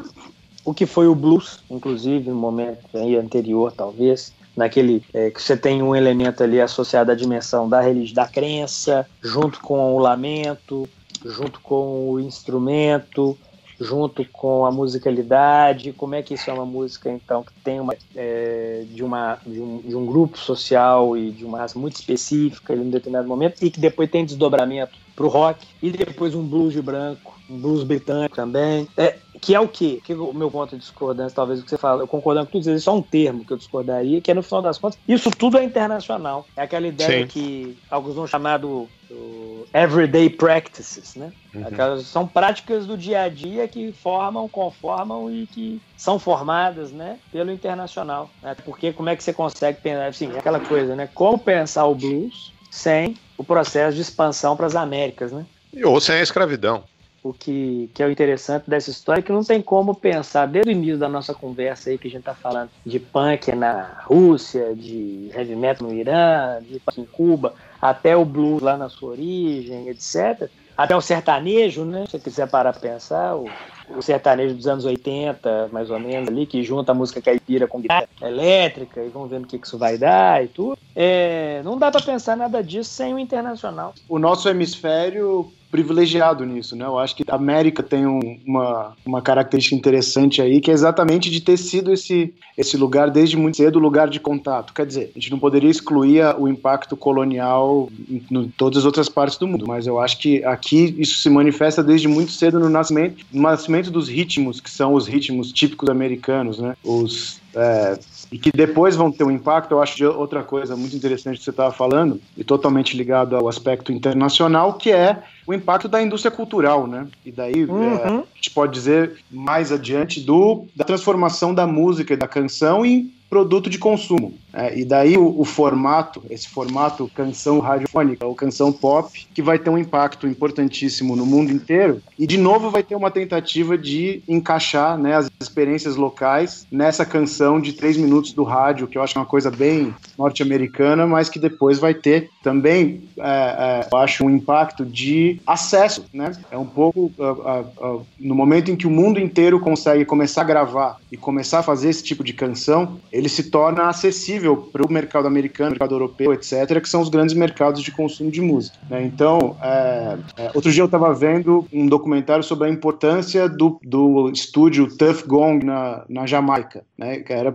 o 0.63 0.75
que 0.75 0.85
foi 0.85 1.07
o 1.07 1.15
blues, 1.15 1.61
inclusive 1.71 2.29
no 2.29 2.37
momento 2.37 2.85
anterior, 3.19 3.73
talvez, 3.73 4.35
naquele 4.57 5.03
é, 5.13 5.31
que 5.31 5.41
você 5.41 5.57
tem 5.57 5.83
um 5.83 5.95
elemento 5.95 6.43
ali 6.43 6.61
associado 6.61 7.11
à 7.11 7.15
dimensão 7.15 7.69
da 7.69 7.81
religião, 7.81 8.15
da 8.15 8.29
crença, 8.29 9.07
junto 9.23 9.61
com 9.61 9.95
o 9.95 9.99
lamento, 9.99 10.89
junto 11.25 11.61
com 11.61 12.11
o 12.11 12.21
instrumento, 12.21 13.37
junto 13.83 14.25
com 14.27 14.65
a 14.65 14.71
musicalidade, 14.71 15.93
como 15.93 16.15
é 16.15 16.23
que 16.23 16.35
isso 16.35 16.49
é 16.49 16.53
uma 16.53 16.65
música 16.65 17.11
então 17.11 17.43
que 17.43 17.53
tem 17.65 17.81
uma 17.81 17.95
é, 18.15 18.85
de 18.89 19.03
uma 19.03 19.39
de 19.45 19.61
um, 19.61 19.79
de 19.79 19.97
um, 19.97 20.07
grupo 20.07 20.39
social 20.39 21.17
e 21.17 21.31
de 21.31 21.45
uma 21.45 21.59
raça 21.59 21.79
muito 21.79 21.97
específica 21.97 22.75
em 22.75 22.81
um 22.81 22.91
determinado 22.91 23.27
momento 23.27 23.63
e 23.63 23.71
que 23.71 23.81
depois 23.81 24.09
tem 24.09 24.25
desdobramento 24.25 24.93
para 25.17 25.25
o 25.25 25.29
rock 25.29 25.67
e 25.83 25.91
depois 25.91 26.35
um 26.35 26.47
blues 26.47 26.73
de 26.73 26.81
branco, 26.81 27.39
um 27.51 27.59
blues 27.59 27.83
britânico 27.83 28.37
também. 28.37 28.89
É, 28.97 29.17
que 29.43 29.57
é 29.57 29.61
o 29.61 29.67
quê? 29.67 30.01
Que 30.05 30.15
o 30.15 30.33
meu 30.33 30.49
ponto 30.49 30.77
de 30.77 30.81
discordância, 30.81 31.35
talvez 31.35 31.59
o 31.59 31.65
que 31.65 31.71
você 31.71 31.77
fala, 31.77 32.05
eu 32.05 32.07
concordando 32.07 32.47
com 32.47 32.53
tudo 32.53 32.61
isso, 32.61 32.71
é 32.71 32.79
só 32.79 32.97
um 32.97 33.03
termo 33.03 33.45
que 33.45 33.53
eu 33.53 33.57
discordaria, 33.57 34.21
que 34.21 34.31
é 34.31 34.35
no 34.35 34.43
final 34.43 34.63
das 34.63 34.79
contas, 34.79 34.97
isso 35.07 35.33
tudo 35.33 35.59
é 35.59 35.65
internacional. 35.65 36.47
É 36.57 36.63
aquela 36.63 36.87
ideia 36.87 37.23
Sim. 37.23 37.27
que 37.27 37.77
alguns 37.91 38.15
vão 38.15 38.25
chamar 38.25 38.59
do, 38.59 38.89
do 39.11 39.67
everyday 39.75 40.31
practices, 40.31 41.17
né? 41.17 41.33
Uhum. 41.53 41.67
Aquelas 41.67 42.07
são 42.07 42.25
práticas 42.25 42.87
do 42.87 42.97
dia 42.97 43.23
a 43.23 43.29
dia 43.29 43.67
que 43.67 43.91
formam, 43.91 44.49
conformam 44.49 45.29
e 45.29 45.45
que 45.49 45.83
são 45.97 46.21
formadas, 46.21 46.93
né, 46.93 47.19
pelo 47.33 47.51
internacional. 47.51 48.31
Né? 48.41 48.55
Porque 48.65 48.93
como 48.93 49.09
é 49.09 49.17
que 49.17 49.25
você 49.25 49.33
consegue 49.33 49.81
pensar, 49.81 50.07
assim, 50.07 50.31
aquela 50.39 50.61
coisa, 50.61 50.95
né? 50.95 51.09
Como 51.13 51.37
pensar 51.37 51.85
o 51.87 51.97
blues 51.97 52.53
sem 52.71 53.17
o 53.37 53.43
processo 53.43 53.97
de 53.97 54.03
expansão 54.03 54.57
para 54.57 54.67
as 54.67 54.77
Américas, 54.77 55.33
né? 55.33 55.45
Ou 55.85 56.01
sem 56.01 56.17
a 56.17 56.23
escravidão. 56.23 56.85
O 57.23 57.33
que, 57.33 57.89
que 57.95 58.03
é 58.03 58.07
o 58.07 58.11
interessante 58.11 58.69
dessa 58.69 58.91
história 58.91 59.21
é 59.21 59.23
que 59.23 59.31
não 59.31 59.45
tem 59.45 59.63
como 59.63 59.95
pensar, 59.95 60.47
desde 60.47 60.71
o 60.71 60.73
início 60.73 60.99
da 60.99 61.09
nossa 61.09 61.33
conversa 61.33 61.89
aí, 61.89 61.97
que 61.97 62.09
a 62.09 62.11
gente 62.11 62.21
está 62.21 62.35
falando 62.35 62.71
de 62.85 62.99
punk 62.99 63.55
na 63.55 64.03
Rússia, 64.05 64.75
de 64.75 65.31
heavy 65.33 65.55
metal 65.55 65.87
no 65.87 65.95
Irã, 65.95 66.59
de 66.61 66.81
punk 66.81 67.01
em 67.01 67.05
Cuba, 67.05 67.55
até 67.81 68.17
o 68.17 68.25
blues 68.25 68.61
lá 68.61 68.77
na 68.77 68.89
sua 68.89 69.11
origem, 69.11 69.89
etc. 69.89 70.51
Até 70.77 70.97
o 70.97 71.01
sertanejo, 71.01 71.85
né? 71.85 72.07
Se 72.07 72.13
você 72.13 72.19
quiser 72.19 72.49
parar 72.49 72.73
para 72.73 72.91
pensar, 72.91 73.37
o, 73.37 73.49
o 73.97 74.03
sertanejo 74.03 74.57
dos 74.57 74.67
anos 74.67 74.85
80, 74.85 75.69
mais 75.71 75.91
ou 75.91 76.01
menos, 76.01 76.29
ali, 76.29 76.45
que 76.45 76.65
junta 76.65 76.91
a 76.91 76.95
música 76.95 77.23
caipira 77.23 77.69
com 77.69 77.81
guitarra 77.81 78.09
elétrica, 78.21 79.01
e 79.01 79.09
vamos 79.11 79.31
ver 79.31 79.41
o 79.41 79.47
que 79.47 79.61
isso 79.63 79.79
vai 79.79 79.97
dar 79.97 80.43
e 80.43 80.49
tudo. 80.49 80.77
É, 80.97 81.61
não 81.63 81.79
dá 81.79 81.89
para 81.89 82.03
pensar 82.03 82.37
nada 82.37 82.65
disso 82.65 82.91
sem 82.91 83.15
o 83.15 83.19
internacional. 83.19 83.95
O 84.09 84.19
nosso 84.19 84.49
hemisfério 84.49 85.53
privilegiado 85.73 86.45
nisso, 86.45 86.77
né? 86.77 86.85
Eu 86.85 86.99
acho 86.99 87.17
que 87.17 87.25
a 87.27 87.35
América 87.35 87.83
tem 87.83 88.07
um, 88.07 88.39
uma, 88.47 88.93
uma 89.07 89.23
característica 89.23 89.75
interessante 89.75 90.43
aí, 90.43 90.61
que 90.61 90.71
é 90.71 90.75
exatamente 90.75 91.31
de 91.31 91.41
ter 91.41 91.57
sido 91.57 91.91
esse, 91.91 92.35
esse 92.59 92.77
lugar 92.77 93.11
desde 93.11 93.39
muito 93.39 93.57
cedo 93.57 93.79
lugar 93.79 94.11
de 94.11 94.21
contato. 94.21 94.75
Quer 94.75 94.85
dizer, 94.85 95.11
a 95.17 95.19
gente 95.19 95.31
não 95.31 95.39
poderia 95.39 95.71
excluir 95.71 96.23
o 96.39 96.47
impacto 96.47 96.95
colonial 96.95 97.89
em, 98.07 98.23
em 98.31 98.49
todas 98.51 98.81
as 98.81 98.85
outras 98.85 99.09
partes 99.09 99.39
do 99.39 99.49
mundo, 99.49 99.65
mas 99.67 99.87
eu 99.87 99.99
acho 99.99 100.19
que 100.19 100.45
aqui 100.45 100.95
isso 100.99 101.17
se 101.17 101.31
manifesta 101.31 101.83
desde 101.83 102.07
muito 102.07 102.33
cedo 102.33 102.61
no 102.61 102.69
nascimento, 102.69 103.25
no 103.33 103.41
nascimento 103.41 103.91
dos 103.91 104.11
ritmos, 104.11 104.61
que 104.61 104.71
são 104.71 104.93
os 104.93 105.07
ritmos 105.07 105.51
típicos 105.53 105.89
americanos, 105.89 106.59
né? 106.59 106.77
Os 106.85 107.41
é, 107.55 107.99
e 108.31 108.39
que 108.39 108.51
depois 108.51 108.97
vão 108.97 109.11
ter 109.11 109.25
um 109.25 109.31
impacto, 109.31 109.73
eu 109.73 109.83
acho 109.83 109.97
de 109.97 110.07
outra 110.07 110.43
coisa 110.43 110.75
muito 110.75 110.97
interessante 110.97 111.39
que 111.39 111.45
você 111.45 111.51
estava 111.51 111.73
falando, 111.73 112.21
e 112.37 112.43
totalmente 112.43 112.97
ligado 112.97 113.37
ao 113.37 113.49
aspecto 113.49 113.93
internacional, 113.93 114.75
que 114.75 114.91
é 114.91 115.23
o 115.47 115.53
impacto 115.53 115.89
da 115.89 116.03
indústria 116.03 116.31
cultural, 116.31 116.87
né? 116.87 117.07
E 117.25 117.33
daí 117.33 117.65
uhum. 117.65 117.95
é, 117.95 118.05
a 118.05 118.23
gente 118.43 118.51
pode 118.51 118.73
dizer 118.73 119.19
mais 119.31 119.71
adiante 119.71 120.21
do, 120.21 120.67
da 120.75 120.85
transformação 120.85 121.55
da 121.55 121.65
música 121.65 122.15
e 122.15 122.17
da 122.17 122.27
canção 122.27 122.85
em 122.85 123.13
produto 123.33 123.71
de 123.71 123.79
consumo. 123.79 124.35
É, 124.53 124.79
e 124.79 124.85
daí 124.85 125.17
o, 125.17 125.41
o, 125.41 125.43
formato, 125.43 126.23
esse 126.29 126.47
formato 126.47 127.11
canção 127.15 127.61
radiofônica 127.61 128.27
ou 128.27 128.35
canção 128.35 128.71
pop, 128.71 129.27
que 129.33 129.41
vai 129.41 129.59
ter 129.59 129.71
um 129.71 129.79
impacto 129.79 130.27
importantíssimo 130.27 131.17
no 131.17 131.25
mundo 131.25 131.51
inteiro. 131.51 132.03
E 132.19 132.27
de 132.27 132.37
novo 132.37 132.71
vai 132.71 132.83
ter 132.83 132.95
uma 132.95 133.11
tentativa 133.11 133.79
de 133.79 134.23
encaixar 134.29 134.99
né, 134.99 135.17
as 135.17 135.31
experiências 135.41 135.97
locais 135.97 136.67
nessa 136.71 137.07
canção 137.07 137.59
de 137.59 137.73
três 137.73 137.97
minutos 137.97 138.35
do 138.35 138.43
rádio, 138.43 138.87
que 138.87 138.99
eu 138.99 139.03
acho 139.03 139.19
uma 139.19 139.25
coisa 139.25 139.51
bem 139.51 139.95
norte-americana, 140.19 141.07
mas 141.07 141.31
que 141.31 141.39
depois 141.39 141.79
vai 141.79 141.95
ter 141.95 142.29
também, 142.43 143.09
é, 143.17 143.23
é, 143.23 143.89
eu 143.91 143.97
acho, 143.97 144.27
um 144.27 144.31
impacto 144.31 144.85
de 144.85 145.41
acesso. 145.47 146.05
Né? 146.13 146.33
É 146.51 146.59
um 146.59 146.67
pouco 146.67 147.11
uh, 147.17 147.23
uh, 147.23 147.97
uh, 147.97 148.07
no 148.33 148.37
momento 148.37 148.71
em 148.71 148.77
que 148.77 148.87
o 148.87 148.91
mundo 148.91 149.21
inteiro 149.21 149.61
consegue 149.61 150.07
começar 150.07 150.41
a 150.41 150.45
gravar 150.45 150.99
e 151.13 151.19
começar 151.19 151.59
a 151.59 151.63
fazer 151.63 151.91
esse 151.91 152.03
tipo 152.03 152.25
de 152.25 152.33
canção, 152.33 152.99
ele 153.13 153.29
se 153.29 153.51
torna 153.51 153.91
acessível 153.91 154.57
para 154.57 154.83
o 154.83 154.91
mercado 154.91 155.27
americano, 155.27 155.73
mercado 155.73 155.95
europeu, 155.95 156.33
etc., 156.33 156.81
que 156.81 156.89
são 156.89 157.03
os 157.03 157.11
grandes 157.11 157.35
mercados 157.35 157.83
de 157.83 157.93
consumo 157.93 158.31
de 158.31 158.41
música. 158.41 158.79
Né? 158.89 159.05
Então, 159.05 159.55
é, 159.63 160.17
é, 160.39 160.51
outro 160.55 160.73
dia 160.73 160.81
eu 160.81 160.87
estava 160.87 161.13
vendo 161.13 161.69
um 161.71 161.87
documentário 161.87 162.43
sobre 162.43 162.69
a 162.69 162.71
importância 162.71 163.51
do, 163.51 163.79
do 163.85 164.31
estúdio 164.31 164.89
Tuff 164.97 165.27
Gong 165.27 165.63
na, 165.63 166.03
na 166.09 166.25
Jamaica, 166.25 166.87
né? 166.97 167.19
que 167.19 167.35
era, 167.35 167.55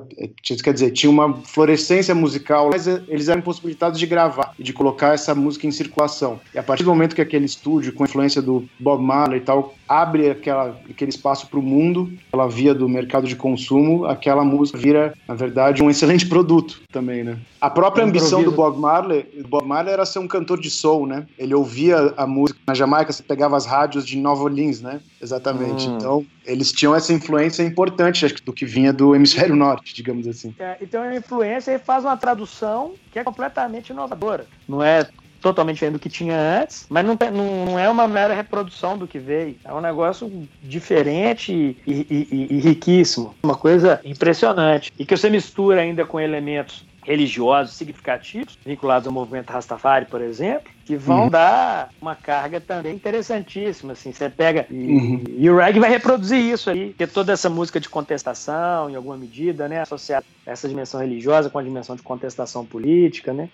quer 0.64 0.74
dizer, 0.74 0.92
tinha 0.92 1.10
uma 1.10 1.38
florescência 1.38 2.14
musical, 2.14 2.70
mas 2.72 2.86
eles 2.86 3.28
eram 3.30 3.40
impossibilitados 3.40 4.00
de 4.00 4.06
gravar 4.06 4.54
e 4.60 4.64
de 4.64 4.74
colocar 4.74 5.16
essa 5.16 5.34
música 5.34 5.66
em 5.66 5.72
circulação. 5.72 6.40
E 6.54 6.60
a 6.60 6.64
partir 6.64 6.84
do 6.84 6.92
momento 6.92 7.16
que 7.16 7.22
aquele 7.22 7.46
estúdio, 7.46 7.94
com 7.94 8.04
a 8.04 8.06
influência 8.06 8.44
do 8.44 8.64
Bob 8.80 9.02
Marley 9.02 9.40
e 9.40 9.44
tal, 9.44 9.74
abre 9.88 10.30
aquela, 10.30 10.78
aquele 10.90 11.10
espaço 11.10 11.48
para 11.48 11.60
o 11.60 11.62
mundo, 11.62 12.12
pela 12.30 12.48
via 12.48 12.74
do 12.74 12.88
mercado 12.90 13.28
de 13.28 13.36
consumo, 13.36 14.06
aquela 14.06 14.44
música 14.44 14.78
vira, 14.78 15.14
na 15.28 15.34
verdade, 15.34 15.82
um 15.82 15.90
excelente 15.90 16.26
produto 16.30 16.82
também, 16.92 17.24
né? 17.24 17.38
A 17.60 17.70
própria 17.70 18.04
ambição 18.04 18.44
do 18.44 18.52
Bob 18.52 18.80
Marley, 18.80 19.26
Bob 19.48 19.66
Marley 19.66 19.94
era 19.94 20.06
ser 20.06 20.20
um 20.20 20.28
cantor 20.28 20.60
de 20.60 20.70
soul, 20.70 21.08
né? 21.08 21.26
Ele 21.38 21.54
ouvia 21.54 22.14
a 22.18 22.28
música 22.28 22.60
na 22.68 22.74
Jamaica, 22.74 23.12
você 23.12 23.24
pegava 23.24 23.56
as 23.56 23.66
rádios 23.66 24.06
de 24.06 24.18
Nova 24.18 24.44
Orleans, 24.44 24.82
né? 24.82 25.00
Exatamente. 25.22 25.88
Hum. 25.88 25.98
Então, 25.98 26.26
eles 26.46 26.72
tinham 26.72 26.96
essa 26.96 27.12
influência 27.14 27.64
importante 27.64 28.26
acho, 28.26 28.36
do 28.44 28.54
que 28.54 28.66
vinha 28.66 28.94
do 28.94 29.16
hemisfério 29.16 29.56
norte, 29.56 29.94
digamos 29.94 30.28
assim. 30.28 30.54
É, 30.60 30.78
então, 30.82 31.02
a 31.02 31.16
influência 31.16 31.72
e 31.72 31.80
faz 31.80 32.04
uma 32.04 32.18
tradução 32.18 32.94
que 33.12 33.20
é 33.20 33.24
completamente 33.24 33.90
inovadora. 33.90 34.46
Não 34.68 34.84
é 34.84 35.08
totalmente 35.42 35.76
diferente 35.76 35.94
do 35.94 36.00
que 36.00 36.10
tinha 36.10 36.62
antes, 36.62 36.86
mas 36.90 37.06
não, 37.06 37.18
não, 37.32 37.80
é 37.80 37.90
uma 37.90 38.08
mera 38.08 38.34
reprodução 38.34 38.98
do 38.98 39.08
que 39.08 39.20
veio. 39.20 39.56
É 39.64 39.74
um 39.74 39.82
negócio 39.82 40.32
diferente 40.62 41.52
e, 41.52 41.78
e, 41.88 42.28
e, 42.32 42.48
e 42.56 42.60
riquíssimo. 42.60 43.36
Uma 43.44 43.56
coisa 43.56 44.00
impressionante. 44.04 44.92
E 44.98 45.06
que 45.06 45.16
você 45.16 45.30
mistura 45.30 45.82
ainda 45.82 46.06
com 46.06 46.20
elementos 46.20 46.86
religiosos 47.08 47.74
significativos, 47.78 48.58
vinculados 48.66 49.08
ao 49.08 49.14
movimento 49.14 49.50
Rastafari, 49.50 50.06
por 50.06 50.20
exemplo, 50.20 50.70
que 50.86 50.98
vão 50.98 51.24
uhum. 51.24 51.30
dar 51.30 51.90
uma 52.02 52.16
carga 52.16 52.60
também 52.60 52.94
interessantíssima. 52.94 53.94
Assim, 53.94 54.12
você 54.12 54.30
pega. 54.30 54.68
Uhum. 54.70 55.24
E, 55.26 55.46
e, 55.46 55.50
o 55.50 55.58
reggae 55.58 55.80
vai 55.80 55.90
reproduzir 55.90 56.38
isso 56.38 56.70
aí, 56.70 56.90
porque 56.90 57.08
toda 57.08 57.32
essa 57.32 57.50
música 57.50 57.80
de 57.80 57.88
contestação, 57.88 58.90
em 58.90 58.96
alguma 58.96 59.16
medida, 59.16 59.70
né, 59.70 59.80
associada 59.80 60.26
a 60.46 60.52
essa 60.52 60.68
dimensão 60.68 61.00
religiosa 61.00 61.50
com 61.50 61.58
a 61.58 61.64
dimensão 61.64 61.96
de 61.96 62.02
contestação 62.02 62.66
política, 62.66 63.32
né? 63.32 63.48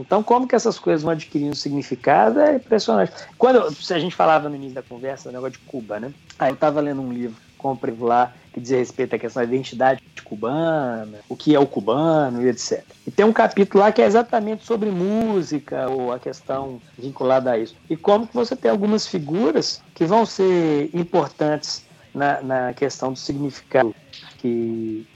Então, 0.00 0.22
como 0.22 0.46
que 0.46 0.54
essas 0.54 0.78
coisas 0.78 1.02
vão 1.02 1.12
adquirindo 1.12 1.54
significado 1.54 2.40
é 2.40 2.56
impressionante. 2.56 3.12
Quando 3.38 3.72
se 3.74 3.92
a 3.92 3.98
gente 3.98 4.14
falava 4.14 4.48
no 4.48 4.56
início 4.56 4.74
da 4.74 4.82
conversa, 4.82 5.28
o 5.28 5.32
negócio 5.32 5.52
de 5.52 5.58
Cuba, 5.60 6.00
né? 6.00 6.12
Aí 6.38 6.50
eu 6.50 6.54
estava 6.54 6.80
lendo 6.80 7.00
um 7.00 7.12
livro, 7.12 7.36
comprei 7.58 7.94
lá, 7.98 8.32
que 8.52 8.60
dizia 8.60 8.78
respeito 8.78 9.14
à 9.14 9.18
questão 9.18 9.42
da 9.42 9.48
identidade 9.48 10.02
cubana, 10.24 11.18
o 11.28 11.36
que 11.36 11.54
é 11.54 11.58
o 11.60 11.66
cubano 11.66 12.42
e 12.42 12.48
etc. 12.48 12.82
E 13.06 13.10
tem 13.12 13.24
um 13.24 13.32
capítulo 13.32 13.84
lá 13.84 13.92
que 13.92 14.02
é 14.02 14.06
exatamente 14.06 14.64
sobre 14.64 14.90
música 14.90 15.88
ou 15.88 16.12
a 16.12 16.18
questão 16.18 16.80
vinculada 16.98 17.52
a 17.52 17.58
isso. 17.58 17.76
E 17.88 17.96
como 17.96 18.26
que 18.26 18.34
você 18.34 18.56
tem 18.56 18.70
algumas 18.70 19.06
figuras 19.06 19.80
que 19.94 20.04
vão 20.04 20.26
ser 20.26 20.90
importantes 20.92 21.84
na, 22.12 22.42
na 22.42 22.72
questão 22.72 23.12
do 23.12 23.18
significado 23.18 23.94
que, 24.38 25.06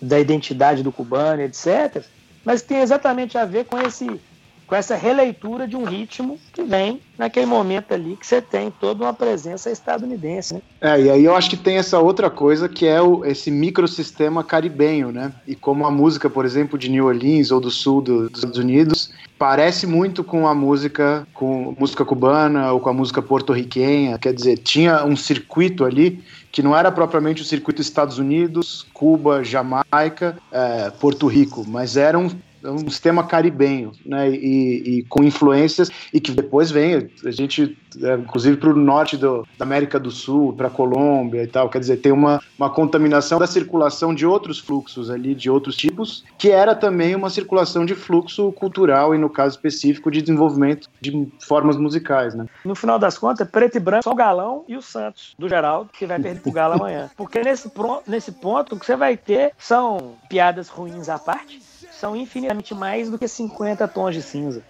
da 0.00 0.20
identidade 0.20 0.84
do 0.84 0.92
cubano, 0.92 1.42
etc 1.42 2.04
mas 2.44 2.62
tem 2.62 2.80
exatamente 2.80 3.36
a 3.36 3.44
ver 3.44 3.64
com 3.66 3.78
esse 3.78 4.20
com 4.70 4.76
essa 4.76 4.94
releitura 4.94 5.66
de 5.66 5.74
um 5.76 5.82
ritmo 5.82 6.38
que 6.52 6.62
vem 6.62 7.00
naquele 7.18 7.44
momento 7.44 7.92
ali 7.92 8.16
que 8.16 8.24
você 8.24 8.40
tem 8.40 8.70
toda 8.70 9.02
uma 9.02 9.12
presença 9.12 9.68
estadunidense, 9.68 10.54
né? 10.54 10.62
É, 10.80 11.00
e 11.00 11.10
aí 11.10 11.24
eu 11.24 11.34
acho 11.34 11.50
que 11.50 11.56
tem 11.56 11.76
essa 11.76 11.98
outra 11.98 12.30
coisa 12.30 12.68
que 12.68 12.86
é 12.86 13.02
o, 13.02 13.24
esse 13.24 13.50
microsistema 13.50 14.44
caribenho, 14.44 15.10
né? 15.10 15.32
E 15.44 15.56
como 15.56 15.84
a 15.84 15.90
música, 15.90 16.30
por 16.30 16.44
exemplo, 16.44 16.78
de 16.78 16.88
New 16.88 17.06
Orleans 17.06 17.50
ou 17.50 17.60
do 17.60 17.68
sul 17.68 18.00
do, 18.00 18.28
dos 18.28 18.38
Estados 18.38 18.58
Unidos 18.58 19.10
parece 19.36 19.88
muito 19.88 20.22
com 20.22 20.46
a 20.46 20.54
música 20.54 21.26
com 21.34 21.74
música 21.76 22.04
cubana 22.04 22.72
ou 22.72 22.78
com 22.78 22.90
a 22.90 22.92
música 22.92 23.20
porto-riquenha, 23.20 24.18
quer 24.18 24.32
dizer, 24.32 24.58
tinha 24.58 25.04
um 25.04 25.16
circuito 25.16 25.84
ali 25.84 26.22
que 26.52 26.62
não 26.62 26.76
era 26.76 26.92
propriamente 26.92 27.42
o 27.42 27.44
circuito 27.44 27.82
Estados 27.82 28.18
Unidos, 28.18 28.86
Cuba, 28.94 29.42
Jamaica, 29.42 30.36
é, 30.52 30.90
Porto 30.90 31.26
Rico, 31.26 31.64
mas 31.66 31.96
era 31.96 32.16
um 32.16 32.30
é 32.62 32.70
um 32.70 32.78
sistema 32.78 33.24
caribenho, 33.24 33.92
né? 34.04 34.30
E, 34.30 34.98
e, 34.98 35.02
com 35.04 35.22
influências 35.22 35.90
e 36.12 36.20
que 36.20 36.32
depois 36.32 36.70
vem 36.70 37.10
a 37.24 37.30
gente, 37.30 37.76
é, 38.02 38.14
inclusive 38.14 38.56
para 38.56 38.70
o 38.70 38.76
norte 38.76 39.16
do, 39.16 39.46
da 39.58 39.64
América 39.64 39.98
do 39.98 40.10
Sul, 40.10 40.52
para 40.52 40.68
a 40.68 40.70
Colômbia 40.70 41.42
e 41.42 41.46
tal. 41.46 41.68
Quer 41.68 41.80
dizer, 41.80 41.96
tem 41.98 42.12
uma, 42.12 42.40
uma 42.58 42.70
contaminação 42.70 43.38
da 43.38 43.46
circulação 43.46 44.14
de 44.14 44.26
outros 44.26 44.58
fluxos 44.58 45.10
ali, 45.10 45.34
de 45.34 45.50
outros 45.50 45.76
tipos, 45.76 46.24
que 46.38 46.50
era 46.50 46.74
também 46.74 47.14
uma 47.14 47.30
circulação 47.30 47.84
de 47.84 47.94
fluxo 47.94 48.52
cultural 48.52 49.14
e 49.14 49.18
no 49.18 49.30
caso 49.30 49.56
específico 49.56 50.10
de 50.10 50.20
desenvolvimento 50.20 50.88
de 51.00 51.28
formas 51.40 51.76
musicais, 51.76 52.34
né? 52.34 52.46
No 52.64 52.74
final 52.74 52.98
das 52.98 53.18
contas, 53.18 53.48
preto 53.48 53.76
e 53.76 53.80
branco 53.80 54.04
só 54.04 54.12
o 54.12 54.14
Galão 54.14 54.64
e 54.68 54.76
o 54.76 54.82
Santos 54.82 55.34
do 55.38 55.48
Geraldo 55.48 55.90
que 55.92 56.06
vai 56.06 56.18
perder 56.20 56.40
pro 56.40 56.52
Galo 56.52 56.74
amanhã, 56.74 57.10
porque 57.16 57.40
nesse 57.42 57.70
nesse 58.06 58.32
ponto 58.32 58.74
o 58.74 58.78
que 58.78 58.86
você 58.86 58.96
vai 58.96 59.16
ter 59.16 59.52
são 59.58 60.14
piadas 60.28 60.68
ruins 60.68 61.08
à 61.08 61.18
parte 61.18 61.69
são 62.00 62.16
infinitamente 62.16 62.74
mais 62.74 63.10
do 63.10 63.18
que 63.18 63.28
50 63.28 63.86
tons 63.88 64.14
de 64.14 64.22
cinza. 64.22 64.62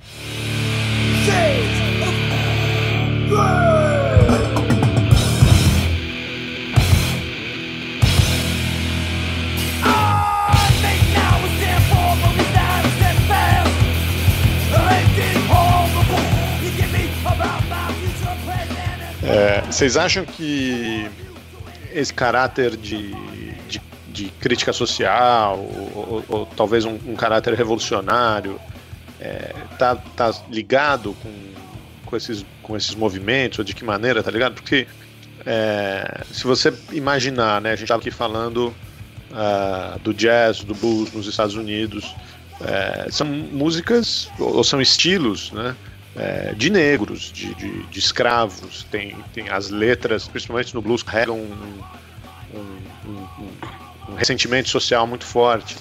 É, 19.23 19.61
vocês 19.61 19.97
acham 19.97 20.25
que 20.25 21.09
esse 21.93 22.13
caráter 22.13 22.77
de 22.77 23.15
de 24.25 24.31
crítica 24.39 24.73
social, 24.73 25.59
ou, 25.59 25.93
ou, 25.95 26.25
ou 26.29 26.47
talvez 26.47 26.85
um, 26.85 26.99
um, 27.07 27.17
caráter 27.17 27.55
revolucionário, 27.55 28.61
é, 29.19 29.55
tá, 29.79 29.97
tá 29.97 30.35
ligado 30.51 31.15
com, 31.23 31.33
com, 32.05 32.17
esses, 32.17 32.45
com 32.63 32.77
esses 32.77 32.95
movimentos, 32.95 33.59
ou 33.59 33.65
de 33.65 33.75
que 33.75 33.85
maneira, 33.85 34.23
tá 34.23 34.31
ligado? 34.31 34.55
Porque 34.55 34.87
é, 35.47 36.23
se 36.31 36.45
você 36.45 36.73
imaginar, 36.93 37.61
né, 37.63 37.71
a 37.71 37.77
gente 37.77 37.85
estava 37.85 38.01
aqui 38.01 38.11
falando 38.11 38.75
uh, 39.31 39.99
do 40.01 40.13
jazz, 40.13 40.63
do 40.63 40.75
blues 40.75 41.13
nos 41.13 41.27
Estados 41.27 41.55
Unidos, 41.55 42.15
é, 42.61 43.07
são 43.11 43.27
músicas, 43.27 44.29
ou 44.39 44.63
são 44.63 44.83
estilos, 44.83 45.51
né? 45.53 45.75
É, 46.17 46.53
de 46.55 46.69
negros, 46.71 47.31
de, 47.33 47.55
de, 47.55 47.87
de, 47.87 47.99
escravos, 47.99 48.85
tem, 48.91 49.17
tem 49.33 49.49
as 49.49 49.71
letras, 49.71 50.27
principalmente 50.27 50.75
no 50.75 50.83
blues, 50.83 51.05
carregam 51.05 51.39
um, 51.39 51.83
um, 52.53 52.69
um, 53.09 53.49
um 54.11 54.15
ressentimento 54.15 54.69
social 54.69 55.07
muito 55.07 55.25
forte. 55.25 55.77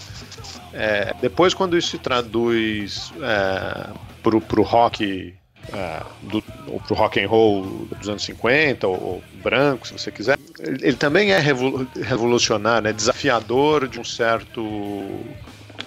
É, 0.73 1.13
depois, 1.21 1.53
quando 1.53 1.77
isso 1.77 1.89
se 1.89 1.97
traduz 1.97 3.11
é, 3.21 3.89
pro, 4.21 4.39
pro 4.39 4.61
rock 4.61 5.33
é, 5.73 6.01
do, 6.23 6.41
pro 6.41 6.95
rock 6.95 7.19
and 7.19 7.27
roll 7.27 7.87
dos 7.99 8.09
anos 8.09 8.23
50 8.23 8.87
ou, 8.87 8.93
ou 8.93 9.23
branco, 9.43 9.87
se 9.87 9.93
você 9.93 10.11
quiser, 10.11 10.37
ele, 10.59 10.87
ele 10.87 10.97
também 10.97 11.31
é 11.31 11.39
revolucionário, 11.39 12.83
né, 12.83 12.93
desafiador 12.93 13.87
de 13.87 13.99
um 13.99 14.03
certo 14.03 14.61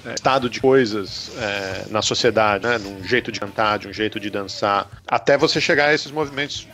é, 0.05 0.14
estado 0.14 0.48
de 0.48 0.61
coisas 0.61 1.33
é, 1.38 1.87
na 1.90 2.02
sociedade, 2.02 2.64
né, 2.64 2.78
num 2.78 3.02
jeito 3.05 3.33
de 3.33 3.40
cantar, 3.40 3.78
de 3.78 3.88
um 3.88 3.92
jeito 3.92 4.20
de 4.20 4.31
dançar, 4.31 4.88
até 5.07 5.37
você 5.37 5.61
chegar 5.61 5.88
a 5.88 5.94
esses 5.94 6.11
movimentos 6.11 6.66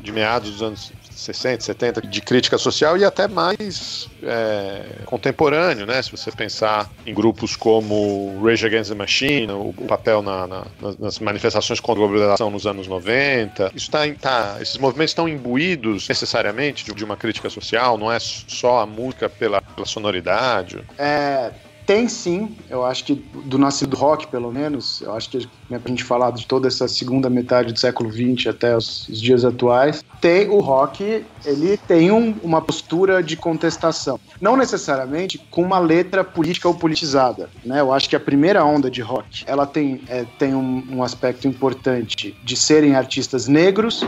de 0.00 0.12
meados 0.12 0.50
dos 0.52 0.62
anos 0.62 0.92
60, 1.22 1.64
70 1.64 2.02
de 2.02 2.20
crítica 2.20 2.58
social 2.58 2.96
e 2.96 3.04
até 3.04 3.28
mais 3.28 4.08
é, 4.22 4.84
contemporâneo, 5.04 5.86
né? 5.86 6.02
Se 6.02 6.10
você 6.10 6.30
pensar 6.30 6.90
em 7.06 7.14
grupos 7.14 7.56
como 7.56 8.40
Rage 8.44 8.66
Against 8.66 8.90
the 8.90 8.96
Machine, 8.96 9.52
o, 9.52 9.72
papel 9.86 10.22
na, 10.22 10.46
na, 10.46 10.66
nas 10.98 11.18
manifestações 11.18 11.80
contra 11.80 12.02
a 12.02 12.06
globalização 12.06 12.50
nos 12.50 12.66
anos 12.66 12.86
90, 12.86 13.72
isso 13.74 13.90
tá, 13.90 14.00
tá, 14.20 14.58
esses 14.60 14.78
movimentos 14.78 15.10
estão 15.10 15.28
imbuídos 15.28 16.08
necessariamente 16.08 16.84
de, 16.84 16.92
de, 16.92 17.04
uma 17.04 17.16
crítica 17.16 17.50
social, 17.50 17.98
não 17.98 18.10
é 18.10 18.18
só 18.20 18.80
a 18.80 18.86
música 18.86 19.28
pela, 19.28 19.60
pela 19.60 19.86
sonoridade. 19.86 20.82
É, 20.98 21.50
tem 21.86 22.08
sim, 22.08 22.56
eu 22.70 22.84
acho 22.84 23.04
que 23.04 23.14
do 23.14 23.58
nascido 23.58 23.90
do 23.90 23.96
rock, 23.96 24.26
pelo 24.28 24.50
menos, 24.50 25.00
eu 25.02 25.12
acho 25.14 25.28
que 25.28 25.48
né, 25.68 25.78
pra 25.78 25.90
gente 25.90 26.04
falar 26.04 26.30
de 26.30 26.46
toda 26.46 26.68
essa 26.68 26.88
segunda 26.88 27.28
metade 27.28 27.72
do 27.72 27.78
século 27.78 28.10
XX 28.10 28.46
até 28.48 28.76
os, 28.76 29.08
os 29.08 29.20
dias 29.20 29.44
atuais, 29.44 30.04
tem 30.20 30.48
o 30.48 30.60
rock, 30.60 31.24
ele 31.44 31.76
tem 31.76 32.10
um, 32.10 32.34
uma 32.42 32.62
postura 32.62 33.22
de 33.22 33.36
contestação. 33.36 34.18
Não 34.40 34.56
necessariamente 34.56 35.38
com 35.50 35.62
uma 35.62 35.78
letra 35.78 36.24
política 36.24 36.68
ou 36.68 36.74
politizada, 36.74 37.50
né? 37.64 37.80
Eu 37.80 37.92
acho 37.92 38.08
que 38.08 38.16
a 38.16 38.20
primeira 38.20 38.64
onda 38.64 38.90
de 38.90 39.02
rock, 39.02 39.44
ela 39.46 39.66
tem, 39.66 40.00
é, 40.08 40.24
tem 40.38 40.54
um, 40.54 40.84
um 40.90 41.02
aspecto 41.02 41.46
importante 41.46 42.36
de 42.42 42.56
serem 42.56 42.94
artistas 42.94 43.48
negros, 43.48 44.04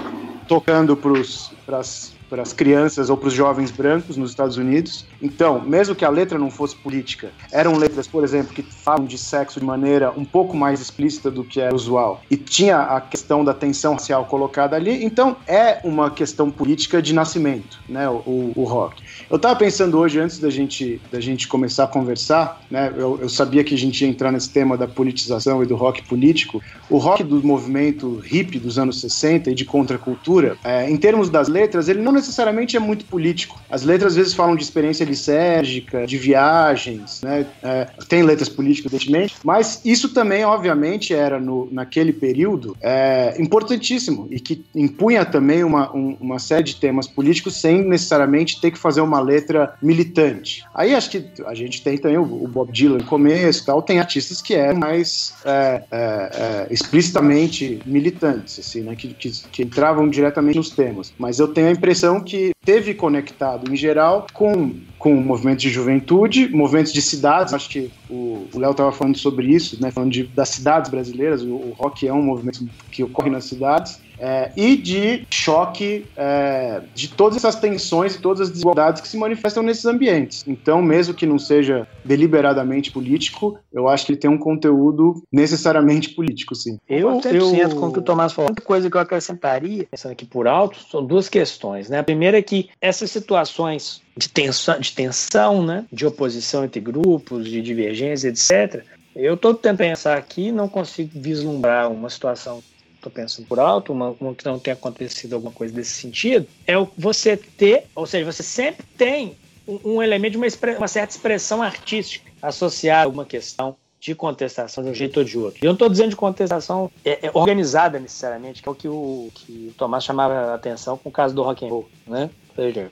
tocando 0.47 0.97
para 0.97 1.79
as 1.79 2.14
para 2.29 2.43
as 2.43 2.53
crianças 2.53 3.11
ou 3.11 3.17
para 3.17 3.29
os 3.29 3.35
jovens 3.35 3.71
brancos 3.71 4.17
nos 4.17 4.31
Estados 4.31 4.57
Unidos. 4.57 5.07
Então, 5.21 5.61
mesmo 5.61 5.95
que 5.95 6.05
a 6.05 6.11
letra 6.11 6.39
não 6.39 6.51
fosse 6.51 6.75
política, 6.77 7.31
eram 7.53 7.77
letras, 7.77 8.07
por 8.07 8.25
exemplo, 8.25 8.55
que 8.55 8.63
falam 8.63 9.05
de 9.05 9.19
sexo 9.19 9.61
de 9.61 9.67
maneira 9.67 10.13
um 10.17 10.25
pouco 10.25 10.57
mais 10.57 10.81
explícita 10.81 11.31
do 11.31 11.45
que 11.45 11.61
é 11.61 11.73
usual. 11.73 12.23
E 12.31 12.37
tinha 12.37 12.79
a 12.79 13.01
questão 13.01 13.45
da 13.45 13.53
tensão 13.53 13.95
racial 13.95 14.25
colocada 14.27 14.77
ali. 14.77 15.05
Então, 15.05 15.37
é 15.47 15.81
uma 15.85 16.11
questão 16.11 16.51
política 16.51 17.01
de 17.03 17.13
nascimento, 17.13 17.79
né, 17.89 18.09
o, 18.09 18.53
o 18.55 18.65
rock. 18.65 19.03
Eu 19.31 19.37
estava 19.37 19.57
pensando 19.57 19.99
hoje, 19.99 20.19
antes 20.19 20.39
da 20.39 20.51
gente, 20.51 21.01
da 21.11 21.21
gente 21.21 21.47
começar 21.49 21.85
a 21.85 21.87
conversar, 21.87 22.61
né, 22.71 22.93
eu, 22.97 23.19
eu 23.21 23.29
sabia 23.29 23.65
que 23.65 23.75
a 23.75 23.79
gente 23.79 24.03
ia 24.03 24.09
entrar 24.09 24.33
nesse 24.33 24.51
tema 24.51 24.77
da 24.77 24.87
politização 24.87 25.63
e 25.63 25.67
do 25.67 25.77
rock 25.77 26.03
político. 26.03 26.63
O 26.89 26.99
rock 26.99 27.23
do 27.23 27.43
movimento 27.43 28.19
hippie 28.25 28.59
dos 28.59 28.79
anos 28.79 29.01
60 29.01 29.51
e 29.51 29.55
de 29.55 29.65
contracultura, 29.65 30.57
é, 30.65 30.91
em 30.91 30.97
termos 30.97 31.29
das 31.31 31.49
letras, 31.49 31.89
ele 31.89 32.01
não 32.01 32.14
necessariamente 32.15 32.77
é 32.77 32.81
muito 32.81 33.05
político. 33.05 33.61
As 33.71 33.83
letras 33.83 34.13
às 34.13 34.17
vezes 34.17 34.35
falam 34.35 34.57
de 34.57 34.63
experiência 34.63 35.05
lisérgica, 35.05 36.07
de 36.07 36.17
viagens, 36.17 37.21
né? 37.23 37.47
É, 37.63 37.89
tem 38.09 38.23
letras 38.23 38.49
políticas, 38.49 38.93
evidentemente, 38.93 39.35
mas 39.45 39.81
isso 39.85 40.15
também, 40.15 40.45
obviamente, 40.45 41.13
era 41.13 41.41
no, 41.41 41.69
naquele 41.71 42.13
período 42.13 42.77
é, 42.81 43.35
importantíssimo 43.39 44.29
e 44.31 44.39
que 44.39 44.65
impunha 44.75 45.25
também 45.25 45.65
uma, 45.65 45.95
um, 45.95 46.17
uma 46.21 46.39
série 46.39 46.65
de 46.65 46.77
temas 46.77 47.07
políticos 47.07 47.57
sem 47.57 47.85
necessariamente 47.85 48.61
ter 48.61 48.71
que 48.71 48.79
fazer 48.79 49.01
uma 49.01 49.21
letra 49.21 49.75
militante. 49.83 50.65
Aí 50.75 50.95
acho 50.95 51.11
que 51.11 51.25
a 51.47 51.55
gente 51.55 51.83
tem 51.83 51.99
também 51.99 52.19
o, 52.19 52.23
o 52.23 52.49
Bob 52.49 52.71
Dylan 52.73 52.99
no 52.99 53.05
começo 53.05 53.65
tal, 53.65 53.83
tem 53.83 53.99
artistas 53.99 54.41
que 54.41 54.55
eram 54.55 54.79
mais 54.79 55.35
é, 55.45 55.83
é, 55.91 56.31
é, 56.35 56.67
explicitamente 56.71 57.81
militantes, 57.85 58.59
assim, 58.59 58.83
né? 58.83 58.95
Que, 58.95 59.09
que, 59.15 59.31
que 59.51 59.63
entravam 59.63 60.09
diretamente 60.09 60.57
nos 60.57 60.71
temas. 60.71 61.13
Mas 61.19 61.39
eu 61.39 61.49
tenho 61.49 61.69
a 61.69 61.73
impressão 61.73 62.04
que 62.21 62.53
teve 62.65 62.95
conectado, 62.95 63.73
em 63.73 63.77
geral, 63.77 64.27
com, 64.33 64.75
com 64.99 65.15
movimentos 65.15 65.63
de 65.63 65.71
juventude, 65.71 66.49
movimentos 66.55 66.93
de 66.93 67.03
cidades. 67.03 67.53
Acho 67.53 67.69
que 67.69 67.91
o 68.09 68.47
Léo 68.55 68.73
estava 68.73 68.93
falando 68.93 69.17
sobre 69.17 69.47
isso, 69.47 69.81
né, 69.81 69.91
falando 69.91 70.13
de, 70.13 70.25
das 70.25 70.49
cidades 70.51 70.91
brasileiras. 70.91 71.43
O, 71.43 71.55
o 71.55 71.75
rock 71.77 72.07
é 72.07 72.13
um 72.13 72.23
movimento 72.23 72.67
que 72.91 73.03
ocorre 73.03 73.31
nas 73.31 73.45
cidades 73.45 74.04
é, 74.19 74.51
e 74.57 74.77
de 74.77 75.27
choque 75.31 76.07
é, 76.17 76.83
de 76.95 77.09
todas 77.09 77.37
essas 77.37 77.57
tensões 77.57 78.15
e 78.15 78.21
todas 78.21 78.43
as 78.43 78.51
desigualdades 78.51 79.01
que 79.01 79.09
se 79.09 79.17
manifestam 79.17 79.63
nesses 79.63 79.85
ambientes. 79.85 80.45
Então, 80.47 80.81
mesmo 80.83 81.15
que 81.15 81.27
não 81.27 81.39
seja 81.39 81.87
deliberadamente 82.05 82.91
político, 82.91 83.59
eu 83.73 83.89
acho 83.89 84.07
que 84.07 84.13
ele 84.13 84.19
tem 84.19 84.31
um 84.31 84.39
conteúdo 84.39 85.23
necessariamente 85.33 86.11
político, 86.11 86.55
sim. 86.55 86.79
Eu, 86.89 87.21
eu 87.25 87.71
com 87.71 87.89
o 87.89 87.93
que 87.93 87.99
o 87.99 88.03
Tomás 88.03 88.33
falou. 88.33 88.51
Uma 88.51 88.65
coisa 88.65 88.91
que 88.91 88.97
eu 88.97 89.01
acrescentaria, 89.01 89.87
pensando 89.91 90.13
aqui 90.13 90.25
por 90.25 90.47
alto, 90.47 90.79
são 90.91 91.05
duas 91.05 91.29
questões. 91.29 91.89
Né? 91.89 91.99
A 91.99 92.05
primeira 92.05 92.39
é 92.39 92.43
que 92.43 92.69
essas 92.81 93.11
situações 93.11 94.03
de 94.17 94.29
tensão, 94.29 94.79
de 94.79 94.93
tensão, 94.93 95.65
né? 95.65 95.85
de 95.93 96.07
oposição 96.07 96.65
entre 96.65 96.81
grupos, 96.81 97.49
de 97.49 97.61
divergência, 97.61 98.29
etc., 98.29 98.85
eu 99.15 99.35
estou 99.35 99.55
tentando 99.55 99.79
pensar 99.79 100.19
aqui, 100.19 100.51
não 100.51 100.69
consigo 100.69 101.11
vislumbrar 101.15 101.91
uma 101.91 102.11
situação 102.11 102.61
estou 103.09 103.13
pensando 103.13 103.47
por 103.47 103.61
alto, 103.61 103.93
uma, 103.93 104.15
uma, 104.21 104.35
que 104.35 104.45
não 104.45 104.59
tenha 104.59 104.75
acontecido 104.75 105.35
alguma 105.35 105.53
coisa 105.53 105.75
desse 105.75 105.93
sentido, 105.93 106.47
é 106.67 106.77
o 106.79 106.89
você 106.97 107.37
ter, 107.37 107.85
ou 107.95 108.07
seja, 108.07 108.31
você 108.31 108.43
sempre 108.43 108.85
tem 108.97 109.37
um, 109.67 109.97
um 109.97 110.03
elemento 110.03 110.33
de 110.33 110.39
uma, 110.39 110.47
uma, 110.79 110.89
certa 110.89 111.15
expressão 111.15 111.63
artística 111.63 112.31
associada 112.41 113.07
a 113.07 113.09
uma 113.09 113.25
questão 113.25 113.77
de 114.01 114.15
contestação 114.15 114.85
de 114.85 114.91
um 114.91 114.95
jeito 114.95 115.19
ou 115.19 115.25
de 115.25 115.39
outro. 115.39 115.61
E 115.63 115.67
eu 115.67 115.71
não 115.71 115.75
estou 115.75 115.89
dizendo 115.89 116.11
de 116.11 116.17
contestação 116.17 116.91
é, 117.05 117.27
é, 117.27 117.31
organizada 117.33 117.99
necessariamente, 117.99 118.63
que 118.63 118.69
é 118.69 118.73
o 118.73 118.75
que 118.75 118.89
o, 118.89 119.31
que 119.35 119.69
o 119.71 119.75
Tomás 119.79 120.05
chamava 120.05 120.35
a 120.35 120.55
atenção 120.55 120.99
com 120.99 121.09
o 121.09 121.13
caso 121.13 121.35
do 121.35 121.43
rock 121.43 121.65
and 121.65 121.69
roll, 121.69 121.89
né? 122.07 122.29
Ou 122.51 122.65
seja, 122.65 122.91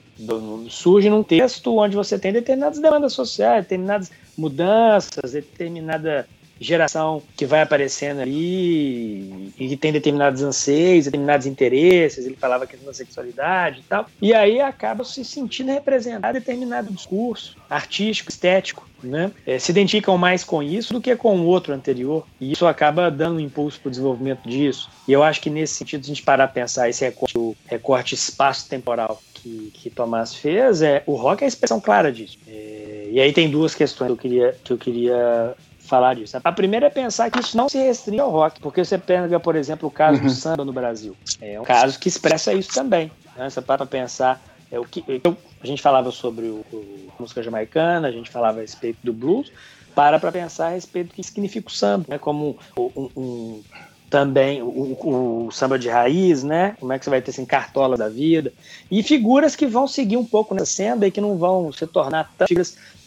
surge 0.70 1.11
num 1.11 1.22
texto 1.22 1.77
onde 1.77 1.94
você 1.94 2.18
tem 2.18 2.33
determinadas 2.33 2.81
demandas 2.81 3.12
sociais, 3.12 3.62
determinadas 3.62 4.11
mudanças, 4.37 5.33
determinada 5.33 6.27
geração 6.62 7.22
que 7.37 7.46
vai 7.46 7.62
aparecendo 7.62 8.20
ali 8.20 9.53
e 9.59 9.68
que 9.68 9.77
tem 9.77 9.92
determinados 9.92 10.42
anseios, 10.42 11.07
determinados 11.07 11.46
interesses, 11.46 12.27
ele 12.27 12.37
falava 12.37 12.66
questão 12.66 12.87
da 12.87 12.94
sexualidade 12.94 13.81
e 13.81 13.83
tal, 13.83 14.07
e 14.20 14.35
aí 14.35 14.61
acaba 14.61 15.05
se 15.05 15.25
sentindo 15.25 15.72
representado 15.72 16.33
determinado 16.33 16.92
discurso 16.92 17.57
artístico, 17.68 18.31
estético, 18.31 18.88
né? 19.03 19.33
É, 19.46 19.59
se 19.59 19.72
identificam 19.72 20.16
mais 20.16 20.44
com 20.44 20.62
isso 20.62 20.92
do 20.92 21.01
que 21.01 21.14
com 21.16 21.40
o 21.40 21.46
outro 21.46 21.72
anterior, 21.72 22.27
e 22.40 22.53
isso 22.53 22.66
acaba 22.66 23.11
dando 23.11 23.37
um 23.37 23.40
impulso 23.40 23.81
para 23.81 23.88
o 23.88 23.90
desenvolvimento 23.90 24.48
disso. 24.48 24.90
E 25.07 25.12
eu 25.12 25.22
acho 25.22 25.40
que 25.40 25.51
nesse 25.51 25.75
sentido, 25.75 26.05
se 26.05 26.11
a 26.11 26.14
gente 26.14 26.25
parar 26.25 26.44
a 26.44 26.48
pensar 26.48 26.88
esse 26.88 27.05
recorte, 27.05 27.37
o 27.37 27.57
recorte 27.66 28.14
espaço-temporal 28.14 29.20
que, 29.35 29.72
que 29.75 29.90
Tomás 29.90 30.35
fez, 30.35 30.83
é, 30.83 31.03
o 31.07 31.14
rock 31.14 31.42
é 31.42 31.46
a 31.46 31.48
expressão 31.48 31.81
clara 31.81 32.12
disso. 32.12 32.38
É, 32.46 33.09
e 33.11 33.20
aí 33.20 33.33
tem 33.33 33.51
duas 33.51 33.75
questões 33.75 34.09
que 34.09 34.12
eu 34.12 34.16
queria, 34.16 34.57
que 34.64 34.72
eu 34.72 34.79
queria 34.79 35.55
falar 35.92 36.14
disso. 36.14 36.38
A 36.42 36.52
primeira 36.52 36.87
é 36.87 36.90
pensar 36.90 37.31
que 37.31 37.38
isso 37.38 37.55
não 37.55 37.68
se 37.68 37.76
restringe 37.76 38.20
ao 38.20 38.31
rock, 38.31 38.61
porque 38.62 38.83
você 38.83 38.96
pega, 38.96 39.38
por 39.38 39.55
exemplo, 39.55 39.87
o 39.87 39.92
caso 39.92 40.18
uhum. 40.18 40.26
do 40.26 40.33
samba 40.33 40.64
no 40.64 40.72
Brasil. 40.72 41.14
É 41.38 41.61
um 41.61 41.64
caso 41.64 41.98
que 41.98 42.09
expressa 42.09 42.55
isso 42.55 42.72
também. 42.72 43.12
Né? 43.37 43.50
Você 43.50 43.61
para 43.61 43.85
pensar 43.85 44.42
é 44.70 44.81
o 44.81 44.85
que 44.85 45.05
eu, 45.07 45.37
a 45.62 45.66
gente 45.66 45.83
falava 45.83 46.11
sobre 46.11 46.46
o, 46.46 46.64
o, 46.72 47.12
a 47.18 47.22
música 47.22 47.42
jamaicana, 47.42 48.09
a 48.09 48.11
gente 48.11 48.31
falava 48.31 48.59
a 48.59 48.62
respeito 48.62 49.00
do 49.05 49.12
blues, 49.12 49.52
para 49.94 50.18
para 50.18 50.33
pensar 50.33 50.68
a 50.68 50.70
respeito 50.70 51.09
do 51.09 51.14
que 51.14 51.22
significa 51.22 51.68
o 51.68 51.70
samba, 51.70 52.07
né? 52.09 52.16
Como 52.16 52.57
um, 52.74 53.11
um 53.14 53.62
também 54.09 54.62
o, 54.62 55.46
o, 55.46 55.50
samba 55.50 55.78
de 55.78 55.90
raiz, 55.90 56.42
né? 56.42 56.74
Como 56.81 56.90
é 56.90 56.98
que 56.98 57.05
você 57.05 57.11
vai 57.11 57.20
ter 57.20 57.33
assim, 57.33 57.44
cartola 57.44 57.98
da 57.98 58.09
vida 58.09 58.50
e 58.90 59.02
figuras 59.02 59.55
que 59.55 59.66
vão 59.66 59.87
seguir 59.87 60.16
um 60.16 60.24
pouco 60.24 60.55
nessa 60.55 60.72
senda 60.72 61.07
e 61.07 61.11
que 61.11 61.20
não 61.20 61.37
vão 61.37 61.70
se 61.70 61.87
tornar 61.87 62.33
tão, 62.38 62.46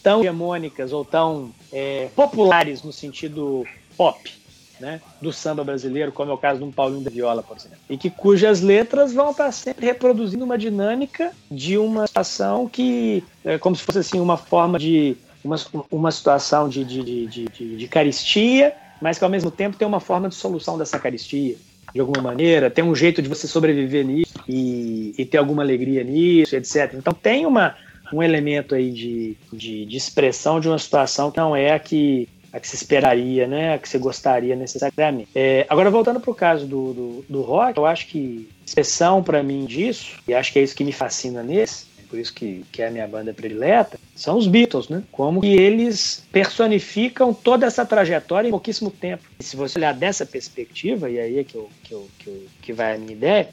tão 0.06 0.20
hegemônicas 0.22 0.94
ou 0.94 1.04
tão 1.04 1.52
é, 1.74 2.10
populares 2.15 2.84
no 2.84 2.94
sentido 2.94 3.65
pop, 3.98 4.32
né, 4.80 5.02
do 5.20 5.34
samba 5.34 5.63
brasileiro, 5.63 6.12
como 6.12 6.30
é 6.30 6.34
o 6.34 6.38
caso 6.38 6.60
de 6.60 6.65
um 6.65 6.72
Paulinho 6.72 7.02
da 7.02 7.10
Viola, 7.10 7.41
por 7.41 7.58
exemplo, 7.58 7.78
e 7.89 7.98
que 7.98 8.12
cujas 8.12 8.62
letras 8.62 9.13
vão 9.13 9.32
estar 9.32 9.52
sempre 9.52 9.84
reproduzindo 9.84 10.46
uma 10.46 10.60
dinâmica 10.60 11.32
de 11.50 11.76
uma 11.76 12.06
situação 12.06 12.70
que 12.70 13.24
é 13.44 13.58
como 13.58 13.76
se 13.76 13.82
fosse 13.82 13.98
assim 13.98 14.20
uma 14.20 14.38
forma 14.38 14.78
de 14.78 15.18
uma, 15.44 15.56
uma 15.89 16.12
situação 16.12 16.70
de, 16.70 16.84
de, 16.84 17.26
de, 17.26 17.46
de, 17.48 17.78
de 17.78 17.88
caristia, 17.88 18.76
mas 19.02 19.18
que 19.18 19.24
ao 19.24 19.30
mesmo 19.30 19.50
tempo 19.50 19.76
tem 19.76 19.88
uma 19.88 20.00
forma 20.00 20.30
de 20.30 20.36
solução 20.36 20.78
dessa 20.78 21.00
caristia 21.00 21.56
de 21.94 22.00
alguma 22.02 22.22
maneira, 22.22 22.70
tem 22.70 22.84
um 22.84 22.94
jeito 22.94 23.22
de 23.22 23.30
você 23.30 23.48
sobreviver 23.48 24.06
nisso 24.06 24.34
e, 24.48 25.15
e 25.18 25.26
ter 25.26 25.38
alguma 25.38 25.63
alegria 25.63 26.04
nisso, 26.04 26.56
etc. 26.56 26.94
Então 26.94 27.13
tem 27.13 27.46
uma, 27.46 27.76
um 28.13 28.22
elemento 28.22 28.76
aí 28.76 28.91
de, 28.91 29.38
de, 29.52 29.86
de, 29.86 29.98
expressão 29.98 30.60
de 30.60 30.68
uma 30.68 30.78
situação 30.78 31.32
que 31.32 31.38
não 31.38 31.56
é 31.56 31.74
a 31.74 31.80
que, 31.80 32.28
a 32.52 32.60
que 32.60 32.68
se 32.68 32.76
esperaria, 32.76 33.48
né? 33.48 33.74
A 33.74 33.78
que 33.78 33.88
você 33.88 33.98
gostaria 33.98 34.56
necessariamente. 34.56 35.30
É, 35.34 35.65
agora, 35.70 35.89
voltando 35.89 36.20
para 36.20 36.32
o 36.32 36.36
caso 36.36 36.65
do, 36.65 36.94
do, 36.94 37.26
do 37.28 37.41
rock, 37.41 37.78
eu 37.78 37.86
acho 37.86 38.08
que 38.08 38.50
expressão 38.65 39.24
para 39.24 39.44
mim 39.44 39.65
disso, 39.65 40.20
e 40.28 40.34
acho 40.34 40.52
que 40.52 40.60
é 40.60 40.63
isso 40.63 40.76
que 40.76 40.84
me 40.84 40.91
fascina 40.91 41.44
nesse, 41.44 41.86
por 42.15 42.21
isso 42.21 42.34
que, 42.34 42.63
que 42.71 42.82
é 42.82 42.88
a 42.88 42.91
minha 42.91 43.06
banda 43.06 43.34
predileta, 43.34 43.99
são 44.15 44.38
os 44.38 44.47
Beatles, 44.47 44.88
né? 44.88 45.04
Como 45.12 45.41
que 45.41 45.47
eles 45.47 46.23
personificam 46.32 47.34
toda 47.34 47.65
essa 47.65 47.86
trajetória 47.86 48.47
em 48.47 48.51
pouquíssimo 48.51 48.89
tempo. 48.89 49.25
E 49.38 49.43
se 49.43 49.58
você 49.58 49.78
olhar 49.78 49.93
dessa 49.93 50.25
perspectiva, 50.25 51.10
e 51.10 51.19
aí 51.19 51.39
é 51.39 51.43
que, 51.43 51.56
eu, 51.56 51.69
que, 51.84 51.93
eu, 51.93 52.08
que, 52.17 52.28
eu, 52.28 52.43
que 52.62 52.71
vai 52.71 52.95
a 52.95 52.97
minha 52.97 53.12
ideia, 53.12 53.49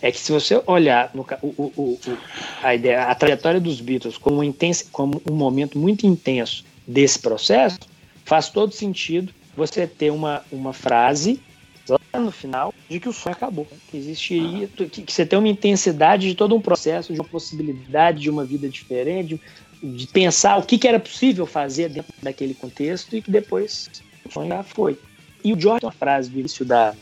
é 0.00 0.10
que 0.10 0.18
se 0.18 0.32
você 0.32 0.62
olhar 0.66 1.10
no, 1.12 1.26
o, 1.42 1.46
o, 1.46 1.72
o, 1.76 1.98
a, 2.62 2.74
ideia, 2.74 3.02
a 3.02 3.14
trajetória 3.14 3.60
dos 3.60 3.82
Beatles 3.82 4.16
como 4.16 4.42
intenso, 4.42 4.86
como 4.90 5.20
um 5.30 5.34
momento 5.34 5.78
muito 5.78 6.06
intenso 6.06 6.64
desse 6.86 7.18
processo, 7.18 7.78
faz 8.24 8.48
todo 8.48 8.72
sentido 8.72 9.30
você 9.54 9.86
ter 9.86 10.10
uma, 10.10 10.42
uma 10.50 10.72
frase 10.72 11.38
no 12.18 12.30
final 12.30 12.74
de 12.88 12.98
que 12.98 13.08
o 13.08 13.12
sonho 13.12 13.34
acabou, 13.34 13.66
que 13.90 13.96
existiria, 13.96 14.68
que, 14.68 15.02
que 15.02 15.12
você 15.12 15.24
tem 15.24 15.38
uma 15.38 15.48
intensidade 15.48 16.28
de 16.28 16.34
todo 16.34 16.54
um 16.54 16.60
processo, 16.60 17.12
de 17.12 17.20
uma 17.20 17.28
possibilidade 17.28 18.20
de 18.20 18.30
uma 18.30 18.44
vida 18.44 18.68
diferente, 18.68 19.40
de, 19.82 19.96
de 19.96 20.06
pensar 20.06 20.56
o 20.56 20.62
que, 20.62 20.78
que, 20.78 20.88
era 20.88 20.98
possível 20.98 21.46
fazer 21.46 21.88
dentro 21.88 22.12
daquele 22.22 22.54
contexto 22.54 23.16
e 23.16 23.22
que 23.22 23.30
depois 23.30 23.90
o 24.24 24.32
sonho 24.32 24.48
já 24.48 24.62
foi. 24.62 24.98
E 25.44 25.52
o 25.52 25.60
George 25.60 25.84
uma 25.84 25.92
frase 25.92 26.30
do 26.30 26.38
início 26.38 26.64
da 26.64 26.94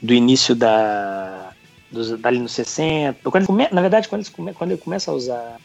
do 0.00 0.14
início 0.14 0.54
da 0.54 1.52
dos, 1.90 2.18
dali 2.18 2.38
nos 2.38 2.52
60, 2.52 3.30
quando 3.30 3.48
na 3.72 3.80
verdade 3.80 4.08
quando, 4.08 4.30
quando 4.30 4.70
ele 4.70 4.80
começa 4.80 5.10
a 5.10 5.14
usar 5.14 5.60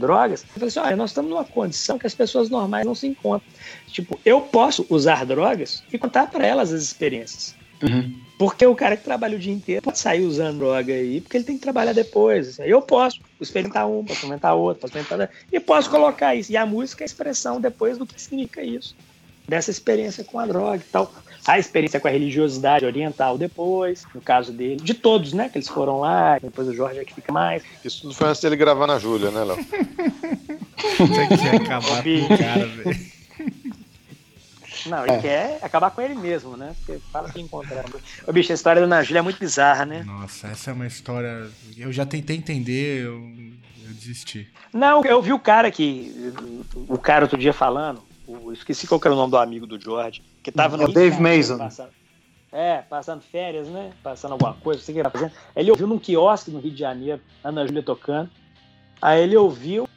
drogas, 0.00 0.42
eu 0.42 0.54
falei 0.54 0.68
assim, 0.68 0.80
olha, 0.80 0.96
nós 0.96 1.10
estamos 1.10 1.30
numa 1.30 1.44
condição 1.44 1.98
que 1.98 2.06
as 2.06 2.14
pessoas 2.14 2.50
normais 2.50 2.84
não 2.84 2.94
se 2.94 3.06
encontram. 3.06 3.48
Tipo, 3.86 4.18
eu 4.24 4.40
posso 4.40 4.86
usar 4.88 5.24
drogas 5.24 5.82
e 5.92 5.98
contar 5.98 6.28
para 6.28 6.46
elas 6.46 6.72
as 6.72 6.82
experiências. 6.82 7.54
Uhum. 7.82 8.14
Porque 8.38 8.66
o 8.66 8.74
cara 8.74 8.96
que 8.96 9.04
trabalha 9.04 9.36
o 9.36 9.38
dia 9.38 9.52
inteiro 9.52 9.82
pode 9.82 9.98
sair 9.98 10.22
usando 10.22 10.58
droga 10.58 10.92
aí, 10.92 11.20
porque 11.20 11.36
ele 11.36 11.44
tem 11.44 11.56
que 11.56 11.62
trabalhar 11.62 11.92
depois. 11.92 12.58
Eu 12.58 12.82
posso 12.82 13.20
experimentar 13.40 13.86
um, 13.88 14.02
posso 14.02 14.14
experimentar 14.14 14.54
outro, 14.54 14.80
posso 14.80 14.96
experimentar 14.96 15.30
e 15.52 15.60
posso 15.60 15.90
colocar 15.90 16.34
isso. 16.34 16.50
E 16.50 16.56
a 16.56 16.66
música 16.66 17.02
é 17.02 17.04
a 17.04 17.06
expressão 17.06 17.60
depois 17.60 17.98
do 17.98 18.06
que 18.06 18.20
significa 18.20 18.62
isso. 18.62 18.96
Dessa 19.48 19.70
experiência 19.70 20.24
com 20.24 20.38
a 20.38 20.46
droga 20.46 20.76
e 20.76 20.90
tal. 20.90 21.12
A 21.46 21.58
experiência 21.58 21.98
com 21.98 22.06
a 22.06 22.10
religiosidade 22.10 22.84
oriental 22.84 23.38
depois, 23.38 24.06
no 24.14 24.20
caso 24.20 24.52
dele, 24.52 24.76
de 24.76 24.94
todos, 24.94 25.32
né? 25.32 25.48
Que 25.48 25.58
eles 25.58 25.68
foram 25.68 26.00
lá, 26.00 26.38
depois 26.38 26.68
o 26.68 26.74
Jorge 26.74 26.98
é 27.00 27.04
que 27.04 27.14
fica 27.14 27.32
mais. 27.32 27.62
Isso 27.84 28.02
tudo 28.02 28.14
foi 28.14 28.28
antes 28.28 28.40
dele 28.40 28.56
gravar 28.56 28.86
na 28.86 28.98
Júlia, 28.98 29.30
né, 29.30 29.44
Léo? 29.44 29.56
Você 29.56 31.26
quer 31.36 31.56
acabar 31.56 32.02
com 32.02 32.34
o 32.34 32.38
cara, 32.38 32.66
velho. 32.66 33.10
Não, 34.86 35.04
ele 35.04 35.12
é. 35.12 35.20
quer 35.20 35.58
acabar 35.62 35.90
com 35.90 36.00
ele 36.00 36.14
mesmo, 36.14 36.56
né? 36.56 36.74
Porque 36.78 37.00
fala 37.12 37.30
que 37.30 37.40
encontrar. 37.40 37.84
Ô, 38.26 38.32
bicho, 38.32 38.52
a 38.52 38.54
história 38.54 38.80
da 38.80 38.86
Ana 38.86 39.02
Júlia 39.02 39.18
é 39.18 39.22
muito 39.22 39.38
bizarra, 39.38 39.84
né? 39.84 40.02
Nossa, 40.04 40.48
essa 40.48 40.70
é 40.70 40.74
uma 40.74 40.86
história. 40.86 41.50
Eu 41.76 41.92
já 41.92 42.06
tentei 42.06 42.36
entender, 42.36 43.04
eu, 43.04 43.14
eu 43.86 43.94
desisti. 43.94 44.48
Não, 44.72 45.04
eu 45.04 45.20
vi 45.20 45.32
o 45.32 45.38
cara 45.38 45.70
que. 45.70 46.32
O 46.88 46.98
cara 46.98 47.24
outro 47.24 47.38
dia 47.38 47.52
falando. 47.52 48.02
Eu 48.32 48.52
esqueci 48.52 48.86
qual 48.86 49.00
era 49.04 49.14
o 49.14 49.16
nome 49.16 49.30
do 49.30 49.38
amigo 49.38 49.66
do 49.66 49.80
George. 49.80 50.22
Que 50.42 50.52
tava 50.52 50.76
no. 50.76 50.84
É 50.84 50.86
o 50.86 50.92
Dave 50.92 51.20
Mason. 51.20 51.58
Passando, 51.58 51.90
é, 52.52 52.82
passando 52.82 53.22
férias, 53.22 53.68
né? 53.68 53.92
Passando 54.02 54.32
alguma 54.32 54.54
coisa, 54.54 54.78
não 54.78 54.84
sei 54.84 54.92
o 54.92 54.94
que 54.94 55.00
ele 55.00 55.10
tá 55.10 55.10
fazendo. 55.10 55.32
Ele 55.54 55.70
ouviu 55.70 55.86
num 55.86 55.98
quiosque 55.98 56.50
no 56.50 56.60
Rio 56.60 56.72
de 56.72 56.78
Janeiro, 56.78 57.20
Ana 57.42 57.66
Júlia 57.66 57.82
tocando. 57.82 58.30
Aí 59.00 59.22
ele 59.22 59.36
ouviu. 59.36 59.88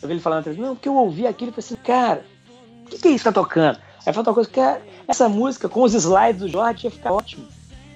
Eu 0.00 0.08
vi 0.08 0.14
ele 0.14 0.20
falando, 0.20 0.52
não, 0.56 0.74
porque 0.74 0.88
eu 0.88 0.96
ouvi 0.96 1.26
aquilo 1.26 1.50
e 1.50 1.54
falei 1.54 1.64
assim, 1.64 1.76
cara, 1.76 2.24
o 2.84 2.90
que, 2.90 2.98
que 2.98 3.08
é 3.08 3.10
isso 3.12 3.18
que 3.24 3.30
tá 3.30 3.32
tocando? 3.32 3.78
Aí 4.04 4.12
falou 4.12 4.30
uma 4.30 4.34
coisa, 4.34 4.50
que 4.50 4.60
essa 5.06 5.28
música 5.28 5.68
com 5.68 5.82
os 5.82 5.94
slides 5.94 6.40
do 6.40 6.48
Jorge 6.48 6.86
ia 6.86 6.90
ficar 6.90 7.12
ótimo. 7.12 7.46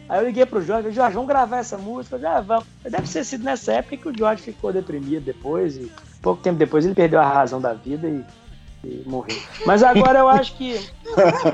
Aí 0.09 0.21
eu 0.21 0.27
liguei 0.27 0.47
pro 0.47 0.63
Jorge, 0.63 0.83
falei, 0.83 0.95
Jorge, 0.95 1.15
vamos 1.15 1.29
gravar 1.29 1.59
essa 1.59 1.77
música? 1.77 2.17
Já 2.17 2.41
vamos. 2.41 2.65
Deve 2.85 3.09
ter 3.09 3.25
sido 3.25 3.43
nessa 3.43 3.73
época 3.73 3.97
que 3.97 4.09
o 4.09 4.17
Jorge 4.17 4.41
ficou 4.41 4.73
deprimido 4.73 5.25
depois, 5.25 5.77
e 5.77 5.91
pouco 6.23 6.41
tempo 6.41 6.59
depois 6.59 6.85
ele 6.85 6.95
perdeu 6.95 7.19
a 7.19 7.29
razão 7.29 7.61
da 7.61 7.73
vida 7.73 8.07
e, 8.09 8.25
e 8.85 9.03
morreu. 9.07 9.39
Mas 9.65 9.83
agora 9.83 10.19
eu 10.19 10.29
acho 10.29 10.55
que. 10.57 10.75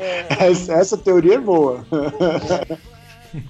É, 0.01 0.27
essa, 0.51 0.73
essa, 0.75 0.99
teoria 0.99 1.35
é 1.35 1.41
boa. 1.41 1.85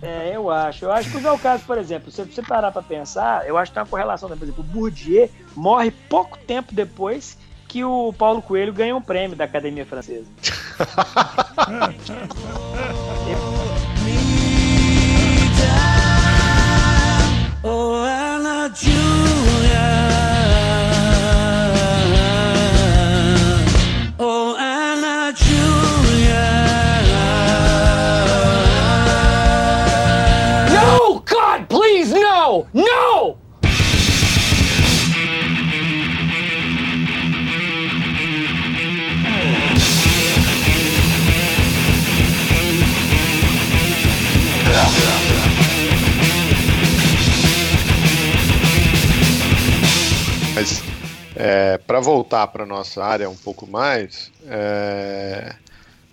É, 0.00 0.36
eu 0.36 0.48
acho. 0.48 0.84
Eu 0.84 0.92
acho 0.92 1.10
que 1.10 1.26
o 1.26 1.38
caso, 1.38 1.64
por 1.64 1.76
exemplo, 1.76 2.08
se 2.08 2.22
você 2.22 2.40
parar 2.40 2.70
para 2.70 2.82
pensar, 2.82 3.48
eu 3.48 3.58
acho 3.58 3.72
que 3.72 3.74
tem 3.74 3.82
uma 3.82 3.88
correlação, 3.88 4.28
por 4.28 4.40
exemplo, 4.40 4.62
o 4.62 4.64
Bourdieu 4.64 5.28
morre 5.56 5.90
pouco 5.90 6.38
tempo 6.38 6.72
depois 6.72 7.36
que 7.66 7.82
o 7.82 8.12
Paulo 8.12 8.40
Coelho 8.42 8.72
ganha 8.72 8.94
um 8.94 9.00
prêmio 9.00 9.36
da 9.36 9.44
Academia 9.44 9.84
Francesa. 9.84 10.28
oh, 17.64 18.04
Anna 18.04 18.72
Julia. 18.74 20.21
É, 51.34 51.78
para 51.78 51.98
voltar 51.98 52.46
para 52.48 52.66
nossa 52.66 53.02
área 53.02 53.28
um 53.28 53.36
pouco 53.36 53.66
mais, 53.66 54.30
é, 54.46 55.56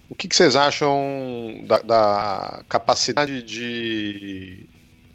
o 0.09 0.15
que, 0.15 0.27
que, 0.27 0.35
vocês 0.35 0.55
acham 0.55 1.63
da, 1.67 1.79
da, 1.79 2.63
capacidade 2.67 3.43
de 3.43 4.68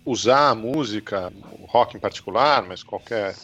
usar 0.04 0.50
a 0.50 0.54
música, 0.54 1.32
o 1.60 1.66
rock 1.66 1.96
em 1.96 2.00
particular, 2.00 2.62
mas 2.66 2.82
qualquer 2.82 3.34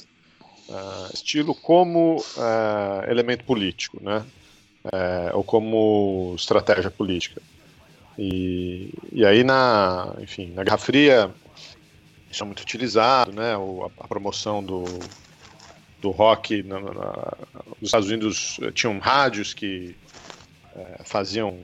uh, 0.69 1.15
estilo, 1.15 1.55
como 1.55 2.17
uh, 2.19 3.11
elemento 3.11 3.45
político, 3.45 4.03
né? 4.03 4.25
É, 4.93 5.31
ou 5.35 5.45
como 5.45 6.35
estratégia 6.39 6.91
política? 6.91 7.43
E, 8.19 8.95
e 9.13 9.27
aí 9.27 9.45
na, 9.45 10.15
enfim, 10.21 10.53
na 10.55 10.65
Guerra 10.65 10.79
Fria 10.79 11.31
isso 12.31 12.43
é 12.43 12.47
muito 12.47 12.61
utilizado, 12.61 13.31
né? 13.31 13.55
a, 13.55 14.05
a 14.05 14.09
promoção 14.09 14.65
do 14.65 14.85
do 16.01 16.11
rock 16.11 16.63
na, 16.63 16.81
na, 16.81 17.37
nos 17.79 17.89
Estados 17.89 18.09
Unidos 18.09 18.59
eh, 18.63 18.71
tinham 18.73 18.99
rádios 18.99 19.53
que 19.53 19.95
é, 20.75 21.01
faziam, 21.05 21.59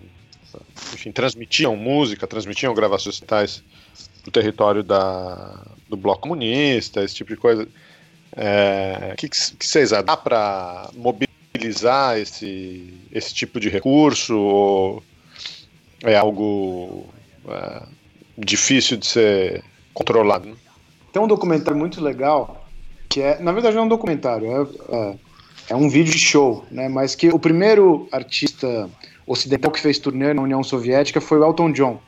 enfim, 0.93 1.11
transmitiam 1.11 1.77
música, 1.77 2.27
transmitiam 2.27 2.75
gravações 2.75 3.15
digitais 3.15 3.63
do 4.27 4.31
território 4.31 4.83
da, 4.83 5.63
do 5.89 5.97
bloco 5.97 6.23
comunista, 6.23 7.03
esse 7.03 7.15
tipo 7.15 7.31
de 7.31 7.37
coisa. 7.37 7.67
É, 8.37 9.15
que, 9.17 9.29
que 9.29 9.67
vocês 9.67 9.91
dá 9.91 10.17
para 10.17 10.91
mobilizar 10.95 12.19
esse, 12.19 12.93
esse 13.11 13.33
tipo 13.33 13.59
de 13.59 13.71
recurso 13.71 14.37
ou 14.37 15.03
é 16.03 16.17
algo 16.17 17.07
é, 17.49 17.83
difícil 18.37 18.99
de 18.99 19.07
ser 19.07 19.65
controlado? 19.95 20.49
Né? 20.49 20.57
Tem 21.13 21.23
um 21.23 21.29
documentário 21.29 21.79
muito 21.79 22.03
legal 22.03 22.67
que 23.09 23.23
é, 23.23 23.41
na 23.41 23.53
verdade, 23.53 23.77
não 23.77 23.85
é 23.85 23.87
um 23.87 23.89
documentário, 23.89 24.51
é, 24.51 24.97
é, 24.97 25.15
é, 25.71 25.77
um 25.77 25.89
vídeo 25.89 26.13
de 26.13 26.19
show, 26.19 26.67
né? 26.71 26.89
Mas 26.89 27.15
que 27.15 27.29
o 27.29 27.39
primeiro 27.39 28.09
artista 28.11 28.91
ocidental 29.25 29.71
que 29.71 29.81
fez 29.81 29.99
turnê 29.99 30.35
na 30.35 30.43
União 30.43 30.63
Soviética 30.63 31.21
foi 31.21 31.39
o 31.39 31.45
Elton 31.45 31.73
John. 31.73 32.01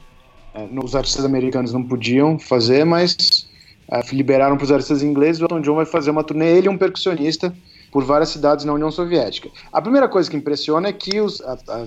É, 0.58 0.84
os 0.84 0.94
artistas 0.96 1.24
americanos 1.24 1.72
não 1.72 1.82
podiam 1.82 2.38
fazer, 2.38 2.84
mas 2.84 3.46
é, 3.90 4.00
liberaram 4.12 4.56
para 4.56 4.64
os 4.64 4.72
artistas 4.72 5.02
ingleses. 5.02 5.40
O 5.40 5.44
Elton 5.44 5.60
John 5.60 5.74
vai 5.74 5.86
fazer 5.86 6.10
uma 6.10 6.24
turnê, 6.24 6.56
ele 6.56 6.68
é 6.68 6.70
um 6.70 6.78
percussionista 6.78 7.54
por 7.90 8.04
várias 8.04 8.28
cidades 8.30 8.64
na 8.64 8.72
União 8.72 8.90
Soviética. 8.90 9.48
A 9.72 9.80
primeira 9.80 10.08
coisa 10.08 10.30
que 10.30 10.36
impressiona 10.36 10.88
é 10.88 10.92
que 10.92 11.20
os, 11.20 11.40
a, 11.40 11.58
a, 11.68 11.86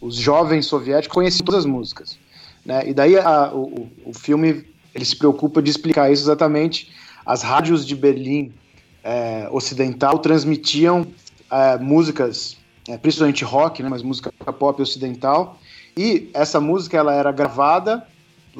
os 0.00 0.14
jovens 0.14 0.66
soviéticos 0.66 1.14
conheciam 1.14 1.44
todas 1.44 1.60
as 1.60 1.66
músicas. 1.66 2.18
Né? 2.64 2.88
E 2.88 2.94
daí 2.94 3.18
a, 3.18 3.52
o, 3.52 3.88
o 4.04 4.12
filme 4.12 4.64
ele 4.94 5.04
se 5.04 5.16
preocupa 5.16 5.62
de 5.62 5.70
explicar 5.70 6.10
isso 6.12 6.22
exatamente 6.22 6.90
as 7.24 7.42
rádios 7.42 7.86
de 7.86 7.94
Berlim 7.94 8.52
é, 9.04 9.48
ocidental 9.50 10.18
transmitiam 10.18 11.06
é, 11.50 11.78
músicas, 11.78 12.56
é, 12.88 12.96
principalmente 12.96 13.44
rock, 13.44 13.82
né, 13.82 13.88
mas 13.88 14.02
música 14.02 14.32
pop 14.52 14.80
ocidental, 14.80 15.58
e 15.96 16.30
essa 16.34 16.60
música 16.60 16.96
ela 16.96 17.14
era 17.14 17.30
gravada 17.32 18.06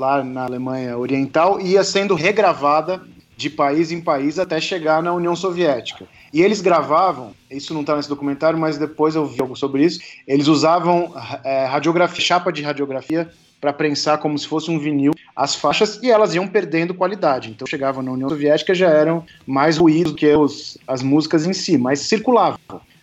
lá 0.00 0.24
na 0.24 0.44
Alemanha 0.44 0.96
Oriental 0.96 1.60
ia 1.60 1.84
sendo 1.84 2.14
regravada 2.14 3.02
de 3.36 3.50
país 3.50 3.92
em 3.92 4.00
país 4.00 4.38
até 4.38 4.58
chegar 4.60 5.02
na 5.02 5.12
União 5.12 5.36
Soviética. 5.36 6.06
E 6.32 6.40
eles 6.42 6.60
gravavam, 6.60 7.32
isso 7.50 7.74
não 7.74 7.82
está 7.82 7.94
nesse 7.96 8.08
documentário, 8.08 8.58
mas 8.58 8.78
depois 8.78 9.14
eu 9.14 9.26
vi 9.26 9.40
algo 9.40 9.56
sobre 9.56 9.84
isso, 9.84 10.00
eles 10.26 10.46
usavam 10.46 11.12
é, 11.44 11.66
radiografia, 11.66 12.24
chapa 12.24 12.50
de 12.50 12.62
radiografia 12.62 13.30
para 13.60 13.72
prensar 13.72 14.18
como 14.18 14.38
se 14.38 14.46
fosse 14.46 14.70
um 14.70 14.78
vinil 14.78 15.12
as 15.36 15.54
faixas 15.54 16.00
e 16.02 16.10
elas 16.10 16.34
iam 16.34 16.48
perdendo 16.48 16.94
qualidade. 16.94 17.50
Então 17.50 17.66
chegavam 17.66 18.02
na 18.02 18.12
União 18.12 18.28
Soviética 18.28 18.74
já 18.74 18.88
eram 18.88 19.24
mais 19.46 19.76
ruídos 19.76 20.12
do 20.12 20.18
que 20.18 20.34
os, 20.34 20.78
as 20.88 21.02
músicas 21.02 21.46
em 21.46 21.52
si, 21.52 21.76
mas 21.76 22.00
circulavam. 22.00 22.58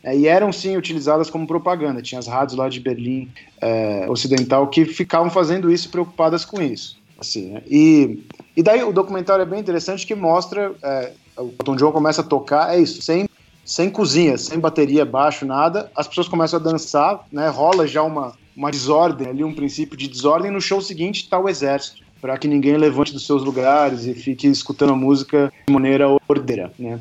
É, 0.07 0.15
e 0.15 0.25
eram 0.25 0.53
sim 0.53 0.77
utilizadas 0.77 1.29
como 1.29 1.45
propaganda. 1.45 2.01
Tinha 2.01 2.19
as 2.19 2.27
rádios 2.27 2.57
lá 2.57 2.69
de 2.69 2.79
Berlim 2.79 3.29
é, 3.59 4.05
Ocidental 4.09 4.67
que 4.67 4.85
ficavam 4.85 5.29
fazendo 5.29 5.69
isso, 5.69 5.89
preocupadas 5.89 6.45
com 6.45 6.61
isso. 6.61 6.97
Assim, 7.19 7.47
né? 7.49 7.63
e, 7.67 8.23
e 8.55 8.63
daí 8.63 8.83
o 8.83 8.93
documentário 8.93 9.41
é 9.41 9.45
bem 9.45 9.59
interessante 9.59 10.05
que 10.05 10.15
mostra 10.15 10.71
é, 10.81 11.11
o 11.35 11.49
Tom 11.63 11.75
John 11.75 11.91
começa 11.91 12.21
a 12.21 12.23
tocar, 12.23 12.73
é 12.73 12.79
isso, 12.79 13.01
sem, 13.01 13.27
sem 13.65 13.89
cozinha, 13.89 14.37
sem 14.37 14.59
bateria, 14.59 15.03
baixo, 15.03 15.45
nada. 15.45 15.91
As 15.93 16.07
pessoas 16.07 16.29
começam 16.29 16.57
a 16.59 16.63
dançar, 16.63 17.25
né? 17.29 17.49
Rola 17.49 17.85
já 17.85 18.03
uma 18.03 18.33
uma 18.57 18.71
desordem 18.71 19.27
ali, 19.27 19.43
um 19.43 19.53
princípio 19.53 19.95
de 19.95 20.07
desordem, 20.07 20.49
no 20.49 20.59
show 20.59 20.81
seguinte 20.81 21.21
está 21.21 21.37
o 21.37 21.47
exército, 21.47 22.01
para 22.19 22.35
que 22.39 22.47
ninguém 22.47 22.75
levante 22.75 23.13
dos 23.13 23.23
seus 23.23 23.43
lugares 23.43 24.07
e 24.07 24.15
fique 24.15 24.47
escutando 24.47 24.93
a 24.93 24.95
música 24.95 25.53
de 25.67 25.71
maneira 25.71 26.07
ordeira, 26.27 26.73
né? 26.79 26.99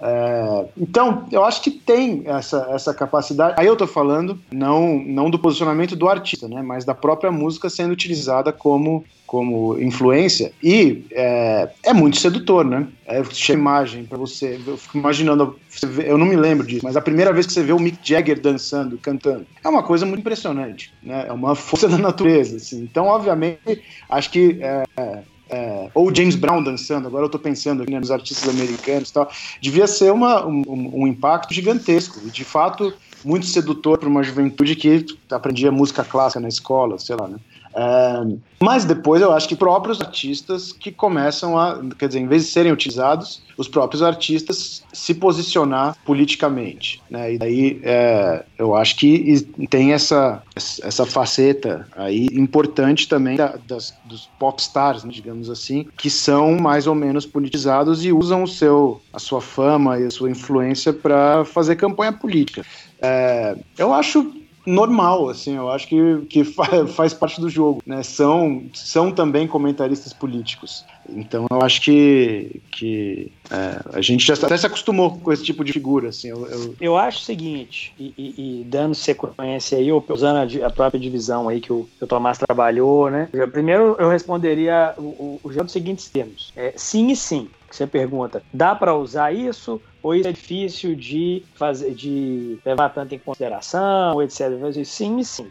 É, 0.00 0.66
então, 0.76 1.26
eu 1.32 1.44
acho 1.44 1.62
que 1.62 1.70
tem 1.70 2.22
essa, 2.26 2.68
essa 2.70 2.92
capacidade. 2.92 3.54
Aí 3.58 3.66
eu 3.66 3.72
estou 3.72 3.88
falando 3.88 4.38
não, 4.52 4.98
não 4.98 5.30
do 5.30 5.38
posicionamento 5.38 5.96
do 5.96 6.08
artista, 6.08 6.48
né, 6.48 6.62
mas 6.62 6.84
da 6.84 6.94
própria 6.94 7.30
música 7.30 7.70
sendo 7.70 7.92
utilizada 7.92 8.52
como, 8.52 9.04
como 9.26 9.78
influência. 9.80 10.52
E 10.62 11.04
é, 11.12 11.70
é 11.82 11.92
muito 11.92 12.18
sedutor, 12.18 12.64
né? 12.64 12.86
É, 13.06 13.22
chega 13.24 13.58
imagem 13.58 14.04
para 14.04 14.18
você. 14.18 14.60
Eu 14.66 14.76
fico 14.76 14.98
imaginando, 14.98 15.58
eu 16.04 16.18
não 16.18 16.26
me 16.26 16.36
lembro 16.36 16.66
disso, 16.66 16.84
mas 16.84 16.96
a 16.96 17.00
primeira 17.00 17.32
vez 17.32 17.46
que 17.46 17.52
você 17.52 17.62
vê 17.62 17.72
o 17.72 17.78
Mick 17.78 17.98
Jagger 18.02 18.40
dançando, 18.40 18.98
cantando, 18.98 19.46
é 19.64 19.68
uma 19.68 19.82
coisa 19.82 20.04
muito 20.04 20.20
impressionante, 20.20 20.92
né? 21.02 21.26
É 21.28 21.32
uma 21.32 21.54
força 21.54 21.88
da 21.88 21.98
natureza. 21.98 22.56
Assim. 22.56 22.82
Então, 22.82 23.06
obviamente, 23.06 23.82
acho 24.10 24.30
que. 24.30 24.58
É, 24.60 25.22
é, 25.48 25.90
ou 25.94 26.14
James 26.14 26.34
Brown 26.34 26.62
dançando, 26.62 27.06
agora 27.06 27.24
eu 27.24 27.26
estou 27.26 27.40
pensando 27.40 27.82
aqui 27.82 27.92
né, 27.92 28.00
nos 28.00 28.10
artistas 28.10 28.48
americanos 28.48 29.10
e 29.10 29.12
tal, 29.12 29.30
devia 29.60 29.86
ser 29.86 30.12
uma, 30.12 30.44
um, 30.44 30.62
um, 31.02 31.06
impacto 31.06 31.54
gigantesco, 31.54 32.20
e 32.24 32.30
de 32.30 32.44
fato 32.44 32.92
muito 33.24 33.46
sedutor 33.46 33.98
para 33.98 34.08
uma 34.08 34.22
juventude 34.22 34.74
que 34.74 35.06
aprendia 35.30 35.70
música 35.70 36.04
clássica 36.04 36.40
na 36.40 36.48
escola, 36.48 36.98
sei 36.98 37.16
lá, 37.16 37.28
né? 37.28 37.38
É, 37.76 38.36
mas 38.58 38.86
depois 38.86 39.20
eu 39.20 39.32
acho 39.32 39.46
que 39.46 39.54
próprios 39.54 40.00
artistas 40.00 40.72
que 40.72 40.90
começam 40.90 41.58
a, 41.58 41.78
quer 41.98 42.08
dizer, 42.08 42.20
em 42.20 42.26
vez 42.26 42.44
de 42.44 42.50
serem 42.50 42.72
utilizados, 42.72 43.42
os 43.58 43.68
próprios 43.68 44.02
artistas 44.02 44.82
se 44.92 45.12
posicionar 45.12 45.94
politicamente, 46.04 47.02
né? 47.10 47.34
E 47.34 47.38
daí 47.38 47.80
é, 47.82 48.44
eu 48.56 48.74
acho 48.74 48.96
que 48.96 49.46
tem 49.68 49.92
essa, 49.92 50.42
essa 50.54 51.04
faceta 51.04 51.86
aí 51.94 52.28
importante 52.32 53.06
também 53.06 53.36
da, 53.36 53.56
das, 53.68 53.92
dos 54.06 54.26
pop 54.38 54.58
stars, 54.58 55.04
né, 55.04 55.12
digamos 55.12 55.50
assim, 55.50 55.86
que 55.98 56.08
são 56.08 56.56
mais 56.56 56.86
ou 56.86 56.94
menos 56.94 57.26
politizados 57.26 58.06
e 58.06 58.10
usam 58.10 58.42
o 58.42 58.48
seu, 58.48 59.02
a 59.12 59.18
sua 59.18 59.42
fama 59.42 60.00
e 60.00 60.04
a 60.06 60.10
sua 60.10 60.30
influência 60.30 60.94
para 60.94 61.44
fazer 61.44 61.76
campanha 61.76 62.12
política. 62.12 62.64
É, 63.02 63.54
eu 63.76 63.92
acho 63.92 64.32
normal, 64.66 65.28
assim, 65.28 65.56
eu 65.56 65.70
acho 65.70 65.86
que, 65.86 66.20
que 66.28 66.44
faz 66.94 67.14
parte 67.14 67.40
do 67.40 67.48
jogo, 67.48 67.80
né? 67.86 68.02
São, 68.02 68.64
são 68.74 69.12
também 69.12 69.46
comentaristas 69.46 70.12
políticos. 70.12 70.84
Então 71.08 71.46
eu 71.50 71.62
acho 71.62 71.80
que, 71.82 72.60
que 72.72 73.32
é, 73.50 73.80
a 73.96 74.00
gente 74.00 74.26
já 74.26 74.34
até 74.34 74.56
se 74.56 74.66
acostumou 74.66 75.18
com 75.18 75.32
esse 75.32 75.44
tipo 75.44 75.64
de 75.64 75.72
figura, 75.72 76.08
assim. 76.08 76.28
Eu, 76.28 76.46
eu... 76.46 76.74
eu 76.80 76.96
acho 76.96 77.18
o 77.18 77.22
seguinte, 77.22 77.94
e, 77.98 78.12
e, 78.18 78.60
e 78.60 78.64
dando 78.64 78.94
sequência 78.94 79.78
aí, 79.78 79.90
usando 79.92 80.36
a, 80.36 80.66
a, 80.66 80.70
própria 80.70 80.98
divisão 80.98 81.48
aí 81.48 81.60
que 81.60 81.72
o, 81.72 81.88
que 81.96 82.04
o 82.04 82.06
Tomás 82.06 82.38
trabalhou, 82.38 83.10
né? 83.10 83.28
primeiro 83.52 83.96
eu 83.98 84.08
responderia 84.08 84.94
o, 84.98 85.02
o, 85.02 85.40
o 85.44 85.68
seguintes 85.68 86.08
termos. 86.08 86.52
É, 86.56 86.72
sim 86.76 87.10
e 87.10 87.16
sim. 87.16 87.48
Você 87.76 87.86
pergunta, 87.86 88.42
dá 88.52 88.74
para 88.74 88.96
usar 88.96 89.34
isso? 89.34 89.80
ou 90.06 90.14
isso 90.14 90.28
é 90.28 90.32
difícil 90.32 90.94
de 90.94 91.42
fazer, 91.54 91.92
de 91.92 92.58
levar 92.64 92.90
tanto 92.90 93.12
em 93.12 93.18
consideração, 93.18 94.22
etc. 94.22 94.50
Sim, 94.84 95.22
sim. 95.24 95.50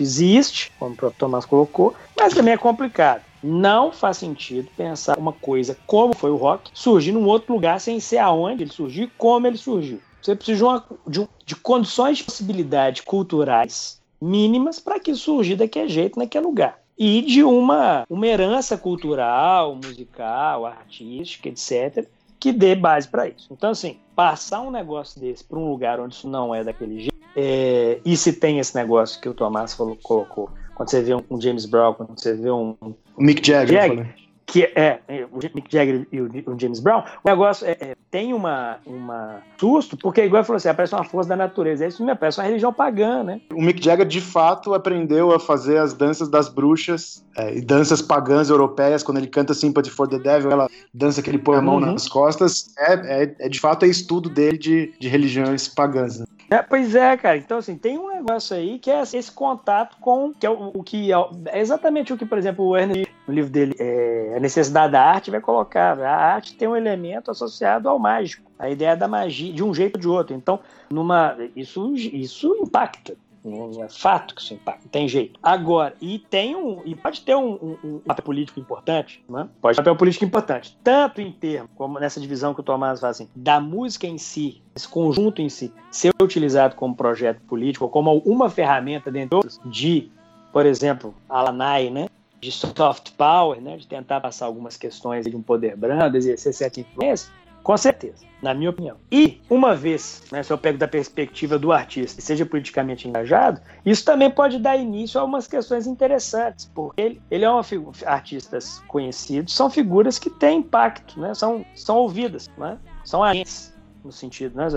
Existe, 0.00 0.72
como 0.78 0.94
o 0.94 0.96
próprio 0.96 1.18
Tomás 1.18 1.44
colocou, 1.44 1.94
mas 2.18 2.32
também 2.32 2.54
é 2.54 2.56
complicado. 2.56 3.22
Não 3.42 3.92
faz 3.92 4.16
sentido 4.16 4.70
pensar 4.76 5.18
uma 5.18 5.32
coisa 5.32 5.76
como 5.86 6.14
foi 6.14 6.30
o 6.30 6.36
rock 6.36 6.70
surgir 6.72 7.12
num 7.12 7.26
outro 7.26 7.52
lugar 7.52 7.78
sem 7.80 8.00
ser 8.00 8.16
aonde 8.16 8.62
ele 8.62 8.72
surgiu 8.72 9.04
e 9.04 9.12
como 9.18 9.46
ele 9.46 9.58
surgiu. 9.58 10.00
Você 10.22 10.34
precisa 10.34 10.56
de, 10.56 10.64
uma, 10.64 10.84
de, 11.06 11.28
de 11.44 11.56
condições 11.56 12.18
de 12.18 12.24
possibilidade 12.24 13.02
culturais 13.02 14.00
mínimas 14.18 14.80
para 14.80 14.98
que 14.98 15.14
surgir 15.14 15.56
daquele 15.56 15.88
jeito, 15.88 16.18
naquele 16.18 16.46
lugar 16.46 16.81
e 16.98 17.22
de 17.22 17.42
uma, 17.42 18.04
uma 18.08 18.26
herança 18.26 18.76
cultural, 18.76 19.74
musical, 19.74 20.66
artística, 20.66 21.48
etc., 21.48 22.06
que 22.38 22.52
dê 22.52 22.74
base 22.74 23.08
para 23.08 23.28
isso. 23.28 23.48
Então, 23.50 23.70
assim, 23.70 23.98
passar 24.16 24.60
um 24.60 24.70
negócio 24.70 25.20
desse 25.20 25.44
para 25.44 25.58
um 25.58 25.70
lugar 25.70 26.00
onde 26.00 26.14
isso 26.14 26.28
não 26.28 26.54
é 26.54 26.64
daquele 26.64 26.98
jeito, 26.98 27.12
é, 27.36 28.00
e 28.04 28.16
se 28.16 28.32
tem 28.32 28.58
esse 28.58 28.74
negócio 28.74 29.20
que 29.20 29.28
o 29.28 29.34
Tomás 29.34 29.72
falou, 29.74 29.96
colocou, 30.02 30.50
quando 30.74 30.90
você 30.90 31.02
vê 31.02 31.14
um, 31.14 31.22
um 31.30 31.40
James 31.40 31.66
Brown, 31.66 31.94
quando 31.94 32.18
você 32.18 32.34
vê 32.34 32.50
um. 32.50 32.76
O 32.80 32.94
Mick 33.16 33.46
Jagger, 33.46 33.88
Jagger 33.88 34.21
que 34.46 34.64
é, 34.64 35.00
é, 35.08 35.26
o 35.30 35.38
Mick 35.54 35.66
Jagger 35.70 36.06
e 36.10 36.20
o, 36.20 36.28
o 36.46 36.58
James 36.58 36.80
Brown, 36.80 37.02
o 37.24 37.28
negócio 37.28 37.66
é, 37.66 37.76
é, 37.80 37.96
tem 38.10 38.32
uma, 38.34 38.78
uma 38.84 39.42
susto, 39.58 39.96
porque 39.96 40.24
igual 40.24 40.44
falou 40.44 40.56
assim, 40.56 40.68
aparece 40.68 40.94
uma 40.94 41.04
força 41.04 41.28
da 41.28 41.36
natureza, 41.36 41.86
isso 41.86 42.04
me 42.04 42.14
parece 42.14 42.38
uma 42.38 42.46
religião 42.46 42.72
pagã, 42.72 43.22
né? 43.22 43.40
O 43.52 43.62
Mick 43.62 43.82
Jagger 43.82 44.06
de 44.06 44.20
fato 44.20 44.74
aprendeu 44.74 45.32
a 45.32 45.40
fazer 45.40 45.78
as 45.78 45.94
danças 45.94 46.28
das 46.28 46.48
bruxas 46.48 47.24
é, 47.36 47.56
e 47.56 47.60
danças 47.60 48.02
pagãs 48.02 48.50
europeias, 48.50 49.02
quando 49.02 49.18
ele 49.18 49.28
canta 49.28 49.54
Sympathy 49.54 49.90
for 49.90 50.08
the 50.08 50.18
Devil, 50.18 50.50
ela 50.50 50.68
dança 50.92 51.22
que 51.22 51.30
ele 51.30 51.38
põe 51.38 51.56
a 51.56 51.62
mão 51.62 51.74
uhum. 51.74 51.92
nas 51.92 52.08
costas, 52.08 52.74
é, 52.78 53.22
é, 53.22 53.36
é, 53.40 53.48
de 53.48 53.60
fato 53.60 53.84
é 53.84 53.88
estudo 53.88 54.28
dele 54.28 54.58
de, 54.58 54.92
de 54.98 55.08
religiões 55.08 55.68
pagãs. 55.68 56.18
Né? 56.20 56.26
É, 56.52 56.62
pois 56.62 56.94
é, 56.94 57.16
cara. 57.16 57.38
Então, 57.38 57.56
assim, 57.56 57.78
tem 57.78 57.96
um 57.96 58.08
negócio 58.08 58.54
aí 58.54 58.78
que 58.78 58.90
é 58.90 59.00
esse 59.00 59.32
contato 59.32 59.96
com 59.98 60.32
que 60.34 60.46
é 60.46 60.50
o, 60.50 60.70
o 60.74 60.82
que 60.82 61.10
é, 61.10 61.16
é 61.46 61.60
exatamente 61.60 62.12
o 62.12 62.18
que, 62.18 62.26
por 62.26 62.36
exemplo, 62.36 62.66
o 62.66 62.76
Ernest, 62.76 63.10
no 63.26 63.32
livro 63.32 63.50
dele, 63.50 63.74
é, 63.78 64.34
A 64.36 64.40
Necessidade 64.40 64.92
da 64.92 65.02
Arte, 65.02 65.30
vai 65.30 65.40
colocar. 65.40 65.98
A 65.98 66.34
arte 66.34 66.54
tem 66.54 66.68
um 66.68 66.76
elemento 66.76 67.30
associado 67.30 67.88
ao 67.88 67.98
mágico. 67.98 68.50
A 68.58 68.68
ideia 68.68 68.94
da 68.94 69.08
magia, 69.08 69.50
de 69.50 69.64
um 69.64 69.72
jeito 69.72 69.96
ou 69.96 70.00
de 70.00 70.08
outro. 70.08 70.36
Então, 70.36 70.60
numa, 70.90 71.36
isso, 71.56 71.94
isso 71.96 72.54
impacta. 72.60 73.16
É 73.44 73.88
fato 73.88 74.36
que 74.36 74.40
isso 74.40 74.54
impacta, 74.54 74.88
tem 74.88 75.08
jeito. 75.08 75.38
Agora, 75.42 75.94
e 76.00 76.20
tem 76.20 76.54
um. 76.54 76.80
E 76.84 76.94
pode 76.94 77.22
ter 77.22 77.34
um, 77.34 77.54
um, 77.54 77.78
um 77.82 77.98
papel 77.98 78.24
político 78.24 78.60
importante, 78.60 79.24
né? 79.28 79.48
Pode 79.60 79.74
ter 79.74 79.80
um 79.80 79.84
papel 79.84 79.96
político 79.96 80.24
importante, 80.24 80.78
tanto 80.84 81.20
em 81.20 81.32
termos, 81.32 81.70
como 81.74 81.98
nessa 81.98 82.20
divisão 82.20 82.54
que 82.54 82.60
o 82.60 82.62
Tomás 82.62 83.00
faz 83.00 83.16
assim, 83.16 83.28
da 83.34 83.60
música 83.60 84.06
em 84.06 84.16
si, 84.16 84.62
esse 84.76 84.86
conjunto 84.86 85.42
em 85.42 85.48
si, 85.48 85.72
ser 85.90 86.12
utilizado 86.22 86.76
como 86.76 86.94
projeto 86.94 87.40
político, 87.42 87.84
ou 87.84 87.90
como 87.90 88.16
uma 88.18 88.48
ferramenta 88.48 89.10
dentro 89.10 89.40
de, 89.66 90.08
por 90.52 90.64
exemplo, 90.64 91.12
a 91.28 91.42
Lanai, 91.42 91.90
né? 91.90 92.08
De 92.40 92.52
soft 92.52 93.10
power, 93.16 93.60
né? 93.60 93.76
De 93.76 93.88
tentar 93.88 94.20
passar 94.20 94.46
algumas 94.46 94.76
questões 94.76 95.26
de 95.26 95.34
um 95.34 95.42
poder 95.42 95.76
brando, 95.76 96.16
exercer 96.16 96.54
certa 96.54 96.80
influência 96.80 97.32
com 97.62 97.76
certeza, 97.76 98.24
na 98.42 98.52
minha 98.52 98.70
opinião. 98.70 98.96
E, 99.10 99.40
uma 99.48 99.74
vez, 99.74 100.22
né, 100.32 100.42
se 100.42 100.52
eu 100.52 100.58
pego 100.58 100.78
da 100.78 100.88
perspectiva 100.88 101.58
do 101.58 101.72
artista 101.72 102.20
e 102.20 102.22
seja 102.22 102.44
politicamente 102.44 103.08
engajado, 103.08 103.60
isso 103.86 104.04
também 104.04 104.30
pode 104.30 104.58
dar 104.58 104.76
início 104.76 105.20
a 105.20 105.24
umas 105.24 105.46
questões 105.46 105.86
interessantes, 105.86 106.70
porque 106.74 107.00
ele, 107.00 107.22
ele 107.30 107.44
é 107.44 107.62
figura, 107.62 107.96
artistas 108.06 108.82
conhecidos, 108.88 109.54
são 109.54 109.70
figuras 109.70 110.18
que 110.18 110.28
têm 110.28 110.58
impacto, 110.58 111.20
né, 111.20 111.34
são, 111.34 111.64
são 111.74 111.96
ouvidas, 111.96 112.50
né, 112.58 112.78
são 113.04 113.22
agentes, 113.22 113.72
no 114.04 114.10
sentido, 114.10 114.56
né, 114.56 114.68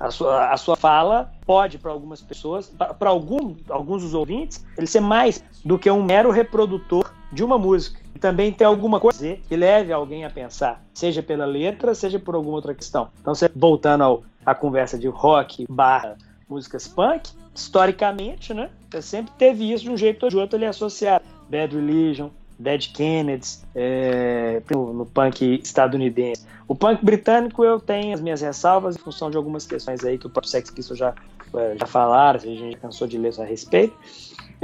a 0.00 0.10
sua, 0.10 0.50
a 0.50 0.56
sua 0.56 0.74
fala 0.74 1.32
pode, 1.46 1.78
para 1.78 1.92
algumas 1.92 2.20
pessoas, 2.20 2.74
para 2.98 3.08
algum, 3.08 3.54
alguns 3.68 4.02
dos 4.02 4.14
ouvintes, 4.14 4.66
ele 4.76 4.86
ser 4.86 5.00
mais 5.00 5.44
do 5.64 5.78
que 5.78 5.88
um 5.88 6.02
mero 6.02 6.32
reprodutor 6.32 7.08
de 7.32 7.42
uma 7.42 7.58
música. 7.58 8.00
E 8.14 8.18
também 8.18 8.52
tem 8.52 8.66
alguma 8.66 9.00
coisa 9.00 9.36
que 9.48 9.56
leve 9.56 9.92
alguém 9.92 10.24
a 10.24 10.30
pensar, 10.30 10.84
seja 10.92 11.22
pela 11.22 11.46
letra, 11.46 11.94
seja 11.94 12.18
por 12.18 12.34
alguma 12.34 12.56
outra 12.56 12.74
questão. 12.74 13.08
Então, 13.20 13.32
voltando 13.56 14.04
ao, 14.04 14.22
à 14.44 14.54
conversa 14.54 14.98
de 14.98 15.08
rock 15.08 15.66
barra 15.68 16.16
músicas 16.48 16.86
punk, 16.86 17.30
historicamente, 17.54 18.52
né? 18.52 18.68
Você 18.90 19.02
sempre 19.02 19.32
teve 19.38 19.72
isso 19.72 19.84
de 19.84 19.90
um 19.90 19.96
jeito 19.96 20.24
ou 20.24 20.30
de 20.30 20.36
outro 20.36 20.56
ali 20.56 20.66
associado. 20.66 21.24
Bad 21.48 21.74
Religion, 21.74 22.28
Dead 22.58 22.92
Kennedys, 22.92 23.64
é, 23.74 24.62
no, 24.70 24.92
no, 24.92 25.06
punk 25.06 25.60
estadunidense. 25.62 26.46
O 26.68 26.74
punk 26.74 27.04
britânico 27.04 27.64
eu 27.64 27.80
tenho 27.80 28.14
as 28.14 28.20
minhas 28.20 28.40
ressalvas 28.40 28.96
em 28.96 28.98
função 28.98 29.30
de 29.30 29.36
algumas 29.36 29.66
questões 29.66 30.04
aí 30.04 30.18
que 30.18 30.26
o 30.26 30.30
próprio 30.30 30.50
Sex 30.50 30.70
Pistols 30.70 30.98
já, 30.98 31.14
é, 31.54 31.76
já 31.78 31.86
falaram, 31.86 32.38
a 32.38 32.42
gente 32.42 32.76
cansou 32.76 33.06
de 33.06 33.18
ler 33.18 33.32
a 33.40 33.44
respeito. 33.44 33.94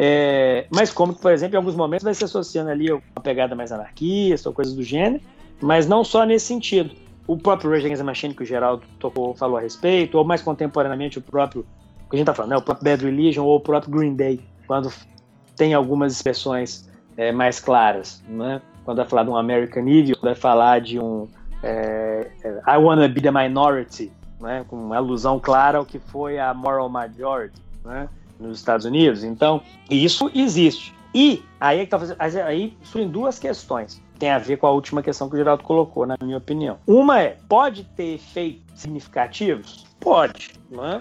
É, 0.01 0.67
mas 0.71 0.93
como, 0.93 1.13
por 1.13 1.33
exemplo, 1.33 1.57
em 1.57 1.59
alguns 1.59 1.75
momentos 1.75 2.05
vai 2.05 2.15
se 2.15 2.23
associando 2.23 2.71
ali 2.71 2.93
uma 2.93 3.03
pegada 3.21 3.57
mais 3.57 3.73
anarquista 3.73 4.49
ou 4.49 4.55
coisas 4.55 4.73
do 4.73 4.83
gênero, 4.83 5.21
mas 5.61 5.89
não 5.89 6.05
só 6.05 6.25
nesse 6.25 6.47
sentido. 6.47 6.95
O 7.27 7.37
próprio 7.37 7.71
Rage 7.71 7.85
Against 7.87 8.01
the 8.01 8.05
Machine, 8.05 8.35
que 8.35 8.43
o 8.43 8.47
Geraldo 8.47 8.85
tocou, 8.99 9.35
falou 9.35 9.59
a 9.59 9.61
respeito, 9.61 10.17
ou 10.17 10.25
mais 10.25 10.41
contemporaneamente 10.41 11.19
o 11.19 11.21
próprio, 11.21 11.67
que 12.09 12.15
a 12.15 12.17
gente 12.17 12.27
tá 12.27 12.33
falando, 12.33 12.53
né, 12.53 12.57
o 12.57 12.63
próprio 12.63 12.85
Bad 12.85 13.05
Religion 13.05 13.45
ou 13.45 13.57
o 13.57 13.61
próprio 13.61 13.93
Green 13.93 14.15
Day, 14.15 14.41
quando 14.67 14.91
tem 15.57 15.75
algumas 15.75 16.13
expressões 16.13 16.89
é, 17.17 17.33
mais 17.33 17.59
claras, 17.59 18.23
né? 18.29 18.63
quando 18.85 18.99
vai 18.99 19.07
falar 19.07 19.25
de 19.25 19.31
um 19.31 19.37
American 19.37 19.87
Evil, 19.87 20.17
vai 20.23 20.35
falar 20.35 20.81
de 20.81 20.99
um 20.99 21.29
é, 21.63 22.31
é, 22.43 22.49
I 22.67 22.79
Wanna 22.79 23.09
Be 23.09 23.21
the 23.21 23.31
Minority, 23.31 24.11
né? 24.41 24.65
com 24.69 24.77
uma 24.77 24.97
alusão 24.97 25.39
clara 25.41 25.79
ao 25.79 25.85
que 25.85 25.99
foi 25.99 26.39
a 26.39 26.55
Moral 26.55 26.89
Majority. 26.89 27.61
Né? 27.85 28.09
Nos 28.39 28.59
Estados 28.59 28.87
Unidos. 28.87 29.25
Então, 29.25 29.63
isso 29.91 30.31
existe. 30.35 30.95
E 31.15 31.43
aí, 31.61 31.81
é 31.81 31.87
tá 31.87 31.99
aí 32.45 32.77
surgem 32.83 33.11
duas 33.11 33.39
questões. 33.39 34.03
Tem 34.19 34.31
a 34.31 34.39
ver 34.39 34.57
com 34.59 34.67
a 34.67 34.71
última 34.71 35.03
questão 35.03 35.29
que 35.29 35.35
o 35.35 35.39
Geraldo 35.39 35.63
colocou, 35.63 36.07
na 36.07 36.17
minha 36.23 36.37
opinião. 36.37 36.79
Uma 36.87 37.21
é, 37.21 37.37
pode 37.49 37.85
ter 37.85 38.15
efeitos 38.15 38.63
significativos? 38.75 39.87
Pode, 40.01 40.53
não 40.71 40.85
é? 40.85 40.99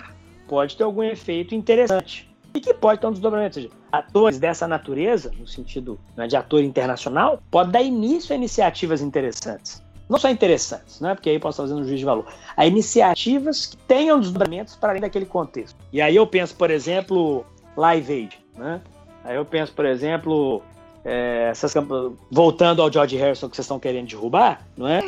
Pode 0.47 0.77
ter 0.77 0.83
algum 0.83 1.03
efeito 1.03 1.53
interessante. 1.53 2.29
e 2.53 2.59
que 2.59 2.73
pode 2.73 3.01
ter 3.01 3.07
um 3.07 3.11
desdobramento. 3.11 3.59
Ou 3.59 3.63
seja, 3.63 3.75
atores 3.91 4.39
dessa 4.39 4.67
natureza, 4.67 5.31
no 5.37 5.47
sentido 5.47 5.99
né, 6.15 6.27
de 6.27 6.35
ator 6.35 6.61
internacional, 6.63 7.41
pode 7.51 7.71
dar 7.71 7.81
início 7.81 8.33
a 8.33 8.35
iniciativas 8.35 9.01
interessantes. 9.01 9.83
Não 10.09 10.17
só 10.17 10.29
interessantes, 10.29 11.01
né? 11.01 11.13
porque 11.13 11.29
aí 11.29 11.39
posso 11.39 11.61
fazer 11.61 11.73
um 11.73 11.83
juízo 11.83 11.97
de 11.97 12.05
valor. 12.05 12.25
A 12.55 12.65
iniciativas 12.65 13.65
que 13.65 13.77
tenham 13.77 14.19
desdobramentos 14.19 14.75
para 14.75 14.89
além 14.89 15.01
daquele 15.01 15.25
contexto. 15.25 15.75
E 15.91 16.01
aí 16.01 16.15
eu 16.15 16.25
penso, 16.25 16.55
por 16.55 16.71
exemplo, 16.71 17.45
Live 17.75 18.13
Aid. 18.13 18.39
Né? 18.55 18.81
Aí 19.23 19.35
eu 19.35 19.43
penso, 19.43 19.73
por 19.73 19.85
exemplo, 19.85 20.61
é, 21.03 21.49
essas, 21.51 21.73
voltando 22.31 22.81
ao 22.81 22.91
George 22.91 23.17
Harrison 23.17 23.49
que 23.49 23.55
vocês 23.55 23.65
estão 23.65 23.79
querendo 23.79 24.07
derrubar, 24.07 24.61
não 24.77 24.87
é? 24.87 25.01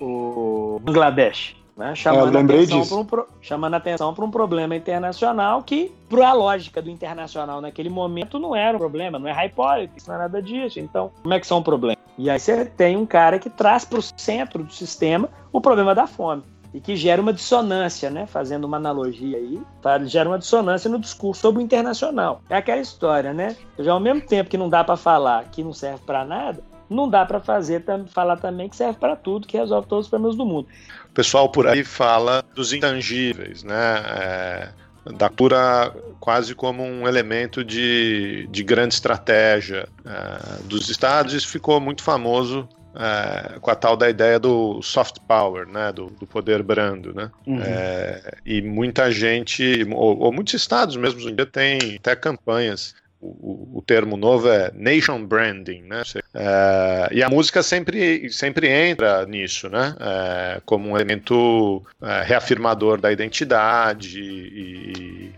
O, 0.00 0.76
o 0.76 0.80
Bangladesh. 0.80 1.56
Né? 1.76 1.94
Chamando, 1.94 2.36
é, 2.36 2.42
atenção 2.42 3.00
um, 3.00 3.24
chamando 3.40 3.74
atenção 3.74 4.12
para 4.12 4.24
um 4.24 4.30
problema 4.30 4.76
internacional 4.76 5.62
que, 5.62 5.90
para 6.08 6.28
a 6.28 6.32
lógica 6.34 6.82
do 6.82 6.90
internacional 6.90 7.62
naquele 7.62 7.88
momento, 7.88 8.38
não 8.38 8.54
era 8.54 8.76
um 8.76 8.80
problema, 8.80 9.18
não 9.18 9.26
é 9.26 9.32
high 9.32 9.48
politics, 9.48 10.06
não 10.06 10.14
é 10.14 10.18
nada 10.18 10.42
disso. 10.42 10.78
Então, 10.78 11.10
como 11.22 11.32
é 11.32 11.40
que 11.40 11.46
são 11.46 11.58
um 11.58 11.62
problema? 11.62 12.01
E 12.18 12.28
aí 12.28 12.38
você 12.38 12.64
tem 12.64 12.96
um 12.96 13.06
cara 13.06 13.38
que 13.38 13.48
traz 13.48 13.84
para 13.84 13.98
o 13.98 14.02
centro 14.02 14.62
do 14.62 14.72
sistema 14.72 15.28
o 15.52 15.60
problema 15.60 15.94
da 15.94 16.06
fome 16.06 16.42
e 16.74 16.80
que 16.80 16.96
gera 16.96 17.20
uma 17.20 17.32
dissonância, 17.32 18.10
né? 18.10 18.26
Fazendo 18.26 18.64
uma 18.64 18.78
analogia 18.78 19.36
aí, 19.36 19.60
tá? 19.82 20.02
gera 20.04 20.28
uma 20.28 20.38
dissonância 20.38 20.90
no 20.90 20.98
discurso 20.98 21.42
sobre 21.42 21.62
o 21.62 21.64
internacional. 21.64 22.42
É 22.48 22.56
aquela 22.56 22.80
história, 22.80 23.32
né? 23.32 23.56
Já 23.78 23.92
ao 23.92 24.00
mesmo 24.00 24.22
tempo 24.22 24.48
que 24.48 24.56
não 24.56 24.68
dá 24.68 24.82
para 24.82 24.96
falar 24.96 25.44
que 25.50 25.62
não 25.62 25.72
serve 25.72 26.00
para 26.06 26.24
nada, 26.24 26.62
não 26.88 27.08
dá 27.08 27.24
para 27.24 27.40
fazer 27.40 27.84
falar 28.08 28.36
também 28.36 28.68
que 28.68 28.76
serve 28.76 28.98
para 28.98 29.16
tudo, 29.16 29.46
que 29.46 29.56
resolve 29.56 29.86
todos 29.86 30.06
os 30.06 30.10
problemas 30.10 30.36
do 30.36 30.44
mundo. 30.44 30.68
O 31.10 31.12
pessoal 31.12 31.48
por 31.48 31.66
aí 31.66 31.84
fala 31.84 32.42
dos 32.54 32.72
intangíveis, 32.72 33.62
né? 33.62 34.02
É, 34.06 34.68
da 35.04 35.28
cura 35.28 35.92
quase 36.20 36.54
como 36.54 36.84
um 36.84 37.08
elemento 37.08 37.64
de, 37.64 38.46
de 38.50 38.62
grande 38.62 38.94
estratégia 38.94 39.88
é, 40.04 40.62
dos 40.64 40.88
estados. 40.88 41.34
Isso 41.34 41.48
ficou 41.48 41.80
muito 41.80 42.02
famoso 42.02 42.68
é, 42.94 43.58
com 43.58 43.70
a 43.70 43.74
tal 43.74 43.96
da 43.96 44.08
ideia 44.08 44.38
do 44.38 44.80
soft 44.82 45.16
power, 45.26 45.66
né, 45.66 45.92
do, 45.92 46.06
do 46.06 46.26
poder 46.26 46.62
brando, 46.62 47.14
né, 47.14 47.30
uhum. 47.46 47.60
é, 47.62 48.34
e 48.44 48.60
muita 48.60 49.10
gente, 49.10 49.86
ou, 49.90 50.18
ou, 50.18 50.32
muitos 50.32 50.54
estados 50.54 50.96
mesmo 50.96 51.18
hoje 51.18 51.30
em 51.30 51.34
dia 51.34 51.46
têm 51.46 51.96
até 51.98 52.14
campanhas 52.14 52.94
o, 53.22 53.78
o, 53.78 53.82
termo 53.82 54.16
novo 54.16 54.48
é 54.48 54.72
nation 54.74 55.24
branding, 55.24 55.82
né? 55.82 56.02
É, 56.34 57.08
e 57.12 57.22
a 57.22 57.30
música 57.30 57.62
sempre, 57.62 58.28
sempre 58.30 58.68
entra 58.68 59.24
nisso, 59.26 59.68
né? 59.68 59.94
É, 60.00 60.60
como 60.66 60.90
um 60.90 60.96
elemento 60.96 61.82
é, 62.02 62.22
reafirmador 62.24 63.00
da 63.00 63.12
identidade 63.12 64.20
e, 64.20 65.32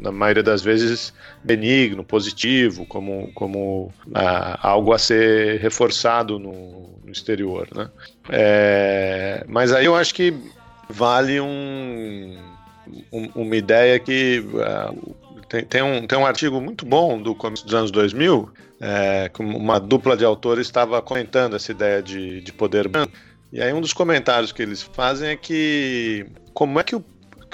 na 0.00 0.10
maioria 0.10 0.42
das 0.42 0.62
vezes, 0.62 1.14
benigno, 1.44 2.02
positivo, 2.02 2.84
como, 2.86 3.30
como 3.32 3.92
ah, 4.12 4.58
algo 4.60 4.92
a 4.92 4.98
ser 4.98 5.60
reforçado 5.60 6.38
no, 6.38 6.98
no 7.04 7.12
exterior. 7.12 7.68
Né? 7.72 7.88
É, 8.28 9.44
mas 9.46 9.72
aí 9.72 9.84
eu 9.84 9.94
acho 9.94 10.14
que 10.14 10.34
vale 10.88 11.40
um, 11.40 12.36
um, 13.12 13.30
uma 13.34 13.56
ideia 13.56 13.98
que 14.00 14.40
uh, 14.40 15.14
tem, 15.52 15.64
tem, 15.66 15.82
um, 15.82 16.06
tem 16.06 16.18
um 16.18 16.24
artigo 16.24 16.58
muito 16.62 16.86
bom 16.86 17.20
do 17.20 17.34
começo 17.34 17.66
dos 17.66 17.74
anos 17.74 17.90
2000, 17.90 18.50
é, 18.80 19.30
uma 19.38 19.78
dupla 19.78 20.16
de 20.16 20.24
autores 20.24 20.66
estava 20.66 21.02
comentando 21.02 21.54
essa 21.54 21.70
ideia 21.70 22.02
de, 22.02 22.40
de 22.40 22.50
poder 22.54 22.88
branco. 22.88 23.12
E 23.52 23.60
aí 23.60 23.70
um 23.70 23.80
dos 23.82 23.92
comentários 23.92 24.50
que 24.50 24.62
eles 24.62 24.80
fazem 24.80 25.28
é 25.28 25.36
que 25.36 26.24
como 26.54 26.80
é 26.80 26.82
que 26.82 26.96
o 26.96 27.04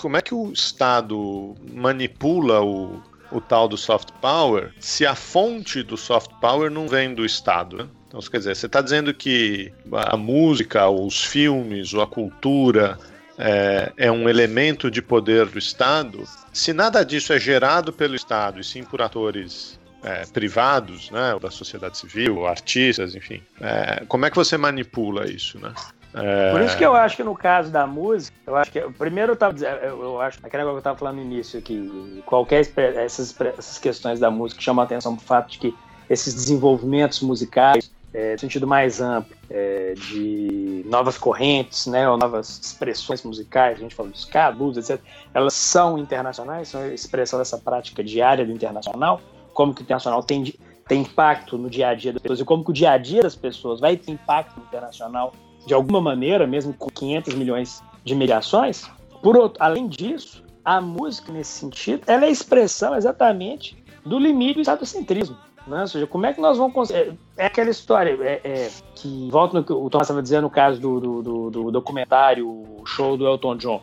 como 0.00 0.16
é 0.16 0.22
que 0.22 0.32
o 0.32 0.52
Estado 0.52 1.56
manipula 1.74 2.62
o, 2.62 3.02
o 3.32 3.40
tal 3.40 3.66
do 3.66 3.76
soft 3.76 4.10
power 4.20 4.72
se 4.78 5.04
a 5.04 5.16
fonte 5.16 5.82
do 5.82 5.96
soft 5.96 6.30
power 6.40 6.70
não 6.70 6.86
vem 6.86 7.12
do 7.12 7.26
Estado? 7.26 7.78
Né? 7.78 7.88
Então, 8.06 8.20
quer 8.20 8.38
dizer, 8.38 8.54
você 8.54 8.66
está 8.66 8.80
dizendo 8.80 9.12
que 9.12 9.72
a 9.92 10.16
música, 10.16 10.88
os 10.88 11.24
filmes, 11.24 11.92
ou 11.92 12.00
a 12.00 12.06
cultura 12.06 12.96
é, 13.38 13.92
é, 13.96 14.10
um 14.10 14.28
elemento 14.28 14.90
de 14.90 15.00
poder 15.00 15.46
do 15.46 15.58
Estado. 15.58 16.24
Se 16.52 16.72
nada 16.72 17.04
disso 17.04 17.32
é 17.32 17.38
gerado 17.38 17.92
pelo 17.92 18.16
Estado 18.16 18.60
e 18.60 18.64
sim 18.64 18.82
por 18.82 19.00
atores 19.00 19.78
é, 20.02 20.26
privados, 20.26 21.10
né, 21.10 21.38
da 21.40 21.50
sociedade 21.50 21.96
civil, 21.96 22.46
artistas, 22.46 23.14
enfim, 23.14 23.42
é, 23.60 24.04
como 24.08 24.26
é 24.26 24.30
que 24.30 24.36
você 24.36 24.56
manipula 24.58 25.30
isso, 25.30 25.58
né? 25.58 25.72
É... 26.14 26.52
Por 26.52 26.62
isso 26.62 26.76
que 26.76 26.84
eu 26.84 26.94
acho 26.94 27.16
que 27.16 27.22
no 27.22 27.36
caso 27.36 27.70
da 27.70 27.86
música, 27.86 28.36
eu 28.46 28.56
acho 28.56 28.72
que. 28.72 28.80
Primeiro 28.80 29.32
eu 29.32 29.36
tava 29.36 29.52
dizendo, 29.52 29.76
eu 29.76 30.20
acho, 30.20 30.38
aquele 30.42 30.62
negócio 30.62 30.76
que 30.76 30.78
eu 30.78 30.82
tava 30.82 30.98
falando 30.98 31.16
no 31.16 31.22
início, 31.22 31.60
que 31.60 32.22
qualquer 32.24 32.66
essas, 32.96 33.38
essas 33.40 33.78
questões 33.78 34.18
da 34.18 34.30
música 34.30 34.60
chamam 34.60 34.82
a 34.82 34.86
atenção 34.86 35.14
pro 35.14 35.24
fato 35.24 35.50
de 35.50 35.58
que 35.58 35.74
esses 36.08 36.34
desenvolvimentos 36.34 37.20
musicais, 37.20 37.90
é, 38.12 38.32
no 38.32 38.38
sentido 38.38 38.66
mais 38.66 39.00
amplo, 39.00 39.36
é, 39.50 39.94
de 39.94 40.84
novas 40.86 41.18
correntes, 41.18 41.86
né, 41.86 42.08
ou 42.08 42.16
novas 42.16 42.60
expressões 42.62 43.22
musicais, 43.22 43.78
a 43.78 43.80
gente 43.80 43.94
fala 43.94 44.08
dos 44.08 44.28
blues, 44.56 44.76
etc., 44.76 45.00
elas 45.34 45.54
são 45.54 45.98
internacionais, 45.98 46.68
são 46.68 46.86
expressão 46.86 47.38
dessa 47.38 47.58
prática 47.58 48.02
diária 48.02 48.44
do 48.44 48.52
internacional, 48.52 49.20
como 49.52 49.74
que 49.74 49.82
o 49.82 49.84
internacional 49.84 50.22
tem, 50.22 50.54
tem 50.86 51.02
impacto 51.02 51.58
no 51.58 51.68
dia 51.68 51.88
a 51.88 51.94
dia 51.94 52.12
das 52.12 52.22
pessoas 52.22 52.40
e 52.40 52.44
como 52.44 52.64
que 52.64 52.70
o 52.70 52.74
dia 52.74 52.92
a 52.92 52.98
dia 52.98 53.22
das 53.22 53.36
pessoas 53.36 53.80
vai 53.80 53.96
ter 53.96 54.12
impacto 54.12 54.58
no 54.58 54.64
internacional 54.64 55.32
de 55.66 55.74
alguma 55.74 56.00
maneira, 56.00 56.46
mesmo 56.46 56.72
com 56.72 56.88
500 56.88 57.34
milhões 57.34 57.82
de 58.04 58.14
mediações. 58.14 58.88
Por 59.22 59.36
outro, 59.36 59.62
além 59.62 59.86
disso, 59.86 60.42
a 60.64 60.80
música 60.80 61.32
nesse 61.32 61.52
sentido, 61.52 62.02
ela 62.06 62.24
é 62.24 62.28
a 62.28 62.30
expressão 62.30 62.94
exatamente 62.94 63.76
do 64.04 64.18
limite 64.18 64.54
do 64.54 64.60
estadocentrismo. 64.60 65.36
Né? 65.68 65.82
Ou 65.82 65.86
seja, 65.86 66.06
como 66.06 66.26
é 66.26 66.32
que 66.32 66.40
nós 66.40 66.56
vamos 66.56 66.72
conseguir. 66.72 67.18
É, 67.36 67.44
é 67.44 67.46
aquela 67.46 67.70
história 67.70 68.16
é, 68.22 68.40
é, 68.42 68.70
que, 68.94 69.28
volta 69.30 69.58
no 69.58 69.64
que 69.64 69.72
o 69.72 69.90
Thomas 69.90 70.06
estava 70.06 70.22
dizendo 70.22 70.42
no 70.42 70.50
caso 70.50 70.80
do, 70.80 70.98
do, 70.98 71.22
do, 71.22 71.50
do 71.50 71.70
documentário, 71.70 72.64
show 72.86 73.16
do 73.16 73.26
Elton 73.26 73.56
John. 73.56 73.82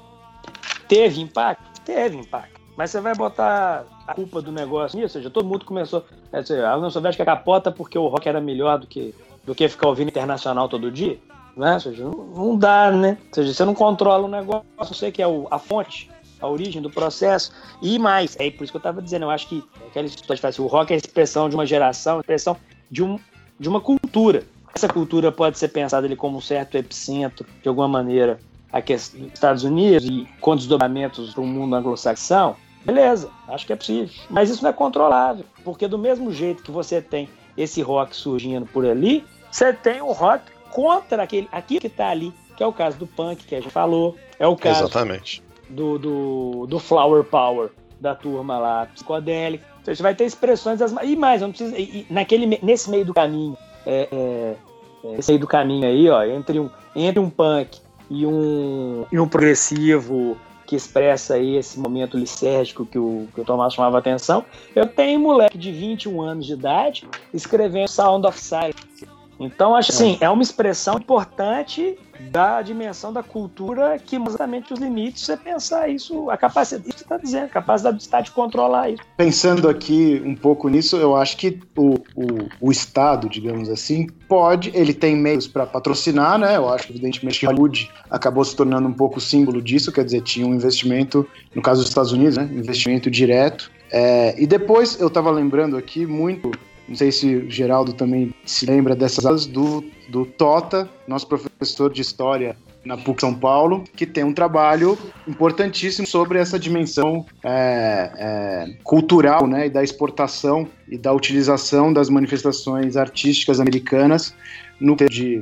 Teve 0.88 1.22
impacto? 1.22 1.82
Teve 1.82 2.18
impacto. 2.18 2.60
Mas 2.76 2.92
você 2.92 3.00
vai 3.00 3.16
botar 3.16 3.86
a 4.06 4.14
culpa 4.14 4.42
do 4.42 4.52
negócio 4.52 5.00
nisso? 5.00 5.18
Ou 5.18 5.22
seja, 5.22 5.30
todo 5.30 5.48
mundo 5.48 5.64
começou. 5.64 6.04
É, 6.32 6.66
a 6.66 6.76
União 6.76 6.90
Soviética 6.90 7.24
capota 7.24 7.72
porque 7.72 7.98
o 7.98 8.08
rock 8.08 8.28
era 8.28 8.42
melhor 8.42 8.80
do 8.80 8.88
que, 8.88 9.14
do 9.44 9.56
que 9.56 9.70
ficar 9.70 9.88
ouvindo 9.88 10.10
internacional 10.10 10.68
todo 10.68 10.92
dia? 10.92 11.20
Né? 11.56 11.76
Ou 11.76 11.80
seja, 11.80 12.04
não, 12.04 12.12
não 12.12 12.58
dá, 12.58 12.92
né? 12.92 13.18
Ou 13.28 13.34
seja, 13.36 13.54
você 13.54 13.64
não 13.64 13.74
controla 13.74 14.26
o 14.26 14.30
negócio, 14.30 14.66
você 14.78 15.12
que 15.12 15.22
é 15.22 15.28
o, 15.28 15.48
a 15.50 15.58
fonte, 15.58 16.10
a 16.40 16.48
origem 16.48 16.82
do 16.82 16.90
processo. 16.90 17.52
E 17.82 17.98
mais, 18.00 18.36
é 18.40 18.50
por 18.52 18.64
isso 18.64 18.74
que 18.74 18.78
eu 18.78 18.80
estava 18.80 19.02
dizendo, 19.02 19.24
eu 19.24 19.30
acho 19.30 19.48
que 19.48 19.64
aquela 19.88 20.06
história 20.06 20.52
de 20.52 20.62
o 20.62 20.68
rock 20.68 20.92
é 20.92 20.96
a 20.96 20.98
expressão 20.98 21.50
de 21.50 21.56
uma 21.56 21.66
geração, 21.66 22.20
expressão 22.20 22.58
de, 22.90 23.04
um, 23.04 23.20
de 23.60 23.70
uma 23.70 23.82
cultura. 23.82 24.44
Essa 24.74 24.88
cultura 24.88 25.32
pode 25.32 25.58
ser 25.58 25.70
pensada 25.70 26.06
ali 26.06 26.16
como 26.16 26.38
um 26.38 26.42
certo 26.42 26.78
epicentro, 26.78 27.46
de 27.62 27.70
alguma 27.70 27.88
maneira, 27.88 28.40
aqui 28.72 28.94
dos 28.94 29.14
Estados 29.34 29.64
Unidos 29.64 30.06
e 30.06 30.28
com 30.42 30.56
desdobramentos 30.56 31.34
para 31.34 31.42
o 31.42 31.48
mundo 31.48 31.76
anglo-saxão. 31.76 32.58
Beleza, 32.84 33.30
acho 33.48 33.66
que 33.66 33.74
é 33.74 33.76
possível. 33.76 34.10
Mas 34.30 34.50
isso 34.50 34.62
não 34.62 34.70
é 34.70 34.74
controlável, 34.74 35.46
porque 35.64 35.88
do 35.88 35.98
mesmo 35.98 36.32
jeito 36.32 36.62
que 36.62 36.72
você 36.72 37.02
tem 37.02 37.30
esse 37.58 37.82
rock 37.82 38.16
surgindo 38.16 38.66
por 38.66 38.86
ali, 38.86 39.24
você 39.50 39.72
tem 39.72 40.02
o 40.02 40.12
rock 40.12 40.44
contra 40.70 41.24
aquele, 41.24 41.48
aquilo 41.52 41.80
que 41.80 41.88
está 41.88 42.10
ali, 42.10 42.34
que 42.58 42.62
é 42.62 42.68
o 42.68 42.74
caso 42.74 42.98
do 42.98 43.08
punk 43.08 43.46
que 43.46 43.56
a 43.56 43.62
gente 43.62 43.72
falou, 43.72 44.18
é 44.38 44.46
o 44.46 44.56
caso 44.58 44.84
Exatamente. 44.84 45.42
Do, 45.70 45.98
do, 45.98 46.68
do 46.68 46.80
Flower 46.80 47.24
Power 47.24 47.72
da 48.00 48.14
turma 48.14 48.58
lá, 48.58 48.86
psicodélica. 48.88 49.66
Então, 49.82 49.94
você 49.94 50.04
vai 50.04 50.16
ter 50.16 50.26
expressões 50.26 50.80
das. 50.80 50.94
E 51.04 51.16
mais, 51.16 51.42
não 51.42 51.50
precisa. 51.50 51.78
E, 51.78 52.06
naquele, 52.10 52.60
nesse 52.62 52.90
meio 52.90 53.06
do 53.06 53.14
caminho, 53.14 53.58
é, 53.86 54.08
é, 54.12 54.56
é, 55.04 55.16
esse 55.18 55.32
meio 55.32 55.40
do 55.40 55.48
caminho 55.48 55.88
aí, 55.88 56.10
ó, 56.10 56.24
entre 56.24 56.60
um, 56.60 56.70
entre 56.96 57.20
um 57.20 57.30
punk 57.30 57.80
e 58.10 58.26
um, 58.26 59.06
e 59.12 59.20
um 59.20 59.28
progressivo 59.28 60.38
que 60.66 60.76
expressa 60.76 61.36
aí 61.36 61.56
esse 61.56 61.80
momento 61.80 62.18
licérgico 62.18 62.86
que 62.86 62.98
o, 62.98 63.28
que 63.34 63.42
o 63.42 63.46
Tomás 63.46 63.74
chamava 63.74 64.00
atenção. 64.00 64.44
Eu 64.76 64.88
tenho 64.88 65.20
um 65.20 65.24
moleque 65.24 65.58
de 65.58 65.72
21 65.72 66.22
anos 66.22 66.46
de 66.46 66.54
idade 66.54 67.08
escrevendo 67.32 67.88
Sound 67.88 68.26
of 68.26 68.40
Silence 68.40 69.08
então, 69.40 69.76
acho 69.76 69.92
assim, 69.92 70.18
é 70.22 70.30
uma 70.30 70.42
expressão 70.42 70.98
importante 70.98 71.98
da 72.32 72.62
dimensão 72.62 73.12
da 73.12 73.22
cultura 73.22 74.00
que 74.00 74.16
exatamente 74.16 74.74
os 74.74 74.80
limites 74.80 75.28
é 75.28 75.36
pensar 75.36 75.90
isso, 75.90 76.30
a 76.30 76.38
capacidade, 76.38 76.88
isso 76.88 76.98
que 77.00 77.04
está 77.04 77.18
dizendo, 77.18 77.46
a 77.46 77.50
capacidade 77.50 77.98
do 77.98 78.02
Estado 78.02 78.26
de 78.26 78.32
controlar 78.32 78.90
isso. 78.90 79.04
Pensando 79.18 79.68
aqui 79.68 80.22
um 80.26 80.36
pouco 80.36 80.70
nisso, 80.70 80.96
eu 80.96 81.16
acho 81.16 81.36
que 81.38 81.60
o, 81.76 81.96
o, 82.16 82.50
o 82.62 82.72
Estado, 82.72 83.28
digamos 83.28 83.70
assim, 83.70 84.08
pode, 84.30 84.72
ele 84.74 84.94
tem 84.94 85.16
meios 85.16 85.48
para 85.48 85.66
patrocinar, 85.66 86.38
né? 86.38 86.56
Eu 86.56 86.70
acho 86.70 86.88
que 86.88 86.94
evidentemente 86.94 87.40
que 87.40 87.46
Hollywood 87.46 87.92
acabou 88.10 88.44
se 88.46 88.56
tornando 88.56 88.88
um 88.88 88.94
pouco 88.94 89.20
símbolo 89.20 89.62
disso, 89.62 89.92
quer 89.92 90.06
dizer, 90.06 90.22
tinha 90.22 90.48
um 90.48 90.54
investimento, 90.54 91.28
no 91.54 91.62
caso 91.62 91.82
dos 91.82 91.90
Estados 91.90 92.12
Unidos, 92.12 92.38
né? 92.38 92.50
Investimento 92.54 93.12
direto. 93.12 93.70
É, 93.92 94.42
e 94.42 94.48
depois 94.48 95.00
eu 95.00 95.08
estava 95.08 95.30
lembrando 95.30 95.78
aqui 95.78 96.06
muito 96.06 96.52
não 96.88 96.96
sei 96.96 97.12
se 97.12 97.36
o 97.36 97.50
Geraldo 97.50 97.94
também 97.94 98.34
se 98.46 98.66
lembra 98.66 98.96
dessas 98.96 99.26
aulas 99.26 99.46
do, 99.46 99.84
do 100.10 100.26
Tota, 100.26 100.90
nosso 101.08 101.28
professor 101.28 101.92
de 101.92 102.02
história 102.02 102.56
na 102.86 102.96
PUC 102.96 103.22
São 103.22 103.34
Paulo, 103.34 103.84
que 103.96 104.06
tem 104.06 104.24
um 104.24 104.34
trabalho 104.34 104.98
importantíssimo 105.28 106.06
sobre 106.06 106.38
essa 106.38 106.60
dimensão 106.60 107.26
é, 107.44 108.12
é, 108.16 108.74
cultural 108.84 109.48
né, 109.48 109.66
e 109.66 109.70
da 109.70 109.84
exportação 109.84 110.68
e 110.88 110.98
da 110.98 111.12
utilização 111.12 111.92
das 111.92 112.10
manifestações 112.10 112.96
artísticas 112.96 113.60
americanas 113.60 114.36
no 114.80 114.96
de 114.96 115.42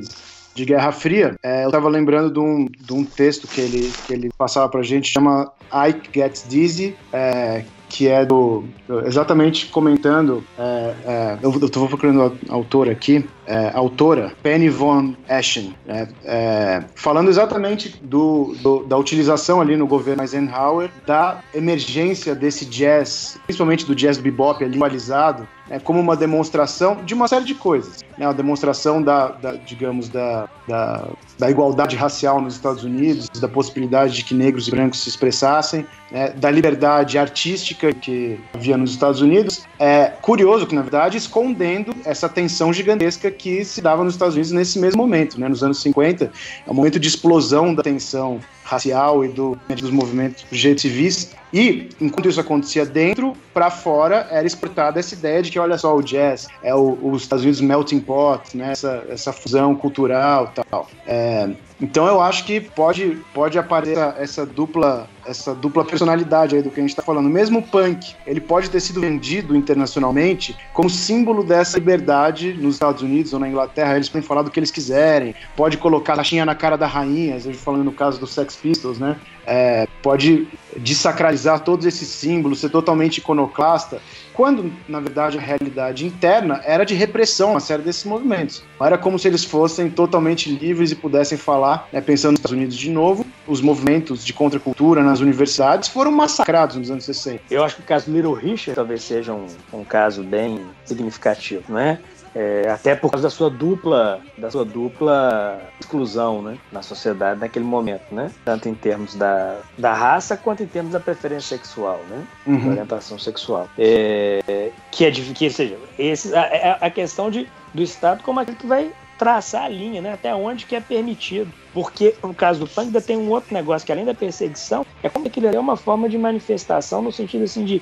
de 0.54 0.66
Guerra 0.66 0.92
Fria, 0.92 1.36
é, 1.42 1.64
eu 1.64 1.68
estava 1.68 1.90
lembrando 1.90 2.32
de 2.32 2.40
um, 2.40 2.66
de 2.66 2.94
um 2.94 3.04
texto 3.04 3.48
que 3.48 3.60
ele, 3.60 3.92
que 4.06 4.14
ele 4.14 4.30
passava 4.38 4.70
para 4.70 4.82
a 4.82 4.84
gente, 4.84 5.12
chama 5.12 5.52
Ike 5.88 6.10
Gets 6.14 6.46
Dizzy, 6.48 6.96
é, 7.12 7.64
que 7.94 8.08
é 8.08 8.26
do 8.26 8.64
exatamente 9.06 9.68
comentando, 9.68 10.44
é, 10.58 10.94
é, 11.06 11.38
eu 11.44 11.52
estou 11.52 11.88
procurando 11.88 12.36
a 12.50 12.54
autora 12.54 12.92
aqui, 12.92 13.24
é, 13.46 13.72
autora 13.72 14.34
Penny 14.42 14.68
von 14.68 15.14
Eschen, 15.30 15.76
é, 15.88 16.08
é, 16.26 16.84
falando 16.96 17.30
exatamente 17.30 18.00
do, 18.02 18.56
do, 18.64 18.84
da 18.86 18.98
utilização 18.98 19.62
ali 19.62 19.78
no 19.78 19.86
governo 19.86 20.24
Eisenhower 20.24 20.90
da 21.06 21.40
emergência 21.54 22.34
desse 22.34 22.66
jazz, 22.66 23.38
principalmente 23.46 23.86
do 23.86 23.94
jazz 23.94 24.18
bebop 24.18 24.64
ali 24.64 24.78
atualizado, 24.78 25.48
é, 25.70 25.80
como 25.80 26.00
uma 26.00 26.16
demonstração 26.16 27.04
de 27.06 27.14
uma 27.14 27.28
série 27.28 27.46
de 27.46 27.56
coisas. 27.56 28.00
Né? 28.18 28.28
Uma 28.28 28.34
demonstração 28.34 29.02
da, 29.02 29.30
da 29.30 29.54
digamos, 29.54 30.10
da, 30.10 30.50
da, 30.68 31.08
da, 31.38 31.50
igualdade 31.50 31.96
racial 31.96 32.42
nos 32.42 32.56
Estados 32.56 32.84
Unidos, 32.84 33.30
da 33.40 33.48
possibilidade 33.48 34.14
de 34.14 34.24
que 34.24 34.34
negros 34.34 34.68
e 34.68 34.72
brancos 34.72 35.02
se 35.02 35.10
expressassem, 35.10 35.86
né? 36.14 36.30
da 36.30 36.52
liberdade 36.52 37.18
artística 37.18 37.92
que 37.92 38.40
havia 38.54 38.78
nos 38.78 38.92
Estados 38.92 39.20
Unidos. 39.20 39.66
É 39.80 40.14
curioso 40.22 40.68
que, 40.68 40.76
na 40.76 40.82
verdade, 40.82 41.18
escondendo 41.18 41.94
essa 42.06 42.30
tensão 42.30 42.72
gigantesca 42.72 43.32
que 43.32 43.66
se 43.66 43.82
dava 43.82 44.04
nos 44.04 44.14
Estados 44.14 44.36
Unidos 44.36 44.52
nesse 44.52 44.78
mesmo 44.80 45.02
momento, 45.02 45.40
né? 45.40 45.50
nos 45.50 45.64
anos 45.64 45.82
50. 45.82 46.32
É 46.66 46.72
um 46.72 46.76
momento 46.76 47.00
de 47.00 47.08
explosão 47.08 47.74
da 47.74 47.82
tensão 47.82 48.40
racial 48.64 49.26
e 49.26 49.28
do, 49.28 49.60
dos 49.68 49.90
movimentos 49.90 50.46
civis. 50.78 51.32
E, 51.54 51.90
enquanto 52.02 52.30
isso 52.30 52.40
acontecia 52.40 52.86
dentro, 52.86 53.36
para 53.54 53.70
fora, 53.70 54.28
era 54.32 54.48
exportada 54.48 55.00
essa 55.00 55.14
ideia 55.14 55.42
de 55.42 55.52
que, 55.52 55.60
olha 55.60 55.78
só, 55.78 55.96
o 55.96 56.02
jazz 56.02 56.48
é 56.64 56.74
o, 56.74 56.98
os 57.04 57.24
Estados 57.24 57.44
Unidos 57.44 57.62
melting 57.62 58.00
pot, 58.00 58.56
né? 58.58 58.72
essa, 58.72 59.04
essa 59.10 59.32
fusão 59.32 59.76
cultural 59.76 60.52
tal. 60.56 60.88
É, 61.06 61.50
então 61.80 62.08
eu 62.08 62.22
acho 62.22 62.46
que 62.46 62.60
pode, 62.60 63.20
pode 63.34 63.60
aparecer 63.60 63.98
essa, 63.98 64.16
essa, 64.18 64.46
dupla 64.46 65.08
essa 65.26 65.54
dupla 65.54 65.86
personalidade 65.86 66.56
aí 66.56 66.62
do 66.62 66.70
que 66.70 66.80
a 66.80 66.84
gente 66.84 66.92
está 66.92 67.02
falando. 67.02 67.30
Mesmo 67.30 67.60
o 67.60 67.62
punk, 67.62 68.16
ele 68.26 68.42
pode 68.42 68.70
ter 68.70 68.80
sido 68.80 69.02
vendido 69.02 69.56
internacionalmente 69.56 70.56
como 70.74 70.90
símbolo 70.90 71.44
dessa 71.44 71.78
liberdade 71.78 72.54
nos 72.54 72.76
Estados 72.76 73.02
Unidos 73.02 73.34
ou 73.34 73.40
na 73.40 73.48
Inglaterra. 73.48 73.96
Eles 73.96 74.10
podem 74.10 74.28
falar 74.28 74.42
do 74.42 74.52
que 74.52 74.60
eles 74.60 74.72
quiserem, 74.72 75.36
pode 75.56 75.78
colocar 75.78 76.14
a 76.14 76.16
caixinha 76.18 76.46
na 76.46 76.56
cara 76.56 76.78
da 76.78 76.88
rainha, 76.88 77.40
falando 77.54 77.84
no 77.84 77.92
caso 77.92 78.20
do 78.20 78.28
Sex 78.28 78.56
Pistols, 78.56 78.98
né? 79.00 79.18
É, 79.46 79.88
pode 80.02 80.48
desacralizar 80.78 81.60
todos 81.60 81.86
esses 81.86 82.08
símbolos, 82.08 82.62
ser 82.62 82.70
totalmente 82.70 83.18
iconoclasta, 83.18 84.02
quando, 84.34 84.72
na 84.88 85.00
verdade, 85.00 85.38
a 85.38 85.42
realidade 85.42 86.06
interna 86.06 86.62
era 86.66 86.84
de 86.84 86.94
repressão 86.94 87.56
a 87.56 87.60
série 87.60 87.84
desses 87.84 88.04
movimentos. 88.04 88.64
Era 88.80 88.98
como 88.98 89.18
se 89.18 89.28
eles 89.28 89.44
fossem 89.44 89.90
totalmente 89.90 90.50
livres 90.50 90.92
e 90.92 90.96
pudessem 90.96 91.38
falar, 91.38 91.88
né, 91.92 92.02
pensando 92.02 92.32
nos 92.32 92.40
Estados 92.40 92.58
Unidos 92.58 92.76
de 92.76 92.90
novo, 92.90 93.26
os 93.48 93.62
movimentos 93.62 94.26
de 94.26 94.34
contracultura 94.34 95.04
nas 95.04 95.20
universidades 95.20 95.90
foram 95.90 96.12
massacrados 96.12 96.76
nos 96.76 96.90
anos 96.90 97.06
60. 97.06 97.44
Eu 97.50 97.64
acho 97.64 97.76
que 97.78 97.82
o 97.82 97.86
caso 97.86 98.12
Little 98.12 98.34
Richard 98.34 98.76
talvez 98.76 99.04
seja 99.04 99.34
um, 99.34 99.48
um 99.72 99.84
caso 99.84 100.24
bem 100.24 100.60
significativo, 100.86 101.72
né? 101.72 102.00
É, 102.36 102.70
até 102.70 102.96
por 102.96 103.12
causa 103.12 103.28
da 103.28 103.30
sua 103.30 103.50
dupla 103.50 104.20
da 104.38 104.50
sua 104.50 104.66
dupla 104.66 105.62
exclusão 105.80 106.42
né, 106.42 106.58
na 106.72 106.82
sociedade 106.82 107.40
naquele 107.40 107.66
momento, 107.66 108.04
né? 108.12 108.32
Tanto 108.44 108.68
em 108.68 108.74
termos 108.74 109.16
da, 109.16 109.58
da 109.78 109.94
raça 109.94 110.36
quanto 110.36 110.64
em 110.64 110.68
termos 110.68 110.94
da 110.94 111.00
preferência 111.00 111.56
sexual, 111.58 112.00
né? 112.10 112.24
Uhum. 112.48 112.60
Da 112.60 112.68
orientação 112.70 113.20
sexual. 113.20 113.70
É, 113.78 114.72
que 114.92 115.06
é 115.06 115.12
que 115.12 115.50
seja, 115.50 115.78
esse, 115.98 116.34
a, 116.36 116.78
a 116.82 116.90
questão 116.90 117.30
de, 117.30 117.48
do 117.74 117.84
Estado 117.84 118.24
como 118.24 118.40
aquele 118.40 118.58
que 118.58 118.68
vai 118.68 118.92
traçar 119.24 119.64
a 119.64 119.70
linha, 119.70 120.02
né? 120.02 120.14
Até 120.14 120.34
onde 120.36 120.66
que 120.66 120.76
é 120.76 120.82
permitido. 120.82 121.50
Porque, 121.74 122.14
no 122.22 122.34
caso 122.34 122.60
do 122.60 122.68
punk, 122.68 122.88
ainda 122.88 123.00
tem 123.00 123.18
um 123.18 123.30
outro 123.30 123.54
negócio 123.54 123.86
que, 123.86 123.92
além 123.92 124.04
da 124.04 124.14
perseguição, 124.14 124.86
é 125.02 125.08
como 125.08 125.28
aquilo 125.28 125.48
é 125.48 125.58
uma 125.58 125.78
forma 125.78 126.10
de 126.10 126.18
manifestação, 126.18 127.02
no 127.02 127.12
sentido 127.12 127.46
assim 127.46 127.64
de, 127.64 127.82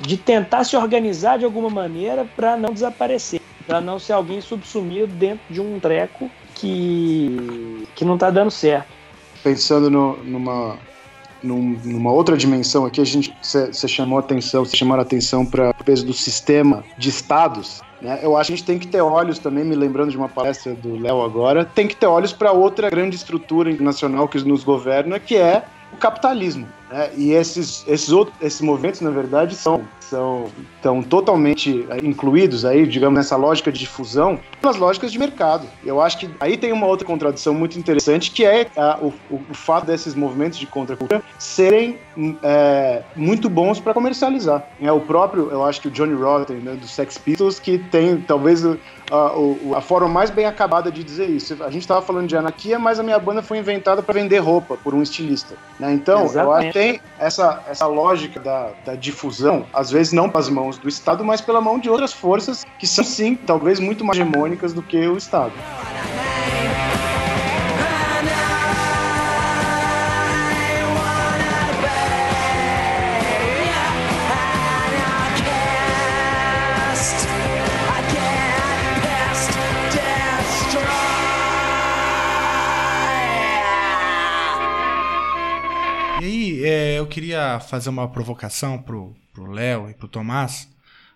de 0.00 0.16
tentar 0.16 0.64
se 0.64 0.74
organizar 0.74 1.38
de 1.38 1.44
alguma 1.44 1.68
maneira 1.68 2.26
para 2.36 2.56
não 2.56 2.72
desaparecer, 2.72 3.41
para 3.66 3.80
não 3.80 3.98
ser 3.98 4.12
alguém 4.12 4.40
subsumido 4.40 5.12
dentro 5.14 5.42
de 5.48 5.60
um 5.60 5.78
treco 5.80 6.30
que, 6.54 7.86
que 7.94 8.04
não 8.04 8.14
está 8.14 8.30
dando 8.30 8.50
certo. 8.50 8.88
Pensando 9.42 9.90
no, 9.90 10.16
numa, 10.24 10.76
numa 11.42 12.12
outra 12.12 12.36
dimensão 12.36 12.84
aqui, 12.84 13.00
a 13.00 13.04
gente 13.04 13.34
você 13.42 13.88
chamou 13.88 14.18
atenção, 14.18 14.64
você 14.64 14.76
chamou 14.76 14.98
atenção 14.98 15.44
para 15.44 15.70
o 15.70 15.84
peso 15.84 16.06
do 16.06 16.12
sistema 16.12 16.84
de 16.98 17.08
estados 17.08 17.80
né? 18.02 18.18
Eu 18.20 18.36
acho 18.36 18.48
que 18.48 18.54
a 18.54 18.56
gente 18.56 18.66
tem 18.66 18.78
que 18.78 18.88
ter 18.88 19.00
olhos 19.00 19.38
também, 19.38 19.64
me 19.64 19.76
lembrando 19.76 20.10
de 20.10 20.16
uma 20.16 20.28
palestra 20.28 20.74
do 20.74 21.00
Léo 21.00 21.22
agora, 21.22 21.64
tem 21.64 21.86
que 21.86 21.94
ter 21.94 22.06
olhos 22.06 22.32
para 22.32 22.50
outra 22.50 22.90
grande 22.90 23.14
estrutura 23.14 23.70
internacional 23.70 24.26
que 24.26 24.42
nos 24.42 24.64
governa, 24.64 25.20
que 25.20 25.36
é 25.36 25.62
o 25.92 25.96
capitalismo. 25.96 26.66
Né? 26.90 27.10
E 27.16 27.32
esses, 27.32 27.84
esses, 27.86 28.10
outros, 28.10 28.36
esses 28.42 28.60
movimentos, 28.60 29.00
na 29.00 29.10
verdade, 29.10 29.54
são 29.54 29.84
são 30.12 30.50
estão 30.76 31.00
totalmente 31.00 31.86
eh, 31.88 31.98
incluídos 32.02 32.64
aí, 32.64 32.86
digamos, 32.86 33.16
nessa 33.16 33.36
lógica 33.36 33.70
de 33.70 33.78
difusão, 33.78 34.38
nas 34.60 34.76
lógicas 34.76 35.12
de 35.12 35.18
mercado. 35.18 35.66
Eu 35.84 36.00
acho 36.00 36.18
que 36.18 36.28
aí 36.40 36.56
tem 36.56 36.72
uma 36.72 36.86
outra 36.86 37.06
contradição 37.06 37.54
muito 37.54 37.78
interessante, 37.78 38.32
que 38.32 38.44
é 38.44 38.66
a, 38.76 38.98
o, 39.00 39.14
o, 39.30 39.54
fato 39.54 39.86
desses 39.86 40.14
movimentos 40.14 40.58
de 40.58 40.66
contracultura 40.66 41.22
serem 41.38 41.98
é, 42.42 43.02
muito 43.14 43.48
bons 43.48 43.78
para 43.78 43.94
comercializar. 43.94 44.66
É 44.80 44.90
o 44.90 45.00
próprio, 45.00 45.50
eu 45.50 45.64
acho 45.64 45.80
que 45.80 45.88
o 45.88 45.90
Johnny 45.90 46.14
Rotten, 46.14 46.56
né, 46.56 46.72
do 46.74 46.88
Sex 46.88 47.16
Pistols, 47.16 47.60
que 47.60 47.78
tem 47.78 48.16
talvez 48.20 48.66
a, 48.66 48.76
a, 49.12 49.78
a 49.78 49.80
forma 49.80 50.08
mais 50.08 50.30
bem 50.30 50.46
acabada 50.46 50.90
de 50.90 51.04
dizer 51.04 51.28
isso. 51.28 51.62
A 51.62 51.70
gente 51.70 51.82
estava 51.82 52.02
falando 52.02 52.26
de 52.26 52.36
anarquia, 52.36 52.78
mas 52.78 52.98
a 52.98 53.04
minha 53.04 53.18
banda 53.20 53.40
foi 53.40 53.58
inventada 53.58 54.02
para 54.02 54.14
vender 54.14 54.38
roupa 54.38 54.76
por 54.76 54.94
um 54.94 55.02
estilista. 55.02 55.54
Né? 55.78 55.92
Então, 55.92 56.24
Exatamente. 56.24 56.46
eu 56.46 56.52
acho 56.52 56.66
que 56.66 56.72
tem 56.72 57.00
essa, 57.20 57.62
essa 57.68 57.86
lógica 57.86 58.40
da, 58.40 58.70
da 58.84 58.94
difusão, 58.96 59.64
às 59.72 59.90
vezes 59.90 60.01
não 60.10 60.28
pelas 60.28 60.48
mãos 60.48 60.78
do 60.78 60.88
Estado, 60.88 61.22
mas 61.22 61.40
pela 61.40 61.60
mão 61.60 61.78
de 61.78 61.90
outras 61.90 62.12
forças 62.12 62.64
que 62.78 62.86
são, 62.86 63.04
sim, 63.04 63.36
talvez 63.36 63.78
muito 63.78 64.04
mais 64.04 64.18
hegemônicas 64.18 64.72
do 64.72 64.82
que 64.82 65.06
o 65.06 65.16
Estado. 65.18 65.52
É, 86.64 86.98
eu 86.98 87.06
queria 87.06 87.58
fazer 87.60 87.90
uma 87.90 88.08
provocação 88.08 88.80
pro, 88.80 89.14
pro 89.32 89.50
Léo 89.50 89.90
e 89.90 89.94
pro 89.94 90.08
Tomás. 90.08 90.68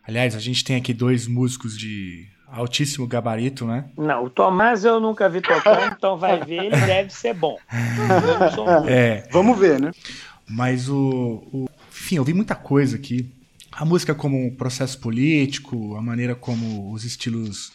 Aliás, 0.07 0.35
a 0.35 0.41
gente 0.41 0.65
tem 0.65 0.77
aqui 0.77 0.93
dois 0.93 1.27
músicos 1.27 1.77
de 1.79 2.27
altíssimo 2.49 3.07
gabarito, 3.07 3.67
né? 3.67 3.87
Não, 3.97 4.25
o 4.25 4.31
Tomás 4.31 4.85
eu 4.85 5.01
nunca 5.01 5.29
vi 5.29 5.41
tocando, 5.41 5.93
então 5.97 6.17
vai 6.17 6.43
ver, 6.45 6.65
ele 6.65 6.77
deve 6.77 7.13
ser 7.13 7.35
bom. 7.35 7.59
É. 8.89 9.29
Vamos 9.31 9.59
ver, 9.59 9.81
né? 9.81 9.91
Mas 10.49 10.89
o, 10.89 11.43
o. 11.53 11.69
Enfim, 11.91 12.17
eu 12.17 12.25
vi 12.25 12.35
muita 12.35 12.55
coisa 12.55 12.97
aqui. 12.97 13.33
A 13.73 13.85
música 13.85 14.15
como 14.15 14.47
um 14.47 14.55
processo 14.55 14.99
político, 15.01 15.97
a 15.97 16.03
maneira 16.03 16.35
como 16.35 16.93
os 16.93 17.05
estilos 17.05 17.73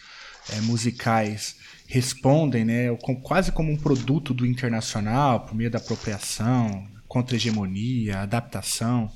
é, 0.51 0.61
musicais 0.61 1.57
respondem, 1.87 2.63
né? 2.63 2.95
Quase 3.23 3.51
como 3.51 3.71
um 3.71 3.77
produto 3.77 4.33
do 4.33 4.45
internacional, 4.45 5.41
por 5.41 5.53
meio 5.53 5.69
da 5.69 5.77
apropriação, 5.77 6.87
contra-hegemonia, 7.11 8.19
adaptação. 8.19 9.11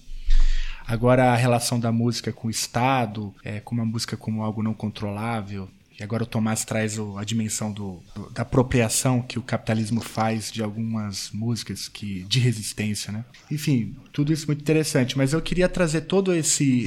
Agora 0.86 1.32
a 1.32 1.36
relação 1.36 1.80
da 1.80 1.94
música 1.94 2.30
com 2.34 2.50
o 2.50 2.52
Estado, 2.52 3.34
é, 3.42 3.62
com 3.62 3.74
uma 3.74 3.86
música 3.86 4.18
como 4.18 4.44
algo 4.44 4.62
não 4.62 4.74
controlável. 4.74 5.70
E 5.98 6.04
agora 6.04 6.24
o 6.24 6.26
Tomás 6.26 6.66
traz 6.66 7.00
o, 7.00 7.18
a 7.18 7.24
dimensão 7.24 7.72
do, 7.72 8.04
do, 8.14 8.30
da 8.32 8.42
apropriação 8.42 9.22
que 9.22 9.40
o 9.40 9.42
capitalismo 9.42 10.02
faz 10.02 10.52
de 10.52 10.62
algumas 10.62 11.32
músicas 11.32 11.88
que 11.88 12.26
de 12.26 12.38
resistência, 12.38 13.14
né? 13.14 13.24
Enfim, 13.50 13.96
tudo 14.12 14.34
isso 14.34 14.46
muito 14.46 14.60
interessante. 14.60 15.18
Mas 15.18 15.32
eu 15.32 15.42
queria 15.42 15.70
trazer 15.70 16.02
todo 16.02 16.34
esse, 16.34 16.84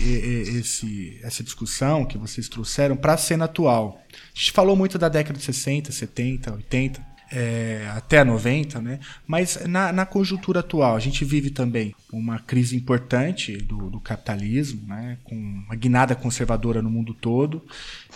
esse 0.58 1.18
essa 1.22 1.42
discussão 1.42 2.04
que 2.04 2.18
vocês 2.18 2.50
trouxeram 2.50 2.98
para 2.98 3.14
a 3.14 3.16
cena 3.16 3.46
atual. 3.46 3.98
A 4.12 4.38
gente 4.38 4.52
falou 4.52 4.76
muito 4.76 4.98
da 4.98 5.08
década 5.08 5.38
de 5.38 5.44
60, 5.46 5.90
70, 5.90 6.52
80 6.52 7.07
é, 7.30 7.90
até 7.94 8.24
90, 8.24 8.80
né? 8.80 9.00
Mas 9.26 9.64
na, 9.66 9.92
na, 9.92 10.06
conjuntura 10.06 10.60
atual, 10.60 10.96
a 10.96 11.00
gente 11.00 11.24
vive 11.24 11.50
também 11.50 11.94
uma 12.12 12.38
crise 12.38 12.76
importante 12.76 13.56
do, 13.56 13.90
do 13.90 14.00
capitalismo, 14.00 14.86
né? 14.86 15.18
Com 15.24 15.34
uma 15.34 15.74
guinada 15.74 16.14
conservadora 16.14 16.80
no 16.80 16.90
mundo 16.90 17.14
todo, 17.14 17.62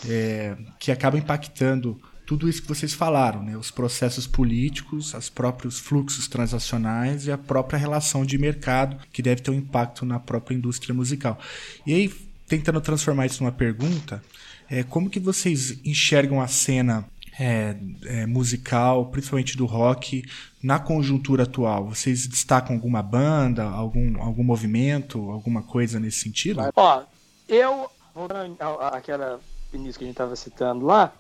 é, 0.08 0.56
que 0.78 0.90
acaba 0.90 1.18
impactando 1.18 2.00
tudo 2.24 2.48
isso 2.48 2.62
que 2.62 2.68
vocês 2.68 2.94
falaram, 2.94 3.42
né? 3.42 3.56
Os 3.56 3.70
processos 3.70 4.26
políticos, 4.26 5.12
os 5.12 5.28
próprios 5.28 5.78
fluxos 5.78 6.26
transacionais 6.26 7.26
e 7.26 7.32
a 7.32 7.36
própria 7.36 7.78
relação 7.78 8.24
de 8.24 8.38
mercado 8.38 8.96
que 9.12 9.20
deve 9.20 9.42
ter 9.42 9.50
um 9.50 9.54
impacto 9.54 10.06
na 10.06 10.18
própria 10.18 10.54
indústria 10.54 10.94
musical. 10.94 11.38
E 11.86 11.92
aí, 11.92 12.14
tentando 12.46 12.80
transformar 12.80 13.26
isso 13.26 13.42
numa 13.42 13.52
pergunta, 13.52 14.22
é, 14.70 14.82
como 14.82 15.10
que 15.10 15.20
vocês 15.20 15.78
enxergam 15.84 16.40
a 16.40 16.46
cena 16.46 17.06
é, 17.38 17.76
é, 18.04 18.26
musical, 18.26 19.06
principalmente 19.06 19.56
do 19.56 19.66
rock, 19.66 20.24
na 20.62 20.78
conjuntura 20.78 21.44
atual? 21.44 21.86
Vocês 21.86 22.26
destacam 22.26 22.76
alguma 22.76 23.02
banda, 23.02 23.64
algum, 23.64 24.20
algum 24.22 24.44
movimento, 24.44 25.30
alguma 25.30 25.62
coisa 25.62 25.98
nesse 25.98 26.20
sentido? 26.20 26.60
Ó, 26.76 27.02
eu, 27.48 27.90
voltando 28.14 28.56
àquela 28.60 29.40
início 29.72 29.98
que 29.98 30.04
a 30.04 30.06
gente 30.06 30.14
estava 30.14 30.36
citando 30.36 30.84
lá, 30.84 31.12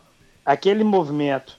aquele 0.44 0.84
movimento 0.84 1.58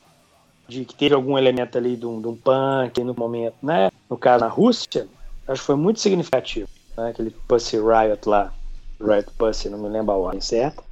de 0.67 0.85
que 0.85 0.95
teve 0.95 1.13
algum 1.13 1.37
elemento 1.37 1.77
ali 1.77 1.95
de 1.95 2.05
um, 2.05 2.21
de 2.21 2.27
um 2.27 2.35
punk 2.35 3.03
no 3.03 3.13
momento, 3.13 3.55
né? 3.61 3.91
No 4.09 4.17
caso 4.17 4.43
na 4.43 4.49
Rússia, 4.49 5.07
acho 5.47 5.61
que 5.61 5.65
foi 5.65 5.75
muito 5.75 5.99
significativo. 5.99 6.69
Né? 6.97 7.09
Aquele 7.09 7.31
Pussy 7.31 7.77
Riot 7.77 8.27
lá, 8.27 8.53
Riot 8.99 9.29
Pussy, 9.37 9.69
não 9.69 9.79
me 9.79 9.89
lembro 9.89 10.13
a 10.13 10.17
ordem 10.17 10.41
certa. 10.41 10.83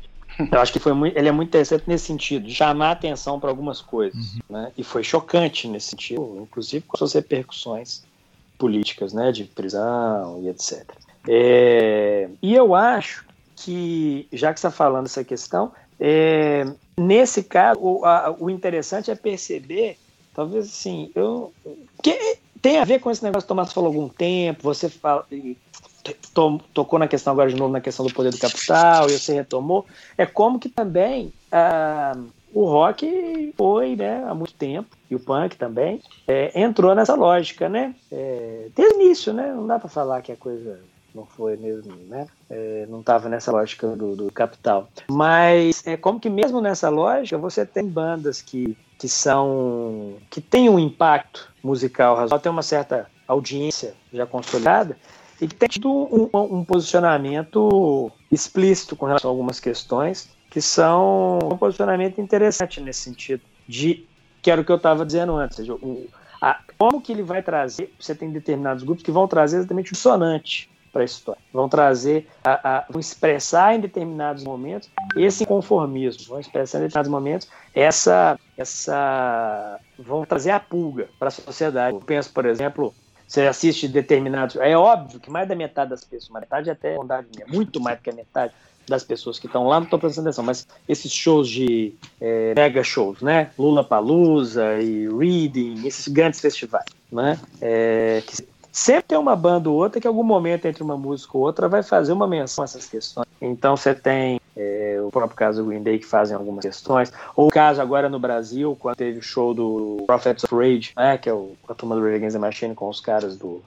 Eu 0.51 0.59
acho 0.59 0.71
que 0.71 0.79
foi 0.79 0.93
muito, 0.93 1.17
ele 1.17 1.27
é 1.27 1.31
muito 1.31 1.49
interessante 1.49 1.83
nesse 1.87 2.05
sentido, 2.05 2.49
chamar 2.49 2.91
atenção 2.91 3.39
para 3.39 3.49
algumas 3.49 3.81
coisas. 3.81 4.33
Uhum. 4.33 4.39
Né? 4.49 4.71
E 4.77 4.83
foi 4.83 5.03
chocante 5.03 5.67
nesse 5.67 5.89
sentido, 5.89 6.39
inclusive 6.41 6.85
com 6.87 6.97
suas 6.97 7.13
repercussões 7.13 8.03
políticas, 8.57 9.11
né? 9.13 9.31
De 9.31 9.45
prisão 9.45 10.39
e 10.43 10.49
etc. 10.49 10.87
É, 11.27 12.29
e 12.41 12.55
eu 12.55 12.75
acho 12.75 13.25
que, 13.55 14.27
já 14.31 14.53
que 14.53 14.59
você 14.59 14.67
está 14.67 14.75
falando 14.75 15.05
essa 15.05 15.23
questão, 15.23 15.71
é, 15.99 16.65
nesse 16.97 17.43
caso, 17.43 17.79
o, 17.79 18.05
a, 18.05 18.35
o, 18.39 18.49
interessante 18.49 19.11
é 19.11 19.15
perceber, 19.15 19.97
talvez 20.33 20.65
assim, 20.65 21.11
eu, 21.13 21.53
que 22.01 22.37
tem 22.61 22.79
a 22.79 22.85
ver 22.85 22.99
com 22.99 23.11
esse 23.11 23.23
negócio 23.23 23.45
que 23.45 23.53
o 23.53 23.55
Tomás 23.55 23.71
falou 23.71 23.87
algum 23.87 24.09
tempo, 24.09 24.63
você 24.63 24.89
fala, 24.89 25.25
tocou 26.73 26.97
na 26.97 27.07
questão 27.07 27.33
agora 27.33 27.49
de 27.49 27.55
novo, 27.55 27.71
na 27.71 27.81
questão 27.81 28.05
do 28.05 28.13
poder 28.13 28.31
do 28.31 28.39
capital, 28.39 29.07
e 29.07 29.17
você 29.17 29.33
retomou, 29.33 29.85
é 30.17 30.25
como 30.25 30.59
que 30.59 30.69
também 30.69 31.33
ah, 31.51 32.17
o 32.53 32.65
rock 32.65 33.53
foi, 33.57 33.95
né, 33.95 34.23
há 34.27 34.33
muito 34.33 34.53
tempo, 34.53 34.95
e 35.09 35.15
o 35.15 35.19
punk 35.19 35.55
também, 35.57 36.01
é, 36.27 36.59
entrou 36.59 36.93
nessa 36.95 37.15
lógica, 37.15 37.69
né, 37.69 37.95
é, 38.11 38.69
desde 38.75 38.95
o 38.95 39.01
início, 39.01 39.33
né, 39.33 39.51
não 39.53 39.67
dá 39.67 39.79
para 39.79 39.89
falar 39.89 40.21
que 40.21 40.31
a 40.31 40.37
coisa 40.37 40.79
não 41.13 41.25
foi 41.25 41.57
mesmo, 41.57 41.93
né? 42.07 42.25
É, 42.49 42.85
não 42.89 43.01
estava 43.01 43.27
nessa 43.27 43.51
lógica 43.51 43.85
do, 43.95 44.15
do, 44.15 44.31
capital. 44.31 44.87
Mas 45.09 45.85
é 45.85 45.97
como 45.97 46.19
que 46.19 46.29
mesmo 46.29 46.61
nessa 46.61 46.87
lógica 46.89 47.37
você 47.37 47.65
tem 47.65 47.85
bandas 47.85 48.41
que, 48.41 48.77
que 48.97 49.09
são 49.09 50.15
que 50.29 50.39
têm 50.39 50.69
um 50.69 50.79
impacto 50.79 51.51
musical 51.61 52.15
razoável, 52.15 52.39
tem 52.39 52.51
uma 52.51 52.63
certa 52.63 53.09
audiência 53.27 53.93
já 54.13 54.25
consolidada 54.25 54.97
e 55.41 55.47
tem 55.47 55.67
tido 55.67 55.89
um, 55.91 56.29
um, 56.33 56.63
posicionamento 56.63 58.11
explícito 58.31 58.95
com 58.95 59.07
relação 59.07 59.29
a 59.29 59.33
algumas 59.33 59.59
questões 59.59 60.29
que 60.51 60.61
são 60.61 61.39
um 61.51 61.57
posicionamento 61.57 62.21
interessante 62.21 62.79
nesse 62.79 63.01
sentido 63.01 63.41
de 63.67 64.05
que 64.41 64.51
era 64.51 64.61
o 64.61 64.65
que 64.65 64.71
eu 64.71 64.75
estava 64.75 65.05
dizendo 65.05 65.35
antes, 65.35 65.57
seja, 65.57 65.73
o, 65.73 66.07
a, 66.41 66.59
como 66.77 67.01
que 67.01 67.11
ele 67.11 67.23
vai 67.23 67.41
trazer, 67.41 67.93
você 67.99 68.13
tem 68.13 68.29
determinados 68.31 68.83
grupos 68.83 69.03
que 69.03 69.11
vão 69.11 69.27
trazer 69.27 69.57
exatamente 69.57 69.91
o 69.91 69.93
dissonante 69.93 70.69
para 70.91 71.03
a 71.03 71.05
história. 71.05 71.41
Vão 71.53 71.69
trazer, 71.69 72.27
a, 72.43 72.77
a, 72.77 72.85
vão 72.89 72.99
expressar 72.99 73.75
em 73.75 73.79
determinados 73.79 74.43
momentos 74.43 74.89
esse 75.15 75.45
conformismo, 75.45 76.25
vão 76.27 76.39
expressar 76.39 76.79
em 76.79 76.81
determinados 76.81 77.11
momentos 77.11 77.47
essa, 77.73 78.37
essa, 78.57 79.79
vão 79.97 80.25
trazer 80.25 80.51
a 80.51 80.59
pulga 80.59 81.09
para 81.17 81.29
a 81.29 81.31
sociedade. 81.31 81.95
Eu 81.95 82.01
penso, 82.01 82.31
por 82.33 82.45
exemplo, 82.45 82.93
você 83.31 83.47
assiste 83.47 83.87
determinados, 83.87 84.57
é 84.57 84.75
óbvio 84.75 85.17
que 85.17 85.29
mais 85.29 85.47
da 85.47 85.55
metade 85.55 85.91
das 85.91 86.03
pessoas, 86.03 86.41
metade 86.41 86.69
até 86.69 86.97
bondade 86.97 87.27
minha, 87.33 87.47
muito 87.47 87.79
mais 87.79 87.97
do 87.97 88.01
que 88.01 88.09
a 88.09 88.13
metade 88.13 88.51
das 88.85 89.05
pessoas 89.05 89.39
que 89.39 89.45
estão 89.45 89.67
lá 89.67 89.79
não 89.79 89.85
estão 89.85 89.97
prestando 89.97 90.27
atenção, 90.27 90.43
mas 90.43 90.67
esses 90.85 91.13
shows 91.13 91.47
de 91.47 91.93
é, 92.19 92.53
mega 92.53 92.83
shows, 92.83 93.21
né? 93.21 93.49
Lula 93.57 93.85
Palusa 93.85 94.81
e 94.81 95.07
Reading, 95.07 95.87
esses 95.87 96.09
grandes 96.09 96.41
festivais, 96.41 96.83
né? 97.09 97.39
É, 97.61 98.21
Sempre 98.71 99.03
tem 99.03 99.17
uma 99.17 99.35
banda 99.35 99.69
ou 99.69 99.75
outra 99.75 99.99
que, 99.99 100.07
em 100.07 100.09
algum 100.09 100.23
momento, 100.23 100.65
entre 100.65 100.81
uma 100.81 100.97
música 100.97 101.37
ou 101.37 101.43
outra, 101.43 101.67
vai 101.67 101.83
fazer 101.83 102.13
uma 102.13 102.25
menção 102.25 102.63
a 102.63 102.65
essas 102.65 102.85
questões. 102.85 103.27
Então, 103.41 103.75
você 103.75 103.93
tem 103.93 104.39
é, 104.55 104.99
o 105.01 105.09
próprio 105.09 105.37
caso 105.37 105.63
do 105.63 105.69
Green 105.69 105.83
Day, 105.83 105.99
que 105.99 106.05
fazem 106.05 106.35
algumas 106.35 106.63
questões. 106.63 107.11
Ou 107.35 107.47
o 107.47 107.51
caso 107.51 107.81
agora 107.81 108.09
no 108.09 108.19
Brasil, 108.19 108.75
quando 108.79 108.95
teve 108.95 109.19
o 109.19 109.23
show 109.23 109.53
do 109.53 110.03
Prophets 110.05 110.43
of 110.43 110.55
Rage, 110.55 110.91
né, 110.95 111.17
que 111.17 111.29
é 111.29 111.33
o, 111.33 111.53
a 111.67 111.73
turma 111.73 111.95
do 111.95 112.01
Rage 112.01 112.15
Against 112.15 112.33
the 112.33 112.39
Machine 112.39 112.75
com 112.75 112.89
os 112.89 112.99
caras 112.99 113.37
do. 113.37 113.61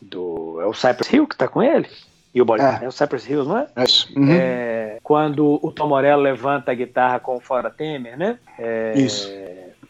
do 0.00 0.60
é 0.60 0.66
o 0.66 0.72
Cypress 0.72 1.12
Hill 1.12 1.26
que 1.26 1.36
tá 1.36 1.48
com 1.48 1.62
ele? 1.62 1.88
E 2.32 2.40
o 2.40 2.46
é. 2.56 2.84
é 2.84 2.88
o 2.88 2.92
Cypress 2.92 3.28
Hills, 3.28 3.48
não 3.48 3.58
é? 3.58 3.66
É 3.74 3.84
isso. 3.84 4.08
Uhum. 4.16 4.30
É, 4.30 4.98
quando 5.02 5.58
o 5.62 5.72
Tom 5.72 5.88
Morello 5.88 6.22
levanta 6.22 6.70
a 6.70 6.74
guitarra 6.74 7.18
com 7.18 7.36
o 7.36 7.40
Fora 7.40 7.70
Temer, 7.70 8.16
né? 8.16 8.38
É, 8.56 8.92
isso. 8.96 9.28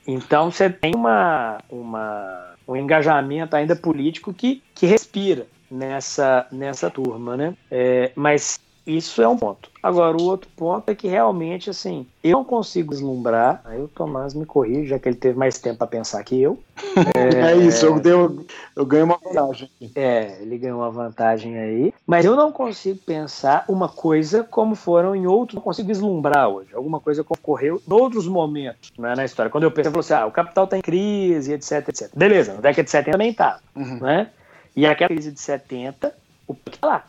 Então 0.07 0.51
você 0.51 0.71
tem 0.71 0.95
uma, 0.95 1.59
uma 1.69 2.51
um 2.67 2.77
engajamento 2.77 3.55
ainda 3.55 3.77
político 3.77 4.33
que, 4.33 4.63
que 4.75 4.87
respira 4.87 5.47
nessa, 5.71 6.47
nessa 6.51 6.89
turma, 6.89 7.37
né? 7.37 7.55
É, 7.71 8.11
mas 8.15 8.59
isso 8.87 9.21
é 9.23 9.29
um 9.29 9.37
ponto. 9.37 9.71
Agora, 9.83 10.17
o 10.17 10.23
outro 10.23 10.49
ponto 10.57 10.91
é 10.91 10.95
que 10.95 11.07
realmente, 11.07 11.71
assim, 11.71 12.07
eu 12.25 12.39
não 12.39 12.45
consigo 12.45 12.91
deslumbrar. 12.91 13.61
Aí 13.65 13.81
o 13.81 13.89
Tomás 13.89 14.35
me 14.35 14.45
corrige, 14.45 14.89
já 14.89 14.99
que 14.99 15.09
ele 15.09 15.17
teve 15.17 15.39
mais 15.39 15.59
tempo 15.59 15.79
para 15.79 15.87
pensar 15.87 16.23
que 16.25 16.41
eu. 16.41 16.59
É, 17.15 17.53
é 17.53 17.57
isso, 17.57 17.87
eu, 17.87 18.01
deu, 18.01 18.45
eu 18.75 18.85
ganho 18.85 19.05
uma 19.05 19.19
vantagem. 19.23 19.71
É, 19.95 20.39
ele 20.41 20.59
ganhou 20.59 20.81
uma 20.81 20.91
vantagem 20.91 21.57
aí. 21.57 21.95
Mas 22.07 22.25
eu 22.25 22.35
não 22.35 22.51
consigo 22.51 22.99
pensar 23.05 23.65
uma 23.69 23.89
coisa 23.89 24.43
como 24.43 24.75
foram 24.75 25.15
em 25.15 25.27
outros. 25.27 25.55
Não 25.55 25.63
consigo 25.63 25.89
deslumbrar 25.89 26.49
hoje. 26.49 26.75
Alguma 26.75 26.99
coisa 26.99 27.23
que 27.23 27.33
ocorreu 27.33 27.81
em 27.87 27.93
outros 27.93 28.27
momentos 28.27 28.93
né, 28.99 29.15
na 29.15 29.25
história. 29.25 29.51
Quando 29.51 29.65
eu 29.65 29.71
pensei, 29.71 29.89
eu 29.89 29.93
falei 29.93 30.01
assim: 30.01 30.15
ah, 30.15 30.27
o 30.27 30.33
capital 30.33 30.65
está 30.65 30.79
em 30.79 30.83
crise, 30.83 31.53
etc, 31.53 31.89
etc. 31.89 32.11
Beleza, 32.15 32.55
na 32.55 32.61
década 32.61 32.83
de 32.83 32.91
70 32.91 33.13
também 33.13 33.33
tá. 33.33 33.61
Uhum. 33.77 33.99
Né? 34.01 34.31
E 34.75 34.87
aquela 34.87 35.09
crise 35.09 35.31
de 35.31 35.41
70, 35.41 36.15
o 36.47 36.55
que 36.55 36.79
tá 36.79 36.87
lá 36.87 37.05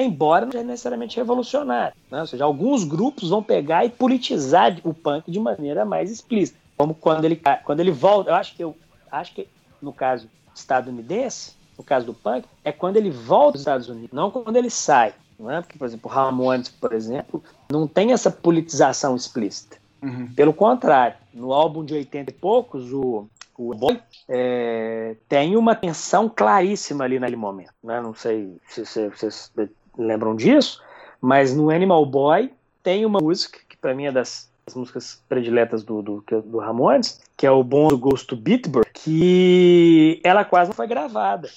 embora 0.00 0.46
não 0.46 0.52
seja 0.52 0.64
necessariamente 0.64 1.16
revolucionário. 1.16 1.94
Né? 2.10 2.20
Ou 2.20 2.26
seja, 2.26 2.44
alguns 2.44 2.84
grupos 2.84 3.28
vão 3.28 3.42
pegar 3.42 3.84
e 3.84 3.90
politizar 3.90 4.78
o 4.84 4.94
punk 4.94 5.30
de 5.30 5.38
maneira 5.38 5.84
mais 5.84 6.10
explícita. 6.10 6.58
Como 6.76 6.94
quando 6.94 7.24
ele, 7.24 7.40
quando 7.64 7.80
ele 7.80 7.90
volta, 7.90 8.30
eu 8.30 8.34
acho 8.34 8.56
que 8.56 8.62
eu 8.62 8.76
acho 9.10 9.34
que 9.34 9.46
no 9.80 9.92
caso 9.92 10.28
estadunidense, 10.54 11.54
no 11.76 11.84
caso 11.84 12.06
do 12.06 12.14
punk, 12.14 12.46
é 12.64 12.72
quando 12.72 12.96
ele 12.96 13.10
volta 13.10 13.52
dos 13.52 13.60
Estados 13.60 13.88
Unidos, 13.88 14.10
não 14.12 14.30
quando 14.30 14.56
ele 14.56 14.70
sai. 14.70 15.14
Não 15.38 15.50
é? 15.50 15.60
Porque, 15.60 15.76
por 15.76 15.86
exemplo, 15.86 16.10
o 16.10 16.14
Ramones, 16.14 16.68
por 16.68 16.92
exemplo, 16.92 17.42
não 17.70 17.88
tem 17.88 18.12
essa 18.12 18.30
politização 18.30 19.16
explícita. 19.16 19.76
Uhum. 20.00 20.32
Pelo 20.34 20.52
contrário, 20.52 21.16
no 21.32 21.52
álbum 21.52 21.84
de 21.84 21.94
80 21.94 22.30
e 22.30 22.34
poucos, 22.34 22.92
o, 22.92 23.26
o 23.56 23.74
Boy 23.74 24.00
é, 24.28 25.16
tem 25.28 25.56
uma 25.56 25.74
tensão 25.74 26.28
claríssima 26.28 27.04
ali 27.04 27.18
naquele 27.18 27.36
momento. 27.36 27.72
Né? 27.82 28.00
Não 28.00 28.14
sei 28.14 28.56
se 28.68 29.08
vocês 29.08 29.50
lembram 29.96 30.34
disso, 30.34 30.82
mas 31.20 31.54
no 31.54 31.70
Animal 31.70 32.04
Boy 32.06 32.50
tem 32.82 33.06
uma 33.06 33.20
música 33.20 33.58
que 33.68 33.76
para 33.76 33.94
mim 33.94 34.06
é 34.06 34.12
das, 34.12 34.50
das, 34.66 34.74
músicas 34.74 35.22
prediletas 35.28 35.82
do, 35.84 36.02
do, 36.02 36.24
do 36.44 36.58
Ramones, 36.58 37.20
que 37.36 37.46
é 37.46 37.50
o 37.50 37.62
Bom 37.62 37.88
do 37.88 37.98
Ghost 37.98 38.34
Bitburg, 38.34 38.88
que 38.92 40.20
ela 40.24 40.44
quase 40.44 40.70
não 40.70 40.74
foi 40.74 40.86
gravada. 40.86 41.48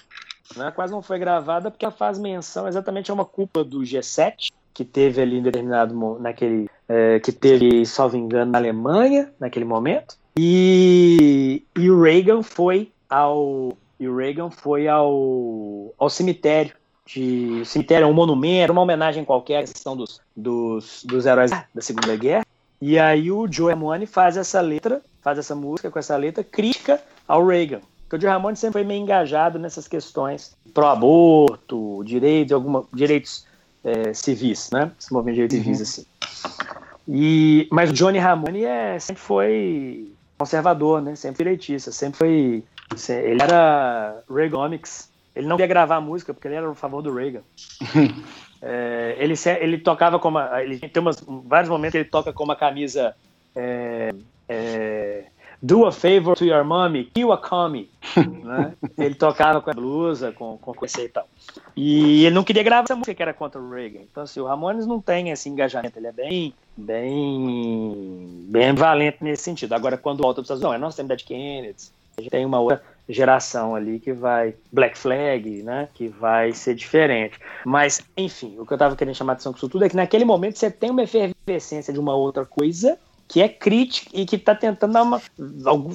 Né? 0.56 0.72
Quase 0.72 0.94
não 0.94 1.02
foi 1.02 1.18
gravada 1.18 1.72
porque 1.72 1.86
ela 1.86 1.94
faz 1.94 2.20
menção 2.20 2.68
exatamente 2.68 3.10
a 3.10 3.14
uma 3.14 3.26
culpa 3.26 3.64
do 3.64 3.80
G7 3.80 4.52
que 4.74 4.84
teve 4.84 5.22
ali 5.22 5.38
em 5.38 5.42
determinado 5.42 6.20
naquele 6.20 6.70
é, 6.88 7.20
que 7.20 7.32
teve, 7.32 7.86
salvo 7.86 8.18
engano, 8.18 8.52
na 8.52 8.58
Alemanha 8.58 9.32
naquele 9.40 9.66
momento. 9.66 10.18
E, 10.38 11.64
e 11.78 11.90
o 11.90 12.02
Reagan 12.02 12.44
foi 12.44 12.92
ao 13.10 13.78
e 13.98 14.08
o 14.08 14.18
Reagan 14.18 14.50
foi 14.50 14.90
ao, 14.90 15.94
ao 15.98 16.10
cemitério 16.10 16.74
de 17.06 17.64
cemitério, 17.66 18.08
um 18.08 18.14
monumento, 18.14 18.72
uma 18.72 18.82
homenagem 18.82 19.24
qualquer 19.24 19.60
à 19.60 19.62
questão 19.62 19.95
dos, 19.95 20.20
dos, 20.36 21.03
dos 21.06 21.26
heróis 21.26 21.51
da 21.51 21.82
Segunda 21.82 22.16
Guerra. 22.16 22.45
E 22.82 22.99
aí 22.99 23.32
o 23.32 23.47
Joe 23.49 23.72
Ramone 23.72 24.06
faz 24.06 24.38
essa 24.38 24.60
letra, 24.60 25.01
faz 25.22 25.38
essa 25.38 25.56
música 25.56 25.89
com 25.91 25.99
essa 25.99 26.18
letra 26.18 26.43
crítica 26.43 27.01
ao 27.28 27.45
Reagan. 27.45 27.82
Porque 28.03 28.18
o 28.18 28.22
Joe 28.22 28.30
Ramone 28.30 28.56
sempre 28.58 28.82
foi 28.82 28.84
meio 28.84 29.01
engajado 29.01 29.58
nessas 29.58 29.88
questões 29.88 30.56
pro 30.74 30.86
aborto, 30.86 32.03
direitos, 32.03 32.51
alguma, 32.51 32.84
direitos 32.93 33.45
é, 33.84 34.14
civis, 34.14 34.70
né? 34.72 34.91
Esse 34.99 35.14
movimento 35.14 35.36
de 35.36 35.47
direitos 35.47 35.68
uhum. 35.68 35.76
civis, 35.76 35.82
assim. 35.82 36.06
E, 37.08 37.68
mas 37.72 37.91
o 37.91 37.93
Johnny 37.93 38.18
Ramone 38.18 38.64
é, 38.64 38.99
sempre 38.99 39.22
foi 39.22 40.12
conservador, 40.38 41.01
né? 41.01 41.16
Sempre 41.16 41.43
direitista, 41.43 41.91
sempre 41.91 42.18
foi... 42.18 42.64
Ele 43.10 43.41
era 43.41 44.22
Reaganomics, 44.30 45.10
ele 45.36 45.48
não 45.48 45.58
queria 45.58 45.68
gravar 45.68 45.98
a 45.98 46.02
música 46.02 46.34
porque 46.34 46.48
ele 46.48 46.56
era 46.56 46.70
a 46.70 46.76
favor 46.76 47.02
do 47.02 47.14
Reagan. 47.14 47.42
é, 48.62 49.16
ele, 49.20 49.34
ele 49.60 49.78
tocava 49.80 50.18
como. 50.18 50.40
Ele 50.40 50.80
tem 50.80 51.02
umas, 51.02 51.22
vários 51.46 51.70
momentos 51.70 51.92
que 51.92 51.98
ele 51.98 52.10
toca 52.10 52.32
com 52.32 52.44
uma 52.44 52.56
camisa 52.56 53.14
é, 53.54 54.14
é, 54.48 55.26
Do 55.62 55.86
a 55.86 55.92
Favor 55.92 56.38
to 56.38 56.46
Your 56.46 56.64
Mommy, 56.64 57.12
Kill 57.14 57.34
a 57.34 57.38
Commie. 57.38 57.90
né? 58.16 58.74
Ele 58.98 59.16
tocava 59.16 59.60
com 59.60 59.70
a 59.70 59.74
blusa, 59.74 60.32
com, 60.32 60.58
com 60.58 60.86
esse 60.86 61.02
e 61.02 61.10
tal. 61.10 61.28
E 61.76 62.26
ele 62.26 62.36
não 62.36 62.44
queria 62.44 62.64
gravar 62.64 62.86
essa 62.86 62.96
música 62.96 63.14
que 63.14 63.22
era 63.22 63.34
contra 63.34 63.60
o 63.60 63.70
Reagan. 63.70 64.00
Então, 64.10 64.24
assim, 64.24 64.40
o 64.40 64.46
Ramones 64.46 64.88
não 64.88 65.02
tem 65.02 65.32
esse 65.32 65.50
engajamento, 65.50 66.00
ele 66.00 66.08
é 66.08 66.14
bem, 66.14 66.54
bem, 66.78 68.46
bem 68.48 68.74
valente 68.74 69.18
nesse 69.20 69.44
sentido. 69.44 69.74
Agora, 69.74 69.98
quando 69.98 70.22
volta 70.22 70.36
para 70.36 70.44
os 70.44 70.46
Estados 70.46 70.64
Unidos, 70.64 70.82
nós 70.82 70.96
temos 70.96 71.10
Dead 71.10 71.24
Kennedy, 71.24 71.92
a 72.18 72.22
gente 72.22 72.32
tem 72.32 72.46
uma 72.46 72.62
outra 72.62 72.82
geração 73.08 73.76
ali 73.76 73.99
que 73.99 74.12
vai 74.12 74.56
Black 74.72 74.97
Flag, 74.97 75.64
né, 75.64 75.88
que 75.93 76.08
vai 76.08 76.51
ser 76.53 76.76
diferente. 76.76 77.39
Mas, 77.66 78.01
enfim, 78.18 78.56
o 78.60 78.66
que 78.66 78.74
eu 78.74 78.76
estava 78.76 78.95
querendo 78.95 79.16
chamar 79.16 79.34
atenção 79.34 79.51
com 79.51 79.58
isso 79.58 79.70
tudo 79.70 79.86
é 79.86 79.89
que 79.89 79.95
naquele 79.95 80.26
momento 80.26 80.58
você 80.58 80.72
tem 80.72 80.89
uma 80.89 81.03
efervescência 81.03 81.93
de 81.93 81.99
uma 81.99 82.16
outra 82.16 82.45
coisa 82.45 82.97
que 83.28 83.41
é 83.41 83.49
crítica 83.49 84.10
e 84.14 84.26
que 84.26 84.36
está 84.36 84.53
tentando 84.53 85.01
uma, 85.01 85.22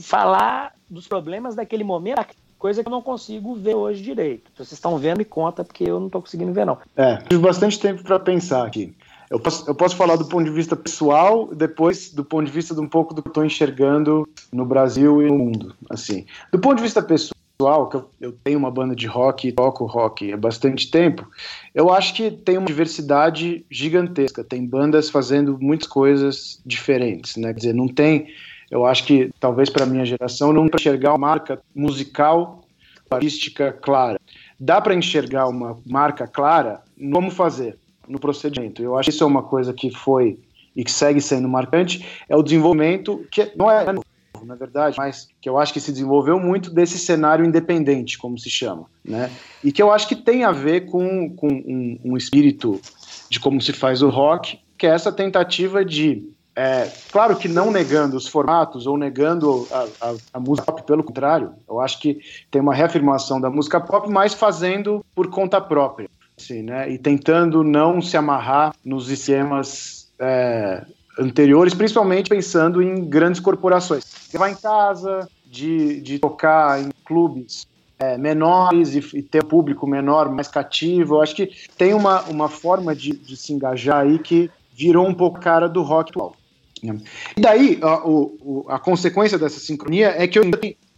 falar 0.01 0.75
dos 0.89 1.07
problemas 1.07 1.55
daquele 1.55 1.85
momento, 1.85 2.35
coisa 2.59 2.83
que 2.83 2.89
eu 2.89 2.91
não 2.91 3.01
consigo 3.01 3.55
ver 3.55 3.75
hoje 3.75 4.03
direito. 4.03 4.51
Se 4.51 4.59
vocês 4.59 4.73
estão 4.73 4.99
vendo, 4.99 5.19
me 5.19 5.25
conta, 5.25 5.65
porque 5.65 5.85
eu 5.85 5.99
não 5.99 6.07
estou 6.07 6.21
conseguindo 6.21 6.53
ver, 6.53 6.67
não. 6.67 6.79
É, 6.97 7.17
tive 7.17 7.41
bastante 7.41 7.79
tempo 7.79 8.03
para 8.03 8.19
pensar 8.19 8.67
aqui. 8.67 8.95
Eu 9.31 9.39
posso, 9.39 9.71
eu 9.71 9.75
posso 9.77 9.97
falar 9.97 10.17
do 10.17 10.25
ponto 10.25 10.45
de 10.45 10.51
vista 10.51 10.75
pessoal, 10.75 11.47
depois 11.55 12.13
do 12.13 12.25
ponto 12.25 12.47
de 12.47 12.51
vista 12.51 12.75
de 12.75 12.81
um 12.81 12.89
pouco 12.89 13.15
do 13.15 13.23
que 13.23 13.29
estou 13.29 13.45
enxergando 13.45 14.29
no 14.53 14.67
Brasil 14.67 15.23
e 15.23 15.29
no 15.29 15.39
mundo. 15.39 15.75
Assim, 15.89 16.27
do 16.51 16.59
ponto 16.59 16.79
de 16.79 16.83
vista 16.83 17.01
pessoal, 17.01 17.89
que 17.89 17.97
eu, 17.97 18.11
eu 18.21 18.33
tenho 18.33 18.59
uma 18.59 18.73
banda 18.73 18.97
de 18.97 19.07
rock 19.07 19.53
toco 19.53 19.87
rock 19.87 20.33
há 20.33 20.37
bastante 20.37 20.91
tempo, 20.91 21.29
eu 21.73 21.93
acho 21.93 22.13
que 22.15 22.29
tem 22.29 22.59
uma 22.59 22.67
diversidade 22.67 23.65
gigantesca. 23.71 24.43
Tem 24.43 24.67
bandas 24.67 25.09
fazendo 25.09 25.57
muitas 25.61 25.87
coisas 25.87 26.61
diferentes, 26.67 27.37
né? 27.37 27.53
Quer 27.53 27.61
dizer, 27.61 27.75
não 27.75 27.87
tem. 27.87 28.27
Eu 28.69 28.85
acho 28.85 29.05
que 29.05 29.31
talvez 29.39 29.71
para 29.71 29.87
minha 29.87 30.05
geração 30.05 30.53
não 30.53 30.67
enxergar 30.67 31.13
uma 31.13 31.19
marca 31.19 31.61
musical 31.73 32.65
artística 33.09 33.73
clara. 33.73 34.19
Dá 34.59 34.81
para 34.81 34.95
enxergar 34.95 35.49
uma 35.49 35.79
marca 35.87 36.27
clara? 36.27 36.83
Como 37.13 37.31
fazer? 37.31 37.77
No 38.09 38.19
procedimento. 38.19 38.83
Eu 38.83 38.97
acho 38.97 39.11
que 39.11 39.15
isso 39.15 39.25
é 39.25 39.27
uma 39.27 39.43
coisa 39.43 39.73
que 39.73 39.91
foi 39.91 40.39
e 40.75 40.85
que 40.85 40.91
segue 40.91 41.21
sendo 41.21 41.49
marcante, 41.49 42.07
é 42.29 42.37
o 42.37 42.43
desenvolvimento, 42.43 43.27
que 43.31 43.53
não 43.57 43.71
é 43.71 43.93
novo, 43.93 44.07
na 44.45 44.55
verdade, 44.55 44.97
mas 44.97 45.29
que 45.41 45.49
eu 45.49 45.59
acho 45.59 45.73
que 45.73 45.81
se 45.81 45.93
desenvolveu 45.93 46.39
muito 46.39 46.71
desse 46.71 46.99
cenário 46.99 47.45
independente, 47.45 48.17
como 48.17 48.39
se 48.39 48.49
chama, 48.49 48.87
né? 49.05 49.31
E 49.63 49.73
que 49.73 49.83
eu 49.83 49.91
acho 49.91 50.09
que 50.09 50.17
tem 50.17 50.45
a 50.45 50.53
ver 50.53 50.87
com, 50.87 51.35
com 51.35 51.49
um, 51.49 52.01
um 52.05 52.17
espírito 52.17 52.81
de 53.29 53.41
como 53.41 53.61
se 53.61 53.73
faz 53.73 54.01
o 54.01 54.09
rock, 54.09 54.59
que 54.79 54.87
é 54.87 54.91
essa 54.91 55.13
tentativa 55.13 55.85
de 55.85 56.25
é, 56.57 56.91
claro 57.13 57.37
que 57.37 57.49
não 57.49 57.71
negando 57.71 58.17
os 58.17 58.27
formatos 58.27 58.87
ou 58.87 58.99
negando 58.99 59.67
a, 59.71 60.09
a, 60.09 60.15
a, 60.35 60.41
música 60.41 60.73
pop, 60.73 60.83
pelo 60.83 61.05
contrário, 61.05 61.53
eu 61.69 61.81
acho 61.81 62.01
que 62.01 62.19
tem 62.51 62.61
uma 62.61 62.75
reafirmação 62.75 63.41
da 63.41 63.49
música 63.49 63.81
pop, 63.81 64.11
mas 64.11 64.35
fazendo 64.35 65.05
por 65.15 65.29
conta 65.29 65.61
própria. 65.61 66.09
Sim, 66.41 66.63
né? 66.63 66.91
E 66.91 66.97
tentando 66.97 67.63
não 67.63 68.01
se 68.01 68.17
amarrar 68.17 68.75
nos 68.83 69.11
esquemas 69.11 70.11
é, 70.19 70.85
anteriores, 71.19 71.75
principalmente 71.75 72.31
pensando 72.31 72.83
em 72.83 73.05
grandes 73.05 73.41
corporações. 73.41 74.05
Levar 74.33 74.51
em 74.51 74.55
casa, 74.55 75.29
de, 75.45 76.01
de 76.01 76.19
tocar 76.19 76.81
em 76.81 76.89
clubes 77.05 77.67
é, 77.99 78.17
menores 78.17 78.95
e, 78.95 79.19
e, 79.19 79.23
ter 79.23 79.45
um 79.45 79.49
público 79.49 79.87
menor, 79.87 80.31
mais 80.31 80.49
cativo. 80.49 81.17
Eu 81.17 81.23
acho 81.23 81.37
que 81.37 81.51
tem 81.77 81.93
uma, 81.93 82.23
uma 82.23 82.49
forma 82.49 82.97
de, 82.97 83.13
de 83.13 83.37
se 83.37 83.53
engajar 83.53 83.99
aí 83.99 84.19
que 84.19 84.51
virou 84.73 85.07
um 85.07 85.15
pouco 85.15 85.41
cara 85.41 85.69
do 85.69 85.83
rock 85.83 86.11
atual. 86.11 86.35
E 86.83 87.41
daí, 87.41 87.79
a, 87.83 88.07
o, 88.09 88.65
a 88.67 88.79
consequência 88.79 89.39
dessa 89.39 89.61
sincronia 89.61 90.15
é 90.17 90.27
que 90.27 90.39
eu 90.39 90.45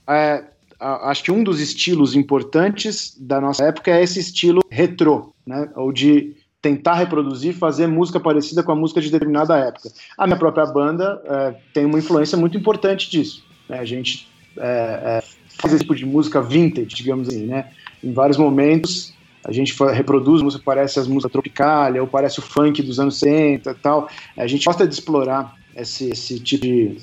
é, 0.08 0.44
acho 0.78 1.24
que 1.24 1.32
um 1.32 1.42
dos 1.42 1.60
estilos 1.60 2.14
importantes 2.14 3.16
da 3.18 3.40
nossa 3.40 3.64
época 3.64 3.90
é 3.90 4.02
esse 4.02 4.20
estilo 4.20 4.62
retrô, 4.70 5.31
né? 5.46 5.68
Ou 5.76 5.92
de 5.92 6.34
tentar 6.60 6.94
reproduzir, 6.94 7.54
fazer 7.54 7.88
música 7.88 8.20
parecida 8.20 8.62
com 8.62 8.70
a 8.70 8.76
música 8.76 9.00
de 9.00 9.10
determinada 9.10 9.56
época. 9.56 9.90
A 10.16 10.26
minha 10.26 10.38
própria 10.38 10.64
banda 10.64 11.20
é, 11.24 11.54
tem 11.74 11.84
uma 11.84 11.98
influência 11.98 12.38
muito 12.38 12.56
importante 12.56 13.10
disso. 13.10 13.44
Né? 13.68 13.80
A 13.80 13.84
gente 13.84 14.28
é, 14.56 14.62
é, 14.62 15.22
faz 15.60 15.74
esse 15.74 15.82
tipo 15.82 15.96
de 15.96 16.06
música 16.06 16.40
vintage, 16.40 16.94
digamos 16.94 17.28
assim, 17.28 17.46
né? 17.46 17.70
Em 18.02 18.12
vários 18.12 18.36
momentos 18.36 19.12
a 19.44 19.50
gente 19.50 19.74
reproduz 19.92 20.40
música 20.40 20.62
parece 20.64 21.00
as 21.00 21.08
músicas 21.08 21.32
tropicais, 21.32 21.96
ou 21.96 22.06
parece 22.06 22.38
o 22.38 22.42
funk 22.42 22.80
dos 22.80 23.00
anos 23.00 23.18
60 23.18 23.70
e 23.70 23.74
tal. 23.74 24.08
A 24.36 24.46
gente 24.46 24.64
gosta 24.64 24.86
de 24.86 24.94
explorar 24.94 25.56
esse, 25.74 26.10
esse 26.10 26.38
tipo 26.38 26.64
de 26.64 26.96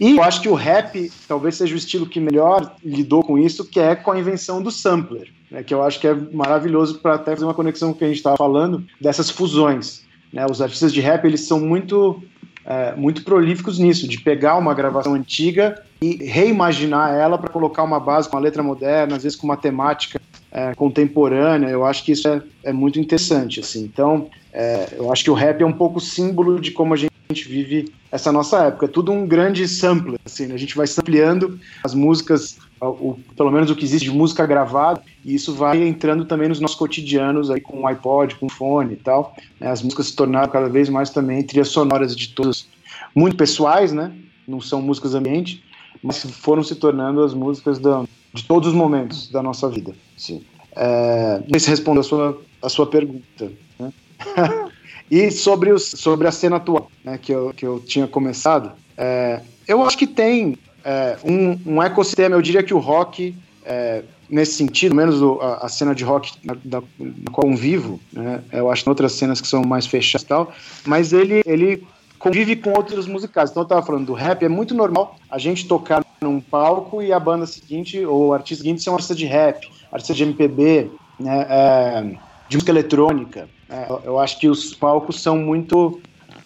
e 0.00 0.16
eu 0.16 0.22
acho 0.22 0.42
que 0.42 0.48
o 0.48 0.54
rap 0.54 1.10
talvez 1.28 1.56
seja 1.56 1.74
o 1.74 1.78
estilo 1.78 2.06
que 2.06 2.18
melhor 2.18 2.74
lidou 2.84 3.22
com 3.22 3.38
isso, 3.38 3.64
que 3.64 3.78
é 3.78 3.94
com 3.94 4.10
a 4.10 4.18
invenção 4.18 4.60
do 4.60 4.70
sampler, 4.70 5.28
né, 5.52 5.62
que 5.62 5.72
eu 5.72 5.82
acho 5.82 6.00
que 6.00 6.08
é 6.08 6.14
maravilhoso 6.14 6.98
para 6.98 7.14
até 7.14 7.32
fazer 7.32 7.44
uma 7.44 7.54
conexão 7.54 7.90
com 7.90 7.94
o 7.94 7.98
que 7.98 8.04
a 8.04 8.08
gente 8.08 8.16
estava 8.16 8.36
falando, 8.36 8.84
dessas 9.00 9.28
fusões. 9.28 10.02
Né, 10.32 10.46
os 10.50 10.62
artistas 10.62 10.92
de 10.92 11.00
rap 11.00 11.26
eles 11.26 11.42
são 11.42 11.60
muito, 11.60 12.22
é, 12.64 12.94
muito 12.96 13.22
prolíficos 13.22 13.78
nisso, 13.78 14.08
de 14.08 14.18
pegar 14.18 14.56
uma 14.56 14.72
gravação 14.72 15.14
antiga 15.14 15.80
e 16.00 16.24
reimaginar 16.24 17.14
ela 17.14 17.36
para 17.36 17.52
colocar 17.52 17.82
uma 17.82 18.00
base 18.00 18.28
com 18.28 18.36
uma 18.36 18.42
letra 18.42 18.62
moderna, 18.62 19.16
às 19.16 19.22
vezes 19.22 19.36
com 19.36 19.46
uma 19.46 19.56
temática 19.56 20.20
é, 20.50 20.74
contemporânea. 20.74 21.68
Eu 21.68 21.84
acho 21.84 22.02
que 22.02 22.12
isso 22.12 22.26
é, 22.26 22.42
é 22.64 22.72
muito 22.72 22.98
interessante. 22.98 23.60
Assim. 23.60 23.84
Então, 23.84 24.28
é, 24.52 24.88
eu 24.96 25.12
acho 25.12 25.22
que 25.22 25.30
o 25.30 25.34
rap 25.34 25.60
é 25.60 25.66
um 25.66 25.72
pouco 25.72 26.00
símbolo 26.00 26.58
de 26.58 26.70
como 26.70 26.94
a 26.94 26.96
gente 26.96 27.12
vive 27.46 27.92
essa 28.10 28.32
nossa 28.32 28.64
época. 28.64 28.86
É 28.86 28.88
tudo 28.88 29.12
um 29.12 29.26
grande 29.26 29.66
sampler, 29.68 30.18
assim, 30.24 30.46
né? 30.46 30.54
a 30.54 30.58
gente 30.58 30.76
vai 30.76 30.86
sampleando 30.86 31.58
as 31.84 31.94
músicas, 31.94 32.58
o, 32.80 33.18
pelo 33.36 33.50
menos 33.50 33.70
o 33.70 33.76
que 33.76 33.84
existe 33.84 34.10
de 34.10 34.16
música 34.16 34.46
gravada, 34.46 35.02
e 35.24 35.34
isso 35.34 35.54
vai 35.54 35.82
entrando 35.82 36.24
também 36.24 36.48
nos 36.48 36.60
nossos 36.60 36.76
cotidianos 36.76 37.50
aí 37.50 37.60
com 37.60 37.82
o 37.82 37.86
iPod, 37.86 38.34
com 38.36 38.46
o 38.46 38.50
fone 38.50 38.94
e 38.94 38.96
tal. 38.96 39.34
Né? 39.60 39.70
As 39.70 39.82
músicas 39.82 40.06
se 40.06 40.16
tornaram 40.16 40.50
cada 40.50 40.68
vez 40.68 40.88
mais 40.88 41.10
também 41.10 41.42
trilhas 41.42 41.68
sonoras 41.68 42.16
de 42.16 42.28
todos, 42.28 42.66
muito 43.14 43.36
pessoais, 43.36 43.92
né? 43.92 44.12
Não 44.46 44.60
são 44.60 44.82
músicas 44.82 45.14
ambiente, 45.14 45.62
mas 46.02 46.22
foram 46.24 46.62
se 46.62 46.74
tornando 46.74 47.22
as 47.22 47.32
músicas 47.32 47.78
da, 47.78 48.04
de 48.34 48.44
todos 48.44 48.68
os 48.68 48.74
momentos 48.74 49.28
da 49.30 49.42
nossa 49.42 49.68
vida. 49.68 49.94
Sim. 50.16 50.42
É, 50.74 51.38
não 51.38 51.50
sei 51.50 51.60
se 51.60 51.70
respondeu 51.70 52.00
a 52.00 52.04
sua, 52.04 52.42
a 52.62 52.68
sua 52.68 52.86
pergunta. 52.86 53.52
Né? 53.78 53.92
E 55.12 55.30
sobre, 55.30 55.70
os, 55.70 55.90
sobre 55.90 56.26
a 56.26 56.32
cena 56.32 56.56
atual, 56.56 56.90
né, 57.04 57.18
que, 57.20 57.32
eu, 57.32 57.52
que 57.54 57.66
eu 57.66 57.78
tinha 57.80 58.06
começado, 58.06 58.72
é, 58.96 59.42
eu 59.68 59.82
acho 59.84 59.98
que 59.98 60.06
tem 60.06 60.56
é, 60.82 61.18
um, 61.22 61.74
um, 61.74 61.82
ecossistema, 61.82 62.34
eu 62.34 62.40
diria 62.40 62.62
que 62.62 62.72
o 62.72 62.78
rock, 62.78 63.34
é, 63.62 64.04
nesse 64.32 64.54
sentido, 64.54 64.94
menos 64.94 65.22
a, 65.42 65.66
a, 65.66 65.68
cena 65.68 65.94
de 65.94 66.02
rock 66.02 66.32
na, 66.42 66.56
da, 66.64 66.82
na 66.98 67.30
qual 67.30 67.50
eu 67.50 67.54
vivo, 67.54 68.00
né, 68.10 68.42
eu 68.50 68.70
acho 68.70 68.82
que 68.82 68.88
outras 68.88 69.12
cenas 69.12 69.42
que 69.42 69.46
são 69.46 69.62
mais 69.62 69.86
fechadas 69.86 70.22
e 70.22 70.26
tal, 70.26 70.52
mas 70.86 71.12
ele, 71.12 71.42
ele 71.44 71.86
convive 72.18 72.56
com 72.56 72.70
outros 72.70 73.06
musicais. 73.06 73.50
Então 73.50 73.60
eu 73.60 73.64
estava 73.64 73.82
falando 73.84 74.06
do 74.06 74.14
rap, 74.14 74.42
é 74.42 74.48
muito 74.48 74.74
normal 74.74 75.16
a 75.30 75.38
gente 75.38 75.68
tocar 75.68 76.02
num 76.22 76.40
palco 76.40 77.02
e 77.02 77.12
a 77.12 77.20
banda 77.20 77.46
seguinte, 77.46 78.02
ou 78.06 78.28
o 78.28 78.32
artista 78.32 78.64
seguinte, 78.64 78.82
ser 78.82 78.88
um 78.88 78.94
artista 78.94 79.14
de 79.14 79.26
rap, 79.26 79.68
artista 79.92 80.14
de 80.14 80.22
MPB, 80.22 80.90
né, 81.20 81.46
é, 81.50 82.02
de 82.48 82.56
música 82.56 82.72
eletrônica. 82.72 83.48
É, 83.68 83.86
eu 84.04 84.18
acho 84.18 84.40
que 84.40 84.48
os 84.48 84.72
palcos 84.72 85.20
são 85.20 85.36
muito, 85.36 86.00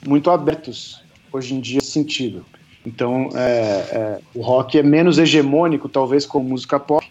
muito 0.04 0.28
abertos 0.28 1.00
hoje 1.32 1.54
em 1.54 1.60
dia 1.60 1.76
nesse 1.76 1.92
sentido. 1.92 2.44
Então, 2.84 3.28
é, 3.34 3.40
é, 3.40 4.20
o 4.34 4.42
rock 4.42 4.78
é 4.78 4.82
menos 4.82 5.18
hegemônico, 5.18 5.88
talvez, 5.88 6.24
como 6.24 6.48
música 6.48 6.78
pop, 6.78 7.05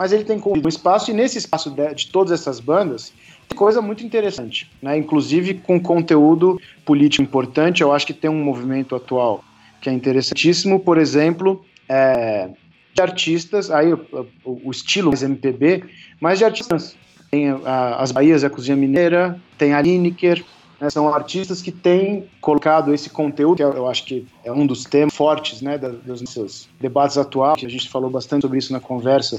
mas 0.00 0.14
ele 0.14 0.24
tem 0.24 0.40
um 0.42 0.66
espaço, 0.66 1.10
e 1.10 1.14
nesse 1.14 1.36
espaço 1.36 1.70
de, 1.70 1.94
de 1.94 2.06
todas 2.06 2.32
essas 2.32 2.58
bandas, 2.58 3.12
tem 3.46 3.58
coisa 3.58 3.82
muito 3.82 4.02
interessante, 4.02 4.66
né? 4.80 4.96
inclusive 4.96 5.52
com 5.52 5.78
conteúdo 5.78 6.58
político 6.86 7.22
importante. 7.22 7.82
Eu 7.82 7.92
acho 7.92 8.06
que 8.06 8.14
tem 8.14 8.30
um 8.30 8.42
movimento 8.42 8.96
atual 8.96 9.44
que 9.78 9.90
é 9.90 9.92
interessantíssimo, 9.92 10.80
por 10.80 10.96
exemplo, 10.96 11.62
é, 11.86 12.48
de 12.94 13.02
artistas, 13.02 13.70
aí 13.70 13.92
o, 13.92 14.00
o, 14.42 14.70
estilo 14.70 15.10
mais 15.10 15.22
MPB, 15.22 15.84
mas 16.18 16.38
de 16.38 16.46
artistas 16.46 16.96
tem 17.30 17.50
a, 17.50 17.96
as 17.96 18.10
Bahias 18.10 18.42
e 18.42 18.46
a 18.46 18.50
Cozinha 18.50 18.78
Mineira, 18.78 19.38
tem 19.58 19.74
a 19.74 19.82
Lineker, 19.82 20.42
né, 20.80 20.88
são 20.88 21.12
artistas 21.12 21.60
que 21.60 21.70
têm 21.70 22.26
colocado 22.40 22.94
esse 22.94 23.10
conteúdo, 23.10 23.56
que 23.58 23.62
eu 23.62 23.86
acho 23.86 24.06
que 24.06 24.26
é 24.42 24.50
um 24.50 24.66
dos 24.66 24.84
temas 24.84 25.14
fortes 25.14 25.60
né, 25.60 25.76
dos 25.76 26.22
nossos 26.22 26.70
debates 26.80 27.18
atuais, 27.18 27.60
que 27.60 27.66
a 27.66 27.68
gente 27.68 27.86
falou 27.90 28.08
bastante 28.08 28.42
sobre 28.42 28.58
isso 28.58 28.72
na 28.72 28.80
conversa, 28.80 29.38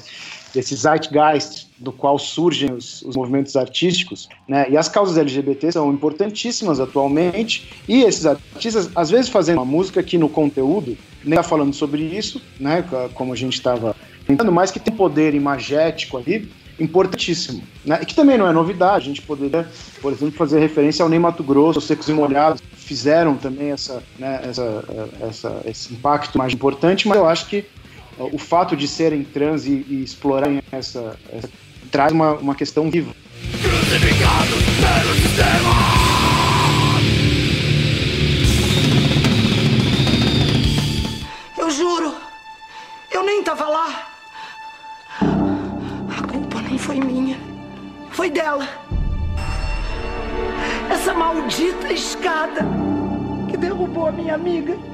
desse 0.53 0.75
zeitgeist 0.75 1.67
do 1.77 1.91
qual 1.91 2.19
surgem 2.19 2.71
os, 2.71 3.01
os 3.01 3.15
movimentos 3.15 3.55
artísticos, 3.55 4.29
né, 4.47 4.67
e 4.69 4.77
as 4.77 4.87
causas 4.87 5.17
LGBT 5.17 5.71
são 5.71 5.91
importantíssimas 5.91 6.79
atualmente, 6.79 7.73
e 7.87 8.03
esses 8.03 8.25
artistas, 8.25 8.89
às 8.95 9.09
vezes, 9.09 9.29
fazendo 9.29 9.57
uma 9.57 9.65
música 9.65 10.03
que 10.03 10.17
no 10.17 10.29
conteúdo 10.29 10.97
nem 11.23 11.31
está 11.31 11.43
falando 11.43 11.73
sobre 11.73 12.03
isso, 12.03 12.41
né, 12.59 12.83
como 13.13 13.33
a 13.33 13.35
gente 13.35 13.53
estava 13.53 13.95
tentando, 14.27 14.51
mas 14.51 14.71
que 14.71 14.79
tem 14.79 14.93
poder 14.93 15.33
imagético 15.33 16.17
ali, 16.17 16.49
importantíssimo. 16.79 17.61
Né? 17.85 17.99
E 18.01 18.05
que 18.05 18.15
também 18.15 18.37
não 18.37 18.47
é 18.47 18.51
novidade, 18.51 19.05
a 19.05 19.07
gente 19.07 19.21
poderia, 19.21 19.67
por 20.01 20.11
exemplo, 20.11 20.35
fazer 20.35 20.59
referência 20.59 21.03
ao 21.03 21.09
Ney 21.09 21.19
Mato 21.19 21.43
Grosso, 21.43 21.79
Secos 21.79 22.09
e 22.09 22.13
Molhados, 22.13 22.61
fizeram 22.73 23.35
também 23.35 23.71
essa, 23.71 24.01
né, 24.17 24.41
essa, 24.43 24.83
essa, 25.21 25.61
esse 25.65 25.93
impacto 25.93 26.37
mais 26.37 26.53
importante, 26.53 27.07
mas 27.07 27.17
eu 27.17 27.25
acho 27.25 27.47
que 27.47 27.65
o 28.31 28.37
fato 28.37 28.75
de 28.75 28.87
serem 28.87 29.23
trans 29.23 29.65
e, 29.65 29.85
e 29.87 30.03
explorarem 30.03 30.61
essa, 30.71 31.17
essa, 31.31 31.49
traz 31.91 32.11
uma, 32.11 32.33
uma 32.33 32.55
questão 32.55 32.89
viva. 32.89 33.13
pelo 35.01 35.15
sistema! 35.15 35.71
Eu 41.57 41.69
juro, 41.71 42.15
eu 43.11 43.23
nem 43.23 43.43
tava 43.43 43.67
lá. 43.67 44.07
A 45.21 46.27
culpa 46.27 46.61
nem 46.61 46.77
foi 46.77 46.99
minha, 46.99 47.37
foi 48.11 48.29
dela. 48.29 48.67
Essa 50.89 51.13
maldita 51.13 51.91
escada 51.91 52.65
que 53.49 53.57
derrubou 53.57 54.07
a 54.07 54.11
minha 54.11 54.35
amiga. 54.35 54.90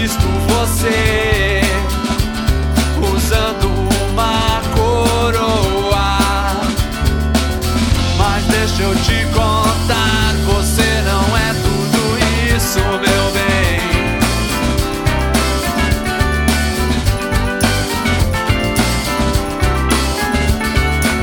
Visto 0.00 0.26
você 0.48 1.60
usando 3.14 3.66
uma 4.10 4.62
coroa, 4.74 6.16
mas 8.16 8.44
deixa 8.46 8.82
eu 8.82 8.94
te 8.94 9.26
contar, 9.34 10.32
você 10.46 11.02
não 11.02 11.36
é 11.36 11.52
tudo 11.52 12.00
isso, 12.56 12.78
meu 12.78 13.30
bem. 13.34 13.80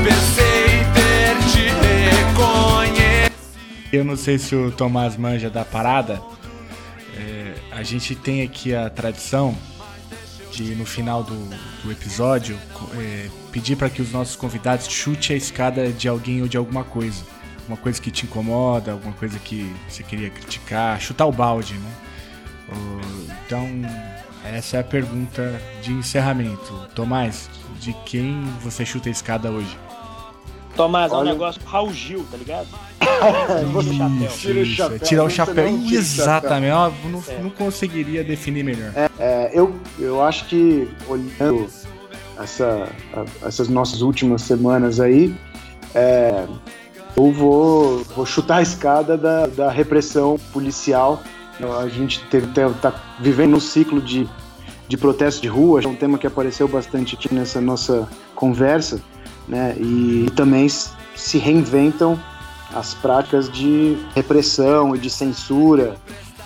Pensei 0.04 0.86
ter 0.94 1.36
te 1.50 1.64
reconhecido. 2.28 3.32
Eu 3.92 4.04
não 4.04 4.14
sei 4.16 4.38
se 4.38 4.54
o 4.54 4.70
Tomás 4.70 5.16
manja 5.16 5.50
da 5.50 5.64
parada. 5.64 6.37
A 7.78 7.84
gente 7.84 8.16
tem 8.16 8.42
aqui 8.42 8.74
a 8.74 8.90
tradição 8.90 9.56
de, 10.50 10.74
no 10.74 10.84
final 10.84 11.22
do, 11.22 11.48
do 11.84 11.92
episódio, 11.92 12.58
é, 12.98 13.28
pedir 13.52 13.76
para 13.76 13.88
que 13.88 14.02
os 14.02 14.10
nossos 14.10 14.34
convidados 14.34 14.88
chute 14.88 15.32
a 15.32 15.36
escada 15.36 15.92
de 15.92 16.08
alguém 16.08 16.42
ou 16.42 16.48
de 16.48 16.56
alguma 16.56 16.82
coisa. 16.82 17.22
Uma 17.68 17.76
coisa 17.76 18.02
que 18.02 18.10
te 18.10 18.26
incomoda, 18.26 18.90
alguma 18.90 19.12
coisa 19.12 19.38
que 19.38 19.72
você 19.88 20.02
queria 20.02 20.28
criticar, 20.28 21.00
chutar 21.00 21.26
o 21.26 21.30
balde, 21.30 21.74
né? 21.74 21.92
Então, 23.46 23.68
essa 24.44 24.78
é 24.78 24.80
a 24.80 24.84
pergunta 24.84 25.62
de 25.80 25.92
encerramento. 25.92 26.88
Tomás, 26.96 27.48
de 27.78 27.92
quem 28.04 28.42
você 28.60 28.84
chuta 28.84 29.08
a 29.08 29.12
escada 29.12 29.52
hoje? 29.52 29.78
Tomás, 30.78 31.10
é 31.12 31.14
um 31.14 31.18
Olha- 31.18 31.32
negócio 31.32 31.60
com 31.60 31.68
Raul 31.68 31.92
Gil, 31.92 32.24
tá 32.30 32.36
ligado? 32.36 32.68
Chapéu. 33.96 34.28
Tira 34.38 34.60
o 34.60 34.62
Isso, 34.62 34.72
é 34.72 34.76
chapéu, 34.76 34.98
tirar 35.00 35.24
o 35.24 35.28
você 35.28 35.34
chapéu. 35.36 35.72
não 35.72 35.90
Exatamente. 35.90 36.72
Ó, 36.72 36.90
não, 37.08 37.22
É. 37.28 37.38
não 37.42 37.50
conseguiria 37.50 38.22
definir 38.22 38.62
melhor. 38.64 38.92
É, 39.18 39.50
eu, 39.52 39.74
eu 39.98 40.22
acho 40.22 40.44
que 40.46 40.88
olhando 41.08 41.66
essa, 42.40 42.88
a- 43.12 43.46
essas 43.46 43.68
nossas 43.68 44.02
últimas 44.02 44.42
semanas 44.42 45.00
aí, 45.00 45.34
é, 45.94 46.44
eu 47.16 47.32
vou, 47.32 48.04
vou 48.14 48.24
chutar 48.24 48.58
a 48.58 48.62
escada 48.62 49.16
da, 49.18 49.46
da 49.48 49.70
repressão 49.70 50.38
policial. 50.52 51.20
A 51.82 51.88
gente 51.88 52.22
está 52.32 52.94
vivendo 53.18 53.56
um 53.56 53.60
ciclo 53.60 54.00
de, 54.00 54.28
de 54.86 54.96
protesto 54.96 55.42
de 55.42 55.48
rua, 55.48 55.82
é 55.82 55.88
um 55.88 55.96
tema 55.96 56.16
que 56.16 56.26
apareceu 56.26 56.68
bastante 56.68 57.16
aqui 57.16 57.34
nessa 57.34 57.60
nossa 57.60 58.08
conversa, 58.36 59.00
né? 59.48 59.74
E 59.78 60.26
também 60.36 60.66
s- 60.66 60.90
se 61.16 61.38
reinventam 61.38 62.18
as 62.74 62.94
práticas 62.94 63.50
de 63.50 63.96
repressão 64.14 64.94
e 64.94 64.98
de 64.98 65.08
censura, 65.10 65.96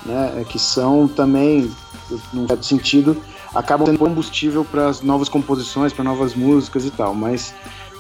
né? 0.06 0.44
Que 0.48 0.58
são 0.58 1.08
também 1.08 1.70
num 2.32 2.46
certo 2.46 2.64
sentido, 2.66 3.16
acabam 3.54 3.86
sendo 3.86 3.98
combustível 3.98 4.64
para 4.64 4.88
as 4.88 5.00
novas 5.02 5.28
composições, 5.28 5.92
para 5.92 6.04
novas 6.04 6.34
músicas 6.34 6.84
e 6.84 6.90
tal. 6.90 7.14
Mas 7.14 7.54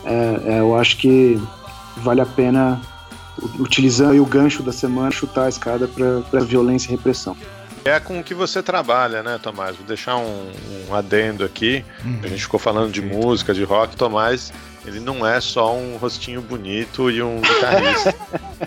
é, 0.04 0.40
é, 0.44 0.60
eu 0.60 0.76
acho 0.76 0.96
que 0.98 1.40
vale 1.96 2.20
a 2.20 2.26
pena, 2.26 2.80
utilizando 3.58 4.20
o 4.22 4.26
gancho 4.26 4.62
da 4.62 4.72
semana, 4.72 5.10
chutar 5.10 5.44
a 5.44 5.48
escada 5.48 5.88
para 5.88 6.40
violência 6.40 6.88
e 6.88 6.90
repressão. 6.92 7.36
É 7.84 7.98
com 7.98 8.20
o 8.20 8.24
que 8.24 8.34
você 8.34 8.62
trabalha, 8.62 9.22
né, 9.22 9.38
Tomás? 9.42 9.76
Vou 9.76 9.84
deixar 9.84 10.16
um, 10.16 10.52
um 10.88 10.94
adendo 10.94 11.44
aqui. 11.44 11.84
A 12.22 12.28
gente 12.28 12.42
ficou 12.42 12.60
falando 12.60 12.92
de 12.92 13.02
música, 13.02 13.52
de 13.52 13.64
rock. 13.64 13.96
Tomás, 13.96 14.52
ele 14.86 15.00
não 15.00 15.26
é 15.26 15.40
só 15.40 15.74
um 15.74 15.96
rostinho 15.96 16.40
bonito 16.40 17.10
e 17.10 17.22
um 17.22 17.40
guitarrista. 17.40 18.14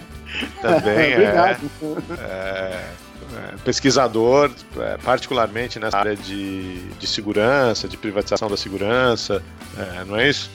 Também 0.61 1.13
é, 1.13 1.15
Obrigado. 1.15 1.71
é, 2.19 2.89
é, 3.35 3.55
pesquisador, 3.63 4.51
é, 4.77 4.97
particularmente 4.97 5.79
nessa 5.79 5.97
área 5.97 6.15
de, 6.15 6.79
de 6.99 7.07
segurança, 7.07 7.87
de 7.87 7.95
privatização 7.95 8.49
da 8.49 8.57
segurança. 8.57 9.41
É, 9.77 10.03
não 10.03 10.17
é 10.17 10.29
isso? 10.29 10.49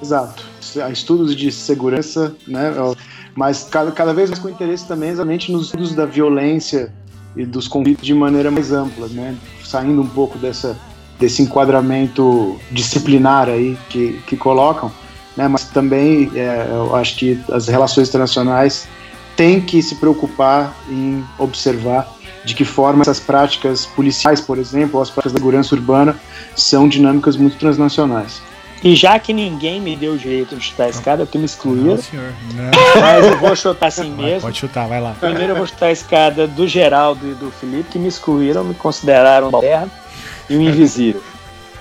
Exato. 0.00 0.44
Estudos 0.90 1.34
de 1.34 1.50
segurança, 1.50 2.34
né? 2.46 2.72
Mas 3.34 3.64
cada, 3.64 3.90
cada 3.90 4.12
vez 4.12 4.28
mais 4.28 4.38
com 4.38 4.50
interesse 4.50 4.86
também 4.86 5.10
exatamente 5.10 5.50
nos 5.50 5.66
estudos 5.66 5.94
da 5.94 6.04
violência 6.04 6.92
e 7.36 7.44
dos 7.44 7.68
conflitos 7.68 8.04
de 8.04 8.14
maneira 8.14 8.50
mais 8.50 8.72
ampla, 8.72 9.08
né? 9.08 9.36
Saindo 9.64 10.02
um 10.02 10.06
pouco 10.06 10.38
dessa, 10.38 10.76
desse 11.18 11.42
enquadramento 11.42 12.58
disciplinar 12.70 13.48
aí 13.48 13.76
que, 13.88 14.20
que 14.26 14.36
colocam, 14.36 14.90
né? 15.36 15.48
Mas 15.48 15.64
também 15.64 16.30
é, 16.34 16.68
eu 16.70 16.94
acho 16.94 17.16
que 17.16 17.40
as 17.50 17.68
relações 17.68 18.08
internacionais 18.08 18.86
têm 19.36 19.60
que 19.60 19.82
se 19.82 19.94
preocupar 19.96 20.76
em 20.90 21.24
observar 21.38 22.08
de 22.44 22.54
que 22.54 22.64
forma 22.64 23.02
essas 23.02 23.20
práticas 23.20 23.86
policiais, 23.86 24.40
por 24.40 24.58
exemplo, 24.58 24.96
ou 24.96 25.02
as 25.02 25.10
práticas 25.10 25.32
da 25.32 25.38
segurança 25.38 25.74
urbana 25.74 26.16
são 26.56 26.88
dinâmicas 26.88 27.36
muito 27.36 27.56
transnacionais. 27.56 28.42
E 28.84 28.96
já 28.96 29.18
que 29.18 29.32
ninguém 29.32 29.80
me 29.80 29.94
deu 29.94 30.14
o 30.14 30.18
direito 30.18 30.56
de 30.56 30.64
chutar 30.64 30.86
a 30.86 30.88
escada, 30.88 31.24
porque 31.24 31.38
me 31.38 31.42
Não, 31.42 31.46
excluíram, 31.46 31.98
senhor. 31.98 32.32
Não. 32.54 33.00
mas 33.00 33.26
eu 33.26 33.38
vou 33.38 33.54
chutar 33.54 33.86
assim 33.86 34.12
Vai, 34.14 34.24
mesmo. 34.24 34.40
pode 34.40 34.58
chutar, 34.58 34.88
vai 34.88 35.00
lá. 35.00 35.14
Primeiro 35.20 35.52
eu 35.52 35.56
vou 35.56 35.66
chutar 35.66 35.86
a 35.86 35.92
escada 35.92 36.48
do 36.48 36.66
Geraldo 36.66 37.30
e 37.30 37.34
do 37.34 37.50
Felipe, 37.52 37.90
que 37.92 37.98
me 37.98 38.08
excluíram, 38.08 38.64
me 38.64 38.74
consideraram 38.74 39.50
terra 39.60 39.88
e 40.50 40.56
um 40.56 40.60
invisível. 40.60 41.22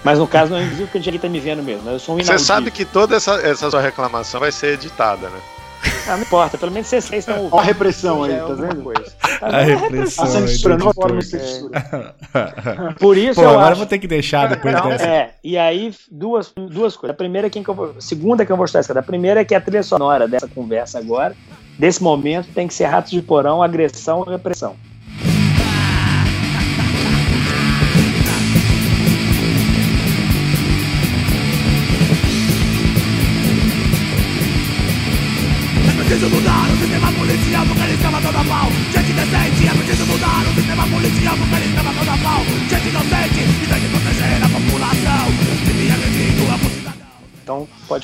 Mas 0.03 0.19
no 0.19 0.27
caso 0.27 0.51
não 0.51 0.57
é 0.57 0.61
invisível 0.61 0.87
porque 0.87 0.99
ninguém 0.99 1.19
tá 1.19 1.29
me 1.29 1.39
vendo 1.39 1.63
mesmo, 1.63 1.89
eu 1.89 1.99
sou 1.99 2.15
um 2.15 2.23
Você 2.23 2.37
sabe 2.37 2.69
que 2.69 2.85
toda 2.85 3.15
essa, 3.15 3.33
essa 3.35 3.69
sua 3.69 3.81
reclamação 3.81 4.39
vai 4.39 4.51
ser 4.51 4.73
editada, 4.73 5.27
né? 5.29 5.39
Ah, 6.07 6.15
não 6.15 6.21
importa, 6.23 6.57
pelo 6.57 6.71
menos 6.71 6.87
vocês 6.87 7.11
estão 7.11 7.35
ouvindo. 7.37 7.53
Olha 7.53 7.61
a 7.61 7.65
repressão 7.65 8.23
aí, 8.23 8.33
é 8.33 8.37
tá 8.37 8.53
vendo? 8.53 8.83
coisa. 8.83 9.13
A 9.41 9.61
repressão. 9.61 10.25
A 10.25 10.27
aí 10.27 10.41
do 10.41 10.47
censura, 10.47 10.77
não 10.77 10.89
a 10.89 10.93
forma 10.93 11.21
censura. 11.21 12.15
Por 12.99 13.17
isso 13.17 13.35
Pô, 13.35 13.41
eu 13.43 13.49
agora 13.49 13.65
eu 13.67 13.71
acho. 13.71 13.77
vou 13.77 13.85
ter 13.87 13.99
que 13.99 14.07
deixar 14.07 14.47
depois 14.49 14.73
Não, 14.73 14.89
dessa. 14.89 15.05
é, 15.05 15.33
e 15.43 15.57
aí 15.57 15.93
duas, 16.11 16.51
duas 16.55 16.95
coisas. 16.95 17.13
A 17.13 17.17
primeira 17.17 17.47
é 17.47 17.49
quem 17.49 17.63
que 17.63 17.69
eu 17.69 17.73
vou. 17.75 17.95
a 17.97 18.01
Segunda 18.01 18.45
que 18.45 18.51
eu 18.51 18.57
vou 18.57 18.67
chutar 18.67 18.79
a 18.79 18.81
escada. 18.81 18.99
A 18.99 19.03
primeira 19.03 19.41
é 19.41 19.45
que 19.45 19.55
a 19.55 19.61
trilha 19.61 19.83
sonora 19.83 20.27
dessa 20.27 20.47
conversa 20.47 20.99
agora, 20.99 21.35
desse 21.79 22.01
momento, 22.03 22.49
tem 22.53 22.67
que 22.67 22.73
ser 22.73 22.85
ratos 22.85 23.11
de 23.11 23.21
porão, 23.21 23.61
agressão 23.63 24.23
e 24.27 24.31
repressão. 24.31 24.75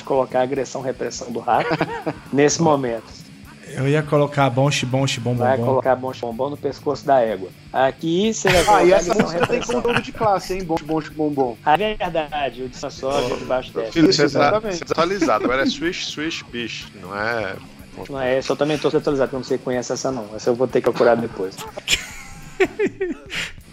Colocar 0.08 0.40
agressão, 0.40 0.80
repressão 0.80 1.30
do 1.30 1.38
rato 1.38 1.68
nesse 2.32 2.62
momento. 2.62 3.04
Eu 3.66 3.86
ia 3.86 4.02
colocar 4.02 4.48
bom, 4.48 4.70
xibom, 4.70 5.06
xibom, 5.06 5.34
Vai 5.34 5.58
bom. 5.58 5.66
colocar 5.66 5.94
bom 5.94 6.10
bombom 6.18 6.48
no 6.48 6.56
pescoço 6.56 7.04
da 7.04 7.20
égua. 7.20 7.50
Aqui 7.70 8.32
você 8.32 8.48
vai 8.48 8.62
Ah, 8.62 8.64
colocar 8.64 8.84
e 8.84 8.92
essa 8.92 9.14
música 9.14 9.46
tem 9.46 9.60
conteúdo 9.60 10.00
de 10.00 10.10
classe, 10.10 10.54
hein? 10.54 10.64
Bom, 10.64 10.76
bom, 10.82 11.02
bom, 11.14 11.28
bom. 11.28 11.56
A 11.62 11.76
verdade, 11.76 12.62
o 12.62 12.68
dinossauro 12.70 13.36
debaixo 13.36 13.70
dessa. 13.74 13.92
Filho, 13.92 14.08
Isso, 14.08 14.22
você 14.26 14.38
tá, 14.38 14.46
exatamente. 14.48 14.82
atualizado. 14.84 15.44
Agora 15.44 15.62
é 15.64 15.66
Swish, 15.66 16.06
Swish, 16.06 16.42
Bish, 16.50 16.86
não 17.02 17.14
é? 17.14 17.56
Não 18.08 18.18
é 18.18 18.38
eu 18.38 18.56
também 18.56 18.78
tô 18.78 18.88
atualizado, 18.88 19.28
porque 19.28 19.34
eu 19.36 19.40
não 19.40 19.44
sei 19.44 19.58
conhece 19.58 19.92
essa 19.92 20.10
não. 20.10 20.24
Essa 20.34 20.48
eu 20.48 20.54
vou 20.54 20.66
ter 20.66 20.80
que 20.80 20.84
procurar 20.84 21.16
depois. 21.16 21.54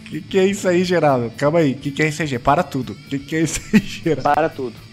Que 0.08 0.20
que 0.20 0.38
é 0.38 0.46
isso 0.46 0.68
aí, 0.68 0.84
Geraldo? 0.84 1.32
Calma 1.36 1.58
aí. 1.58 1.74
Que 1.74 1.90
que 1.90 2.00
é 2.00 2.08
isso 2.08 2.22
aí? 2.22 2.38
Para 2.38 2.62
tudo. 2.62 2.94
Que 2.94 3.18
que 3.18 3.34
é 3.34 3.40
isso 3.40 3.60
aí, 3.72 3.80
Geraldo? 3.80 4.22
Para 4.22 4.48
tudo. 4.48 4.85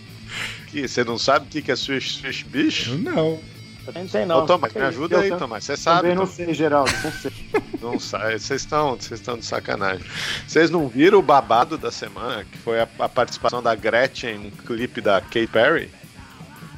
Que, 0.74 0.88
você 0.88 1.04
não 1.04 1.20
sabe 1.20 1.46
o 1.46 1.50
que 1.50 1.62
que 1.62 1.72
é 1.72 1.76
Swish, 1.76 2.16
Swish, 2.16 2.42
Bish? 2.42 2.88
Eu 2.88 2.98
não. 2.98 3.40
Eu 3.86 3.86
também 3.86 4.04
não 4.04 4.10
sei 4.10 4.24
Ô, 4.24 4.26
não. 4.26 4.46
Tomás, 4.48 4.74
me 4.74 4.82
ajuda 4.82 5.18
Eu 5.18 5.20
aí, 5.22 5.38
Tomás. 5.38 5.64
Você 5.64 5.78
sabe, 5.78 6.02
Também 6.02 6.16
não 6.16 6.24
Tomás. 6.24 6.36
sei, 6.36 6.54
Geraldo, 6.56 6.92
não 7.04 7.12
sei. 7.12 7.32
Não 7.80 8.00
sai, 8.00 8.40
vocês 8.40 8.62
estão, 8.62 8.96
vocês 8.96 9.20
estão 9.20 9.38
de 9.38 9.46
sacanagem. 9.46 10.04
Vocês 10.48 10.72
não 10.72 10.88
viram 10.88 11.20
o 11.20 11.22
babado 11.22 11.78
da 11.78 11.92
semana, 11.92 12.44
que 12.44 12.58
foi 12.58 12.80
a, 12.80 12.88
a 12.98 13.08
participação 13.08 13.62
da 13.62 13.76
Gretchen 13.76 14.40
no 14.40 14.52
clipe 14.52 15.00
da 15.00 15.22
Katy 15.22 15.46
Perry? 15.46 15.92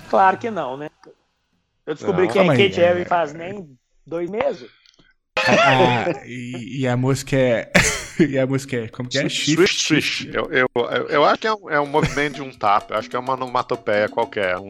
Claro 0.10 0.38
que 0.38 0.52
não, 0.52 0.76
né? 0.76 0.90
Eu 1.86 1.94
descobri 1.94 2.24
Não, 2.26 2.34
que 2.34 2.38
a 2.38 2.42
calma 2.42 2.54
aí, 2.54 2.68
Kate 2.70 2.82
é. 2.82 2.88
Harry 2.88 3.06
faz 3.06 3.34
nem 3.34 3.78
dois 4.06 4.30
meses. 4.30 4.70
Ah, 5.38 6.06
e, 6.26 6.82
e 6.82 6.88
a 6.88 6.98
música 6.98 7.38
é. 7.38 7.72
e 8.30 8.38
a 8.38 8.46
música 8.48 8.76
é. 8.78 8.88
Como 8.88 9.10
que 9.10 9.18
é? 9.18 9.28
Swish, 9.30 9.84
swish. 9.88 10.30
Eu, 10.34 10.50
eu, 10.52 10.68
eu, 10.76 11.08
eu 11.10 11.26
acho 11.26 11.40
que 11.40 11.48
é 11.48 11.54
um, 11.54 11.70
é 11.70 11.80
um 11.80 11.86
movimento 11.86 12.36
de 12.36 12.42
um 12.42 12.52
tap. 12.52 12.90
Eu 12.92 12.98
acho 12.98 13.10
que 13.10 13.16
é 13.16 13.20
uma 13.20 13.34
onomatopeia 13.34 14.08
qualquer. 14.10 14.58
Um- 14.58 14.68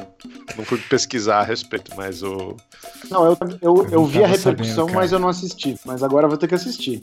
não 0.58 0.64
fui 0.66 0.78
pesquisar 0.78 1.40
a 1.40 1.44
respeito, 1.44 1.92
mas 1.96 2.24
o. 2.24 2.56
Não, 3.10 3.26
eu, 3.26 3.38
eu, 3.62 3.88
eu 3.92 4.06
vi 4.06 4.24
a 4.24 4.28
repercussão, 4.28 4.86
sabendo, 4.88 4.96
mas 4.96 5.12
eu 5.12 5.20
não 5.20 5.30
assisti. 5.30 5.78
Mas 5.86 6.02
agora 6.04 6.26
eu 6.26 6.30
vou 6.30 6.38
ter 6.38 6.48
que 6.48 6.56
assistir. 6.56 7.00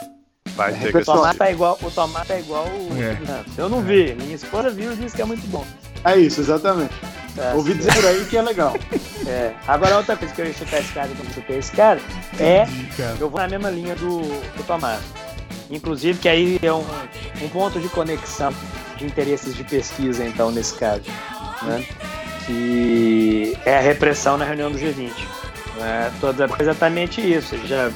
Vai 0.56 0.72
ter 0.72 0.78
que 0.78 0.84
O 0.84 0.86
Repetição. 0.86 1.14
tomate 1.14 1.28
assistir. 1.28 1.38
tá 1.38 1.50
igual, 1.50 1.78
o 1.82 1.90
tomate 1.90 2.28
tá 2.28 2.38
igual 2.38 2.66
o. 2.66 3.02
É. 3.02 3.44
Eu 3.56 3.68
não 3.68 3.80
vi. 3.82 4.14
Minha 4.14 4.34
esposa 4.34 4.70
viu 4.70 4.92
e 4.92 4.96
disse 4.96 5.14
que 5.16 5.22
é 5.22 5.24
muito 5.24 5.46
bom. 5.48 5.64
É 6.04 6.16
isso, 6.16 6.40
exatamente. 6.40 6.92
Tá 7.36 7.54
Ouvi 7.54 7.72
dizer 7.74 7.94
por 7.94 8.04
aí 8.04 8.24
que 8.26 8.36
é 8.36 8.42
legal. 8.42 8.74
É. 9.24 9.54
Agora, 9.68 9.98
outra 9.98 10.16
coisa 10.16 10.34
que 10.34 10.40
eu 10.40 10.46
ia 10.46 10.52
chutar 10.52 10.80
esse 10.80 10.92
cara, 10.92 11.06
que 11.08 11.20
eu 11.24 11.32
chutei 11.32 11.56
esse 11.58 11.70
cara, 11.70 12.00
é. 12.40 12.64
Entendi, 12.64 12.86
cara. 12.96 13.16
Eu 13.20 13.30
vou 13.30 13.38
na 13.40 13.46
mesma 13.46 13.70
linha 13.70 13.94
do, 13.94 14.18
do 14.20 14.64
Tomás. 14.66 15.00
Inclusive, 15.72 16.18
que 16.18 16.28
aí 16.28 16.60
é 16.62 16.70
um, 16.70 16.84
um 17.42 17.48
ponto 17.48 17.80
de 17.80 17.88
conexão 17.88 18.52
de 18.98 19.06
interesses 19.06 19.56
de 19.56 19.64
pesquisa, 19.64 20.22
então, 20.22 20.50
nesse 20.50 20.74
caso. 20.74 21.04
Né? 21.62 21.86
Que 22.46 23.56
é 23.64 23.78
a 23.78 23.80
repressão 23.80 24.36
na 24.36 24.44
reunião 24.44 24.70
do 24.70 24.78
G20. 24.78 25.10
Né? 25.78 26.12
Toda, 26.20 26.46
exatamente 26.60 27.22
isso. 27.22 27.56
Já, 27.66 27.90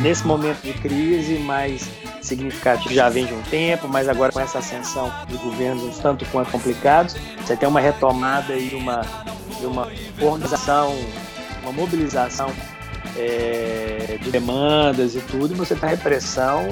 nesse 0.00 0.26
momento 0.26 0.60
de 0.62 0.72
crise 0.72 1.38
mais 1.38 1.88
significativo, 2.20 2.92
já 2.92 3.08
vem 3.08 3.24
de 3.24 3.34
um 3.34 3.42
tempo, 3.42 3.86
mas 3.86 4.08
agora 4.08 4.32
com 4.32 4.40
essa 4.40 4.58
ascensão 4.58 5.12
de 5.28 5.36
governos 5.36 5.98
tanto 5.98 6.24
quanto 6.26 6.50
complicados, 6.50 7.14
você 7.40 7.56
tem 7.56 7.68
uma 7.68 7.78
retomada 7.78 8.52
e 8.52 8.74
uma, 8.74 9.02
uma 9.62 9.88
organização, 10.20 10.92
uma 11.62 11.70
mobilização 11.70 12.52
é, 13.16 14.18
de 14.20 14.30
demandas 14.30 15.14
e 15.14 15.20
tudo, 15.20 15.52
e 15.54 15.56
você 15.56 15.74
tem 15.74 15.88
repressão 15.88 16.66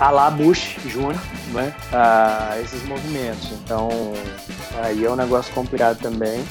a 0.00 0.10
lá 0.10 0.30
Bush 0.30 0.76
Jr., 0.86 1.14
né, 1.52 1.74
a 1.92 2.58
esses 2.60 2.82
movimentos. 2.84 3.50
Então, 3.52 3.88
aí 4.82 5.04
é 5.04 5.10
um 5.10 5.16
negócio 5.16 5.52
complicado 5.52 5.98
também, 5.98 6.42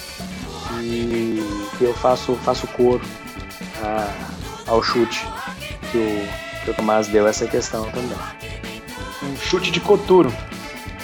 e 0.80 1.40
eu 1.82 1.94
faço, 1.96 2.36
faço 2.44 2.68
coro 2.68 3.02
a- 3.84 4.14
ao 4.68 4.82
chute 4.84 5.26
que 5.92 5.98
o, 5.98 6.64
que 6.66 6.72
o 6.72 6.74
Tomás 6.76 7.08
deu 7.08 7.28
essa 7.28 7.48
questão 7.48 7.86
também. 7.92 8.18
Um 9.24 9.36
chute 9.38 9.72
de 9.72 9.80
coturo. 9.80 10.32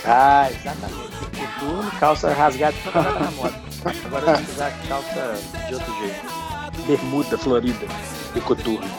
Ah, 0.06 0.48
exatamente. 0.50 1.10
Coturno, 1.60 1.92
calça 2.00 2.34
rasgada, 2.34 2.76
tá 2.92 3.02
na 3.02 3.32
moda. 3.32 3.56
Agora 4.06 4.32
eu 4.32 4.46
que 4.46 4.52
usar 4.52 4.72
calça 4.88 5.40
de 5.68 5.74
outro 5.74 5.94
jeito. 6.00 6.39
Bermuda 6.90 7.38
florida 7.38 7.86
e 8.34 8.42
coturno. 8.42 8.90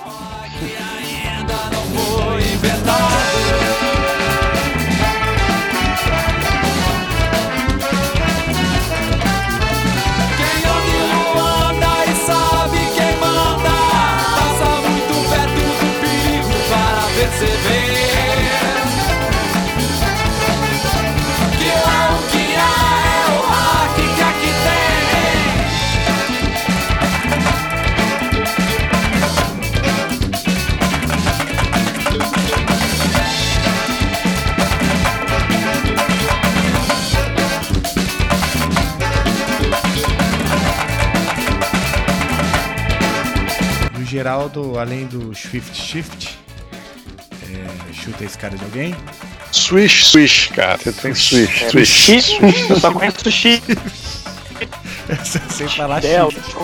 Além 44.80 45.06
do 45.06 45.34
Swift 45.34 45.74
Shift, 45.76 46.38
é, 47.52 47.92
chuta 47.92 48.24
esse 48.24 48.38
cara 48.38 48.56
de 48.56 48.64
alguém. 48.64 48.94
Swish, 49.52 50.06
swish, 50.06 50.48
cara. 50.54 50.78
Você 50.78 50.92
tem 50.92 51.14
swish, 51.14 51.64
É, 51.64 51.70
swish. 51.70 52.04
sushi, 52.06 52.38
eu 52.70 52.78
só 52.80 52.92
conheço 52.92 53.18
sushi. 53.22 53.62
Sem 55.50 55.68
falar 55.68 56.00
Del, 56.00 56.30
shift. 56.30 56.54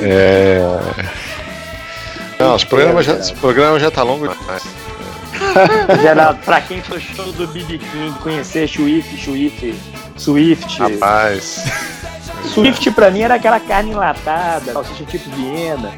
É. 0.00 0.60
Não, 2.38 2.54
os 2.54 2.62
programas 2.64 3.04
já, 3.06 3.14
os 3.14 3.30
programas 3.32 3.82
já 3.82 3.90
tá 3.90 4.02
longo 4.04 4.28
demais. 4.28 4.62
Geraldo, 6.00 6.38
pra 6.44 6.60
quem 6.60 6.80
foi 6.82 7.00
show 7.00 7.32
do 7.32 7.46
BB 7.48 7.78
King, 7.78 8.12
conhecer 8.20 8.68
Swift, 8.68 9.16
Swift, 9.24 9.74
Swift. 10.16 10.78
Rapaz. 10.78 11.64
Swift 12.44 12.90
pra 12.92 13.10
mim 13.10 13.20
era 13.22 13.34
aquela 13.34 13.60
carne 13.60 13.90
enlatada, 13.92 14.72
salsicha 14.72 15.04
tipo 15.04 15.30
Viena, 15.30 15.92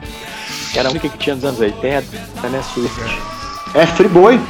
que 0.73 0.79
era 0.79 0.89
a 0.89 0.91
única 0.91 1.09
que 1.09 1.19
tinha 1.19 1.35
nos 1.37 1.45
anos 1.45 1.61
80, 1.61 2.05
né? 2.49 2.63
Swift. 2.75 3.01
É 3.75 3.87
Friboi. 3.87 4.41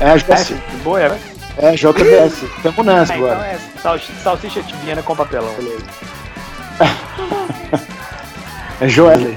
É 0.00 0.10
a 0.10 0.14
É, 0.14 0.18
JBS. 0.18 0.54
boa, 0.84 1.00
era? 1.00 1.18
É 1.58 1.72
JBS. 1.72 2.44
Tamo 2.62 2.82
nessa 2.84 3.12
Ah, 3.12 3.16
então 3.16 3.30
agora. 3.30 3.46
é 3.46 3.58
salsicha, 3.82 4.12
salsicha 4.22 4.62
tipo 4.62 4.78
Viena 4.84 5.02
com 5.02 5.14
papelão. 5.16 5.54
É 8.80 8.88
Joelly. 8.88 9.36